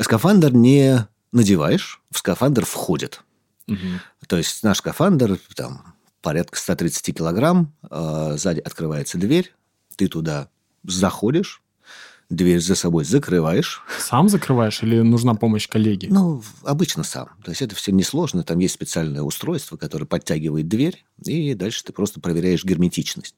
Скафандр 0.00 0.52
не 0.52 1.06
надеваешь, 1.32 2.00
в 2.10 2.18
скафандр 2.18 2.64
входит. 2.64 3.22
Мгм. 3.66 4.00
То 4.26 4.36
есть 4.36 4.62
наш 4.62 4.78
скафандр 4.78 5.38
там 5.54 5.91
порядка 6.22 6.58
130 6.58 7.14
килограмм, 7.16 7.74
э, 7.90 8.34
сзади 8.38 8.60
открывается 8.60 9.18
дверь, 9.18 9.54
ты 9.96 10.08
туда 10.08 10.48
заходишь, 10.84 11.62
дверь 12.30 12.60
за 12.60 12.74
собой 12.74 13.04
закрываешь. 13.04 13.82
Сам 13.98 14.28
закрываешь 14.28 14.82
или 14.82 15.00
нужна 15.00 15.34
помощь 15.34 15.68
коллеги? 15.68 16.06
Ну, 16.10 16.42
обычно 16.64 17.02
сам. 17.02 17.28
То 17.44 17.50
есть 17.50 17.62
это 17.62 17.74
все 17.74 17.92
несложно. 17.92 18.42
Там 18.42 18.58
есть 18.58 18.74
специальное 18.74 19.22
устройство, 19.22 19.76
которое 19.76 20.06
подтягивает 20.06 20.68
дверь, 20.68 21.04
и 21.24 21.54
дальше 21.54 21.84
ты 21.84 21.92
просто 21.92 22.20
проверяешь 22.20 22.64
герметичность. 22.64 23.36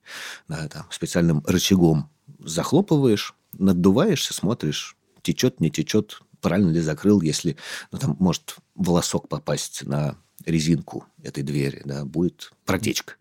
Да, 0.48 0.68
там, 0.68 0.86
специальным 0.90 1.42
рычагом 1.46 2.10
захлопываешь, 2.38 3.34
надуваешься, 3.52 4.32
смотришь, 4.32 4.96
течет, 5.22 5.60
не 5.60 5.70
течет, 5.70 6.20
правильно 6.40 6.70
ли 6.70 6.80
закрыл, 6.80 7.20
если 7.20 7.56
ну, 7.90 7.98
там 7.98 8.16
может 8.20 8.56
волосок 8.74 9.28
попасть 9.28 9.84
на 9.84 10.16
резинку 10.44 11.06
этой 11.22 11.42
двери, 11.42 11.82
да, 11.84 12.04
будет 12.04 12.52
протечка. 12.64 13.14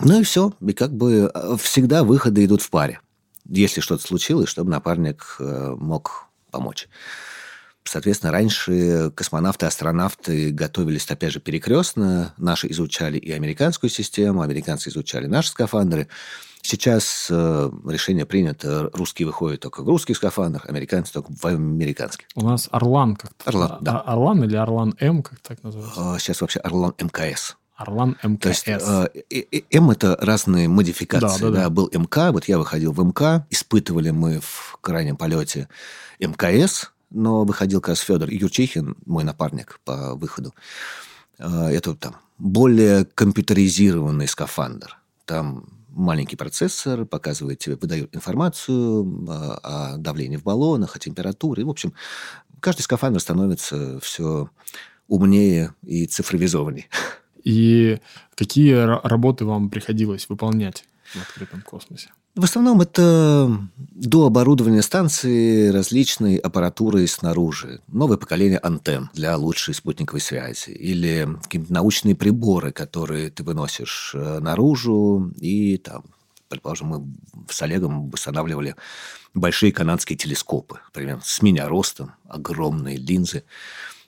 Ну 0.00 0.20
и 0.20 0.24
все. 0.24 0.52
И 0.60 0.72
как 0.72 0.92
бы 0.92 1.30
э, 1.32 1.56
всегда 1.60 2.04
выходы 2.04 2.44
идут 2.44 2.62
в 2.62 2.70
паре. 2.70 3.00
Если 3.44 3.80
что-то 3.80 4.06
случилось, 4.06 4.48
чтобы 4.48 4.70
напарник 4.70 5.36
э, 5.38 5.74
мог 5.78 6.26
помочь. 6.50 6.88
Соответственно, 7.84 8.32
раньше 8.32 9.10
космонавты, 9.14 9.66
астронавты 9.66 10.50
готовились, 10.50 11.06
опять 11.10 11.32
же, 11.32 11.40
перекрестно. 11.40 12.32
Наши 12.38 12.70
изучали 12.70 13.18
и 13.18 13.32
американскую 13.32 13.90
систему, 13.90 14.42
американцы 14.42 14.88
изучали 14.88 15.26
наши 15.26 15.50
скафандры. 15.50 16.08
Сейчас 16.64 17.26
э, 17.28 17.70
решение 17.88 18.24
принято, 18.24 18.88
русские 18.92 19.26
выходят 19.26 19.60
только 19.60 19.82
в 19.82 19.88
русских 19.88 20.16
скафандрах, 20.16 20.66
американцы 20.66 21.12
только 21.12 21.32
в 21.32 21.44
американских. 21.44 22.26
У 22.36 22.42
нас 22.46 22.68
Орлан 22.70 23.16
как-то. 23.16 23.50
Орлан, 23.50 23.78
да. 23.80 23.98
А- 23.98 24.12
Орлан 24.12 24.44
или 24.44 24.54
Орлан 24.54 24.94
М, 25.00 25.24
как 25.24 25.40
так 25.40 25.60
называется? 25.64 26.14
А 26.14 26.18
Сейчас 26.20 26.40
вообще 26.40 26.60
Орлан 26.60 26.94
МКС. 27.00 27.56
Орлан 27.74 28.14
То 28.22 28.28
МКС. 28.28 28.46
есть 28.46 28.68
э, 28.68 29.08
э, 29.28 29.42
э, 29.50 29.60
М 29.72 29.90
это 29.90 30.16
разные 30.20 30.68
модификации. 30.68 31.40
Да, 31.40 31.48
да, 31.48 31.50
да. 31.50 31.60
да. 31.64 31.70
Был 31.70 31.90
МК, 31.92 32.30
вот 32.30 32.44
я 32.44 32.58
выходил 32.58 32.92
в 32.92 33.04
МК, 33.04 33.44
испытывали 33.50 34.10
мы 34.10 34.38
в 34.40 34.78
крайнем 34.80 35.16
полете 35.16 35.68
МКС, 36.20 36.91
но 37.12 37.44
выходил 37.44 37.80
как 37.80 37.90
раз 37.90 38.00
Федор 38.00 38.28
Юрчихин, 38.30 38.96
мой 39.06 39.24
напарник 39.24 39.80
по 39.84 40.14
выходу. 40.14 40.54
Э, 41.38 41.68
Это 41.70 41.94
там 41.94 42.16
более 42.38 43.04
компьютеризированный 43.04 44.26
скафандр. 44.28 44.98
Там 45.24 45.64
маленький 45.88 46.36
процессор 46.36 47.04
показывает 47.04 47.58
тебе, 47.58 47.76
выдает 47.76 48.14
информацию 48.14 49.04
э, 49.04 49.32
о 49.62 49.96
давлении 49.98 50.36
в 50.36 50.42
баллонах, 50.42 50.96
о 50.96 50.98
температуре. 50.98 51.64
В 51.64 51.70
общем, 51.70 51.92
каждый 52.60 52.82
скафандр 52.82 53.20
становится 53.20 54.00
все 54.00 54.48
умнее 55.08 55.74
и 55.82 56.06
цифровизованнее. 56.06 56.86
И 57.44 57.98
какие 58.34 58.74
ра- 58.74 59.00
работы 59.02 59.44
вам 59.44 59.68
приходилось 59.68 60.28
выполнять 60.28 60.84
в 61.04 61.16
открытом 61.16 61.62
космосе? 61.62 62.10
В 62.34 62.44
основном 62.44 62.80
это 62.80 63.68
до 63.76 64.26
оборудования 64.26 64.80
станции 64.80 65.68
различной 65.68 66.36
аппаратурой 66.36 67.06
снаружи. 67.06 67.82
Новое 67.88 68.16
поколение 68.16 68.58
антенн 68.58 69.10
для 69.12 69.36
лучшей 69.36 69.74
спутниковой 69.74 70.22
связи. 70.22 70.70
Или 70.70 71.28
какие-то 71.42 71.70
научные 71.70 72.14
приборы, 72.14 72.72
которые 72.72 73.28
ты 73.28 73.42
выносишь 73.44 74.12
э, 74.14 74.38
наружу. 74.38 75.30
И 75.40 75.76
там, 75.76 76.04
предположим, 76.48 76.86
мы 76.88 77.06
с 77.50 77.60
Олегом 77.60 78.08
устанавливали 78.08 78.76
большие 79.34 79.70
канадские 79.70 80.16
телескопы. 80.16 80.78
Примерно 80.94 81.20
с 81.22 81.42
меня 81.42 81.68
ростом, 81.68 82.12
огромные 82.26 82.96
линзы. 82.96 83.44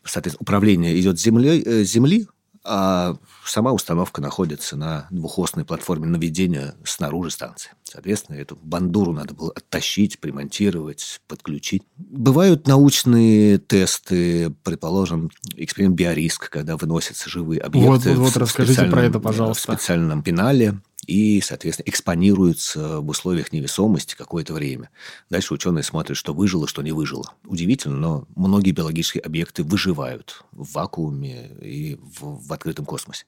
Соответственно, 0.02 0.44
управление 0.44 0.98
идет 0.98 1.20
с 1.20 1.26
э, 1.26 1.84
земли, 1.84 2.26
а 2.64 3.16
сама 3.44 3.72
установка 3.72 4.22
находится 4.22 4.76
на 4.76 5.06
двухосной 5.10 5.64
платформе 5.64 6.06
наведения 6.06 6.74
снаружи 6.84 7.30
станции. 7.30 7.72
Соответственно, 7.84 8.36
эту 8.36 8.58
бандуру 8.62 9.12
надо 9.12 9.34
было 9.34 9.52
оттащить, 9.54 10.18
примонтировать, 10.18 11.20
подключить. 11.28 11.82
Бывают 11.96 12.66
научные 12.66 13.58
тесты, 13.58 14.50
предположим, 14.62 15.30
эксперимент 15.56 15.96
биориск, 15.96 16.48
когда 16.48 16.76
выносятся 16.76 17.28
живые 17.28 17.60
объекты. 17.60 18.14
Вот, 18.14 18.18
вот, 18.18 18.32
в 18.32 18.36
расскажите 18.38 18.86
про 18.86 19.04
это, 19.04 19.20
пожалуйста. 19.20 19.72
В 19.72 19.74
специальном 19.76 20.22
пенале 20.22 20.80
и, 21.06 21.40
соответственно, 21.40 21.88
экспонируются 21.88 23.00
в 23.00 23.08
условиях 23.08 23.52
невесомости 23.52 24.14
какое-то 24.14 24.52
время. 24.54 24.90
Дальше 25.30 25.54
ученые 25.54 25.82
смотрят, 25.82 26.16
что 26.16 26.34
выжило, 26.34 26.66
что 26.66 26.82
не 26.82 26.92
выжило. 26.92 27.32
Удивительно, 27.44 27.96
но 27.96 28.28
многие 28.36 28.72
биологические 28.72 29.22
объекты 29.22 29.62
выживают 29.62 30.44
в 30.52 30.72
вакууме 30.72 31.50
и 31.60 31.96
в, 31.96 32.46
в 32.46 32.52
открытом 32.52 32.84
космосе. 32.84 33.26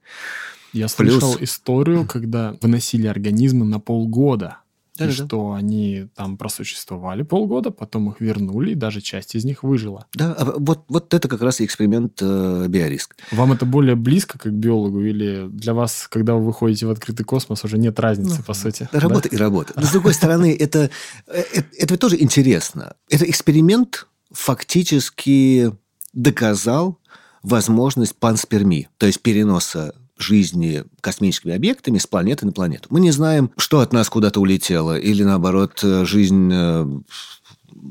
Я 0.73 0.89
Плюс- 0.97 1.21
слышал 1.21 1.37
историю, 1.41 2.07
когда 2.07 2.57
выносили 2.61 3.07
организмы 3.07 3.65
на 3.65 3.81
полгода. 3.81 4.59
И 4.97 4.99
Да-да-да. 5.01 5.27
что 5.27 5.53
они 5.53 6.09
там 6.15 6.37
просуществовали 6.37 7.23
полгода, 7.23 7.71
потом 7.71 8.11
их 8.11 8.21
вернули, 8.21 8.73
и 8.73 8.75
даже 8.75 9.01
часть 9.01 9.35
из 9.35 9.45
них 9.45 9.63
выжила. 9.63 10.07
Да, 10.15 10.33
а 10.33 10.55
вот, 10.57 10.85
вот 10.89 11.13
это 11.13 11.29
как 11.29 11.43
раз 11.43 11.61
и 11.61 11.65
эксперимент 11.65 12.19
э, 12.21 12.67
биориск. 12.69 13.17
Вам 13.33 13.53
это 13.53 13.67
более 13.67 13.95
близко, 13.97 14.39
как 14.39 14.53
биологу, 14.53 15.03
или 15.03 15.49
для 15.49 15.75
вас, 15.75 16.09
когда 16.11 16.35
вы 16.35 16.47
выходите 16.47 16.87
в 16.87 16.91
открытый 16.91 17.25
космос, 17.25 17.65
уже 17.65 17.79
нет 17.79 17.99
разницы, 18.01 18.43
по 18.43 18.55
сути? 18.55 18.89
да? 18.93 19.01
Работа 19.01 19.29
и 19.29 19.37
работа. 19.37 19.73
Но, 19.77 19.83
с 19.83 19.93
другой 19.93 20.15
стороны, 20.15 20.57
это, 20.59 20.91
э, 21.27 21.43
э, 21.55 21.63
это 21.79 21.95
ведь 21.95 22.01
тоже 22.01 22.21
интересно. 22.21 22.95
Этот 23.09 23.29
эксперимент 23.29 24.07
фактически 24.33 25.73
доказал 26.13 26.99
возможность 27.43 28.17
панспермии, 28.17 28.89
то 28.99 29.07
есть 29.07 29.21
переноса 29.21 29.95
жизни 30.19 30.85
космическими 31.01 31.55
объектами 31.55 31.99
с 31.99 32.07
планеты 32.07 32.47
на 32.47 32.53
планету. 32.53 32.89
Мы 32.91 33.01
не 33.01 33.11
знаем, 33.11 33.51
что 33.57 33.81
от 33.81 33.93
нас 33.93 34.09
куда-то 34.09 34.41
улетело, 34.41 34.99
или 34.99 35.23
наоборот, 35.23 35.81
э, 35.83 36.05
жизнь 36.05 36.51
э, 36.53 36.87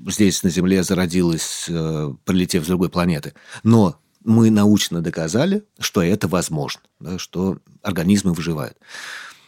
здесь 0.07 0.43
на 0.43 0.49
Земле 0.49 0.83
зародилась, 0.83 1.65
э, 1.69 2.13
прилетев 2.23 2.63
с 2.63 2.67
другой 2.67 2.89
планеты. 2.89 3.33
Но 3.63 3.97
мы 4.23 4.49
научно 4.49 5.01
доказали, 5.01 5.63
что 5.79 6.01
это 6.01 6.27
возможно, 6.27 6.81
да, 6.99 7.19
что 7.19 7.59
организмы 7.83 8.33
выживают. 8.33 8.77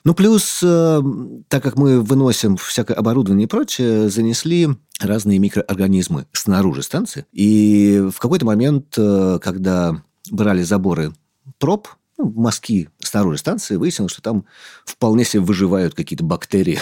Ну, 0.03 0.13
плюс, 0.13 0.59
так 0.59 1.63
как 1.63 1.75
мы 1.75 1.99
выносим 1.99 2.55
всякое 2.55 2.93
оборудование 2.93 3.43
и 3.43 3.49
прочее, 3.49 4.07
занесли 4.09 4.69
разные 5.01 5.38
микроорганизмы 5.38 6.28
снаружи 6.32 6.82
станции. 6.82 7.25
И 7.34 8.07
в 8.13 8.17
какой-то 8.19 8.45
момент, 8.45 8.95
когда 8.95 10.01
брали 10.32 10.61
заборы 10.61 11.11
проб, 11.59 11.89
ну, 12.18 12.32
мазки 12.36 12.89
снаружи 12.99 13.38
станции, 13.38 13.76
выяснилось, 13.76 14.11
что 14.11 14.22
там 14.22 14.45
вполне 14.86 15.24
себе 15.24 15.41
выживают 15.41 15.93
какие-то 15.93 16.24
бактерии. 16.24 16.80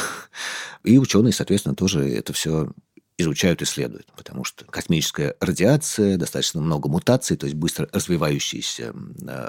И 0.83 0.97
ученые, 0.97 1.33
соответственно, 1.33 1.75
тоже 1.75 2.07
это 2.09 2.33
все 2.33 2.71
изучают, 3.17 3.61
исследуют, 3.61 4.11
потому 4.15 4.43
что 4.43 4.65
космическая 4.65 5.35
радиация, 5.39 6.17
достаточно 6.17 6.61
много 6.61 6.89
мутаций, 6.89 7.37
то 7.37 7.45
есть 7.45 7.55
быстро 7.55 7.87
развивающиеся 7.91 8.93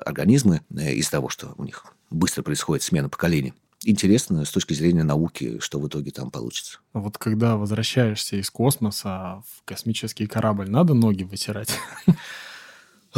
организмы 0.04 0.62
э, 0.70 0.92
из-за 0.94 1.12
того, 1.12 1.28
что 1.28 1.52
у 1.56 1.64
них 1.64 1.84
быстро 2.10 2.42
происходит 2.42 2.84
смена 2.84 3.08
поколений. 3.08 3.54
Интересно 3.84 4.44
с 4.44 4.50
точки 4.50 4.72
зрения 4.72 5.02
науки, 5.02 5.58
что 5.60 5.78
в 5.78 5.86
итоге 5.86 6.10
там 6.10 6.30
получится. 6.30 6.78
Вот 6.92 7.18
когда 7.18 7.56
возвращаешься 7.56 8.36
из 8.36 8.50
космоса 8.50 9.42
в 9.46 9.64
космический 9.64 10.26
корабль, 10.26 10.70
надо 10.70 10.94
ноги 10.94 11.24
вытирать? 11.24 11.70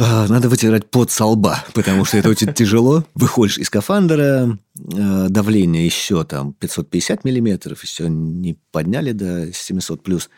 А, 0.01 0.27
Надо 0.27 0.47
вытирать 0.47 0.89
пот 0.89 1.11
со 1.11 1.25
лба, 1.25 1.65
потому 1.73 2.05
что 2.05 2.17
это 2.17 2.29
очень 2.29 2.53
тяжело. 2.53 3.03
Выходишь 3.15 3.57
из 3.57 3.67
скафандра, 3.67 4.57
э, 4.77 5.27
давление 5.29 5.85
еще 5.85 6.23
там 6.23 6.53
550 6.53 7.25
миллиметров, 7.25 7.83
еще 7.83 8.07
не 8.07 8.57
подняли 8.71 9.11
до 9.11 9.51
700 9.51 10.01
плюс. 10.01 10.29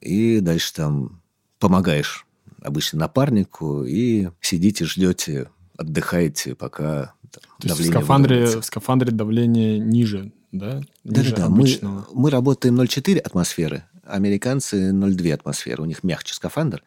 И 0.00 0.40
дальше 0.40 0.74
там 0.74 1.22
помогаешь 1.60 2.26
обычно 2.60 2.98
напарнику 2.98 3.84
и 3.84 4.30
сидите, 4.40 4.84
ждете, 4.84 5.48
отдыхаете, 5.76 6.56
пока 6.56 7.14
там, 7.30 7.42
То 7.60 7.68
есть 7.68 7.74
в 7.74 7.78
давление 7.78 7.92
скафандре, 7.92 8.46
в 8.46 8.64
скафандре 8.64 9.12
давление 9.12 9.78
ниже, 9.78 10.32
да? 10.50 10.78
Ниже 11.04 11.30
Да-да-да, 11.30 11.48
мы, 11.48 11.58
обычного. 11.58 12.06
мы 12.12 12.30
работаем 12.30 12.80
0,4 12.80 13.18
атмосферы, 13.18 13.84
американцы 14.08 14.90
0,2 14.90 15.32
атмосферы, 15.32 15.82
у 15.82 15.86
них 15.86 16.02
мягче 16.02 16.34
скафандр, 16.34 16.82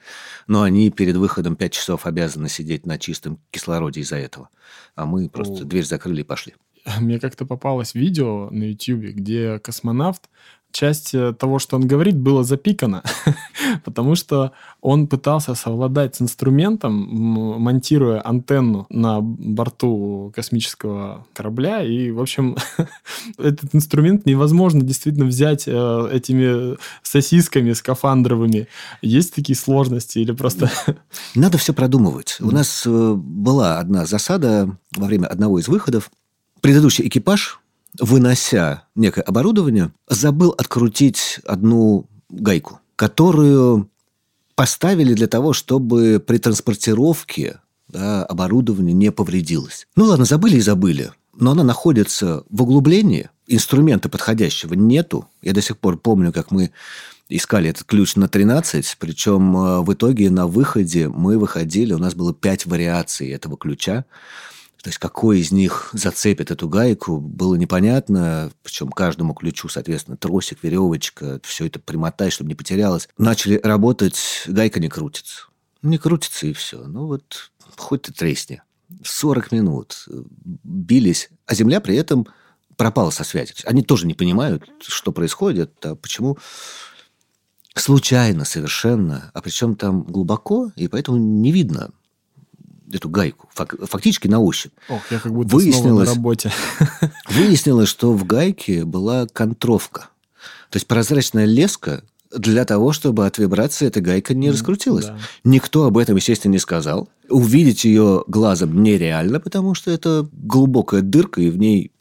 но 0.47 0.63
они 0.63 0.89
перед 0.91 1.15
выходом 1.15 1.55
5 1.55 1.71
часов 1.71 2.05
обязаны 2.05 2.49
сидеть 2.49 2.85
на 2.85 2.97
чистом 2.97 3.39
кислороде 3.51 4.01
из-за 4.01 4.17
этого. 4.17 4.49
А 4.95 5.05
мы 5.05 5.29
просто 5.29 5.63
О. 5.63 5.65
дверь 5.65 5.85
закрыли 5.85 6.21
и 6.21 6.25
пошли. 6.25 6.55
мне 6.99 7.19
как-то 7.19 7.45
попалось 7.45 7.93
видео 7.93 8.49
на 8.49 8.63
YouTube, 8.63 9.15
где 9.15 9.59
космонавт 9.59 10.29
часть 10.71 11.13
э, 11.13 11.33
того, 11.33 11.59
что 11.59 11.75
он 11.75 11.87
говорит, 11.87 12.17
было 12.17 12.43
запикано, 12.43 13.03
потому 13.83 14.15
что 14.15 14.51
он 14.81 15.07
пытался 15.07 15.55
совладать 15.55 16.15
с 16.15 16.21
инструментом, 16.21 16.93
монтируя 16.93 18.21
антенну 18.21 18.87
на 18.89 19.21
борту 19.21 20.31
космического 20.35 21.25
корабля, 21.33 21.83
и, 21.83 22.11
в 22.11 22.19
общем, 22.19 22.57
этот 23.37 23.73
инструмент 23.73 24.25
невозможно 24.25 24.81
действительно 24.81 25.25
взять 25.25 25.67
э, 25.67 26.09
этими 26.11 26.77
сосисками 27.03 27.73
скафандровыми. 27.73 28.67
Есть 29.01 29.35
такие 29.35 29.55
сложности 29.55 30.19
или 30.19 30.31
просто... 30.31 30.71
Надо 31.35 31.57
все 31.57 31.73
продумывать. 31.73 32.37
У 32.39 32.51
нас 32.51 32.83
э, 32.85 33.13
была 33.15 33.79
одна 33.79 34.05
засада 34.05 34.75
во 34.95 35.05
время 35.05 35.27
одного 35.27 35.59
из 35.59 35.67
выходов. 35.67 36.11
Предыдущий 36.61 37.07
экипаж 37.07 37.60
вынося 37.99 38.83
некое 38.95 39.21
оборудование, 39.21 39.91
забыл 40.07 40.51
открутить 40.57 41.39
одну 41.45 42.07
гайку, 42.29 42.79
которую 42.95 43.89
поставили 44.55 45.13
для 45.13 45.27
того, 45.27 45.53
чтобы 45.53 46.23
при 46.25 46.37
транспортировке 46.37 47.59
да, 47.87 48.23
оборудование 48.25 48.93
не 48.93 49.11
повредилось. 49.11 49.87
Ну 49.95 50.05
ладно, 50.05 50.25
забыли 50.25 50.57
и 50.57 50.61
забыли. 50.61 51.11
Но 51.37 51.51
она 51.51 51.63
находится 51.63 52.43
в 52.49 52.61
углублении, 52.61 53.29
инструмента 53.47 54.09
подходящего 54.09 54.73
нету. 54.73 55.27
Я 55.41 55.53
до 55.53 55.61
сих 55.61 55.77
пор 55.77 55.97
помню, 55.97 56.31
как 56.31 56.51
мы 56.51 56.71
искали 57.29 57.69
этот 57.69 57.85
ключ 57.85 58.15
на 58.15 58.27
13, 58.27 58.97
причем 58.99 59.55
э, 59.55 59.81
в 59.81 59.93
итоге 59.93 60.29
на 60.29 60.47
выходе 60.47 61.07
мы 61.07 61.37
выходили, 61.37 61.93
у 61.93 61.97
нас 61.97 62.13
было 62.13 62.33
5 62.33 62.65
вариаций 62.65 63.29
этого 63.29 63.57
ключа. 63.57 64.05
То 64.81 64.89
есть 64.89 64.97
какой 64.97 65.39
из 65.39 65.51
них 65.51 65.91
зацепит 65.93 66.49
эту 66.49 66.67
гайку, 66.67 67.19
было 67.19 67.55
непонятно. 67.55 68.51
Причем 68.63 68.89
каждому 68.89 69.33
ключу, 69.33 69.69
соответственно, 69.69 70.17
тросик, 70.17 70.63
веревочка, 70.63 71.39
все 71.43 71.67
это 71.67 71.79
примотать, 71.79 72.33
чтобы 72.33 72.49
не 72.49 72.55
потерялось. 72.55 73.07
Начали 73.17 73.59
работать, 73.61 74.43
гайка 74.47 74.79
не 74.79 74.89
крутится. 74.89 75.45
Не 75.83 75.99
крутится 75.99 76.47
и 76.47 76.53
все. 76.53 76.83
Ну 76.83 77.05
вот, 77.05 77.51
хоть 77.77 78.03
ты 78.03 78.13
тресни. 78.13 78.63
40 79.03 79.51
минут 79.51 80.05
бились, 80.63 81.29
а 81.45 81.53
земля 81.53 81.79
при 81.79 81.95
этом 81.95 82.27
пропала 82.75 83.11
со 83.11 83.23
связи. 83.23 83.53
Они 83.65 83.83
тоже 83.83 84.07
не 84.07 84.15
понимают, 84.15 84.67
что 84.81 85.11
происходит, 85.11 85.73
а 85.85 85.95
почему 85.95 86.39
случайно 87.75 88.45
совершенно, 88.45 89.31
а 89.33 89.41
причем 89.41 89.75
там 89.75 90.03
глубоко, 90.03 90.71
и 90.75 90.87
поэтому 90.87 91.17
не 91.17 91.51
видно 91.51 91.91
эту 92.91 93.09
гайку, 93.09 93.49
фактически 93.53 94.27
на 94.27 94.39
ощупь. 94.39 94.71
Ох, 94.89 95.01
я 95.11 95.19
как 95.19 95.33
будто 95.33 95.55
выяснилось, 95.55 96.09
на 96.09 96.15
работе. 96.15 96.51
Выяснилось, 97.29 97.89
что 97.89 98.13
в 98.13 98.25
гайке 98.25 98.85
была 98.85 99.27
контровка. 99.27 100.09
То 100.69 100.77
есть 100.77 100.87
прозрачная 100.87 101.45
леска 101.45 102.03
для 102.35 102.65
того, 102.65 102.93
чтобы 102.93 103.25
от 103.25 103.37
вибрации 103.37 103.87
эта 103.87 104.01
гайка 104.01 104.33
не 104.33 104.51
раскрутилась. 104.51 105.07
Да. 105.07 105.17
Никто 105.43 105.85
об 105.85 105.97
этом, 105.97 106.15
естественно, 106.15 106.53
не 106.53 106.59
сказал. 106.59 107.09
Увидеть 107.29 107.83
ее 107.83 108.23
глазом 108.27 108.81
нереально, 108.81 109.39
потому 109.39 109.73
что 109.73 109.91
это 109.91 110.27
глубокая 110.31 111.01
дырка, 111.01 111.41
и 111.41 111.49
в 111.49 111.57
ней 111.57 111.91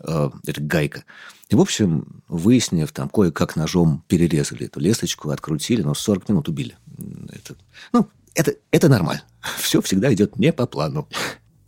э, 0.00 0.30
эта 0.46 0.60
гайка. 0.60 1.04
И, 1.48 1.54
в 1.54 1.60
общем, 1.60 2.22
выяснив, 2.28 2.90
там, 2.92 3.08
кое-как 3.08 3.56
ножом 3.56 4.02
перерезали 4.08 4.66
эту 4.66 4.80
лесочку, 4.80 5.30
открутили, 5.30 5.82
но 5.82 5.94
40 5.94 6.28
минут 6.28 6.48
убили. 6.48 6.76
Это, 7.30 7.54
ну, 7.92 8.08
это, 8.34 8.54
это 8.70 8.88
нормально. 8.88 9.22
Все 9.58 9.80
всегда 9.80 10.12
идет 10.12 10.38
не 10.38 10.52
по 10.52 10.66
плану. 10.66 11.08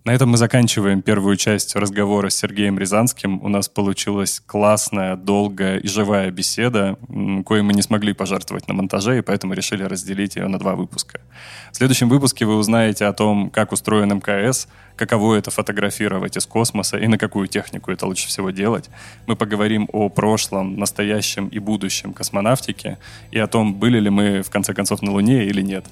На 0.07 0.14
этом 0.14 0.31
мы 0.31 0.37
заканчиваем 0.37 1.03
первую 1.03 1.35
часть 1.35 1.74
разговора 1.74 2.31
с 2.31 2.37
Сергеем 2.37 2.79
Рязанским. 2.79 3.43
У 3.43 3.49
нас 3.49 3.68
получилась 3.68 4.39
классная, 4.39 5.16
долгая 5.16 5.79
и 5.79 5.89
живая 5.89 6.31
беседа, 6.31 6.97
кое 7.45 7.64
мы 7.64 7.72
не 7.72 7.83
смогли 7.83 8.12
пожертвовать 8.12 8.68
на 8.68 8.74
монтаже, 8.74 9.18
и 9.18 9.20
поэтому 9.20 9.55
решили 9.55 9.83
разделить 9.83 10.37
ее 10.37 10.47
на 10.47 10.61
два 10.61 10.77
выпуска. 10.77 11.20
В 11.72 11.77
следующем 11.77 12.09
выпуске 12.09 12.47
вы 12.47 12.55
узнаете 12.55 13.07
о 13.07 13.12
том, 13.12 13.51
как 13.51 13.72
устроен 13.72 14.14
МКС, 14.14 14.68
каково 14.95 15.35
это 15.35 15.51
фотографировать 15.51 16.37
из 16.37 16.47
космоса 16.47 16.99
и 16.99 17.09
на 17.09 17.18
какую 17.18 17.49
технику 17.49 17.91
это 17.91 18.07
лучше 18.07 18.29
всего 18.29 18.51
делать. 18.51 18.89
Мы 19.27 19.35
поговорим 19.35 19.89
о 19.93 20.09
прошлом, 20.09 20.79
настоящем 20.79 21.49
и 21.49 21.59
будущем 21.59 22.12
космонавтики 22.12 22.99
и 23.33 23.41
о 23.41 23.49
том, 23.49 23.74
были 23.74 23.99
ли 23.99 24.11
мы 24.11 24.43
в 24.43 24.51
конце 24.51 24.72
концов 24.72 25.03
на 25.03 25.11
Луне 25.11 25.47
или 25.47 25.62
нет. 25.62 25.85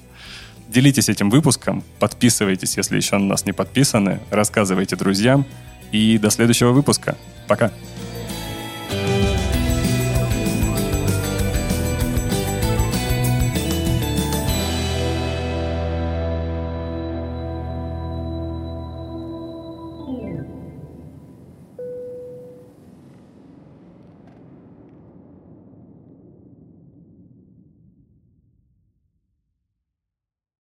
Делитесь 0.75 1.07
этим 1.07 1.29
выпуском, 1.29 1.85
подписывайтесь, 1.99 2.75
если 2.75 2.97
еще 2.97 3.17
на 3.17 3.27
нас 3.27 3.45
не 3.45 3.53
подписаны, 3.53 4.19
рассказывайте 4.29 4.97
друзьям. 4.97 5.45
И 5.93 6.17
до 6.17 6.29
следующего 6.29 6.73
выпуска. 6.73 7.15
Пока. 7.47 7.71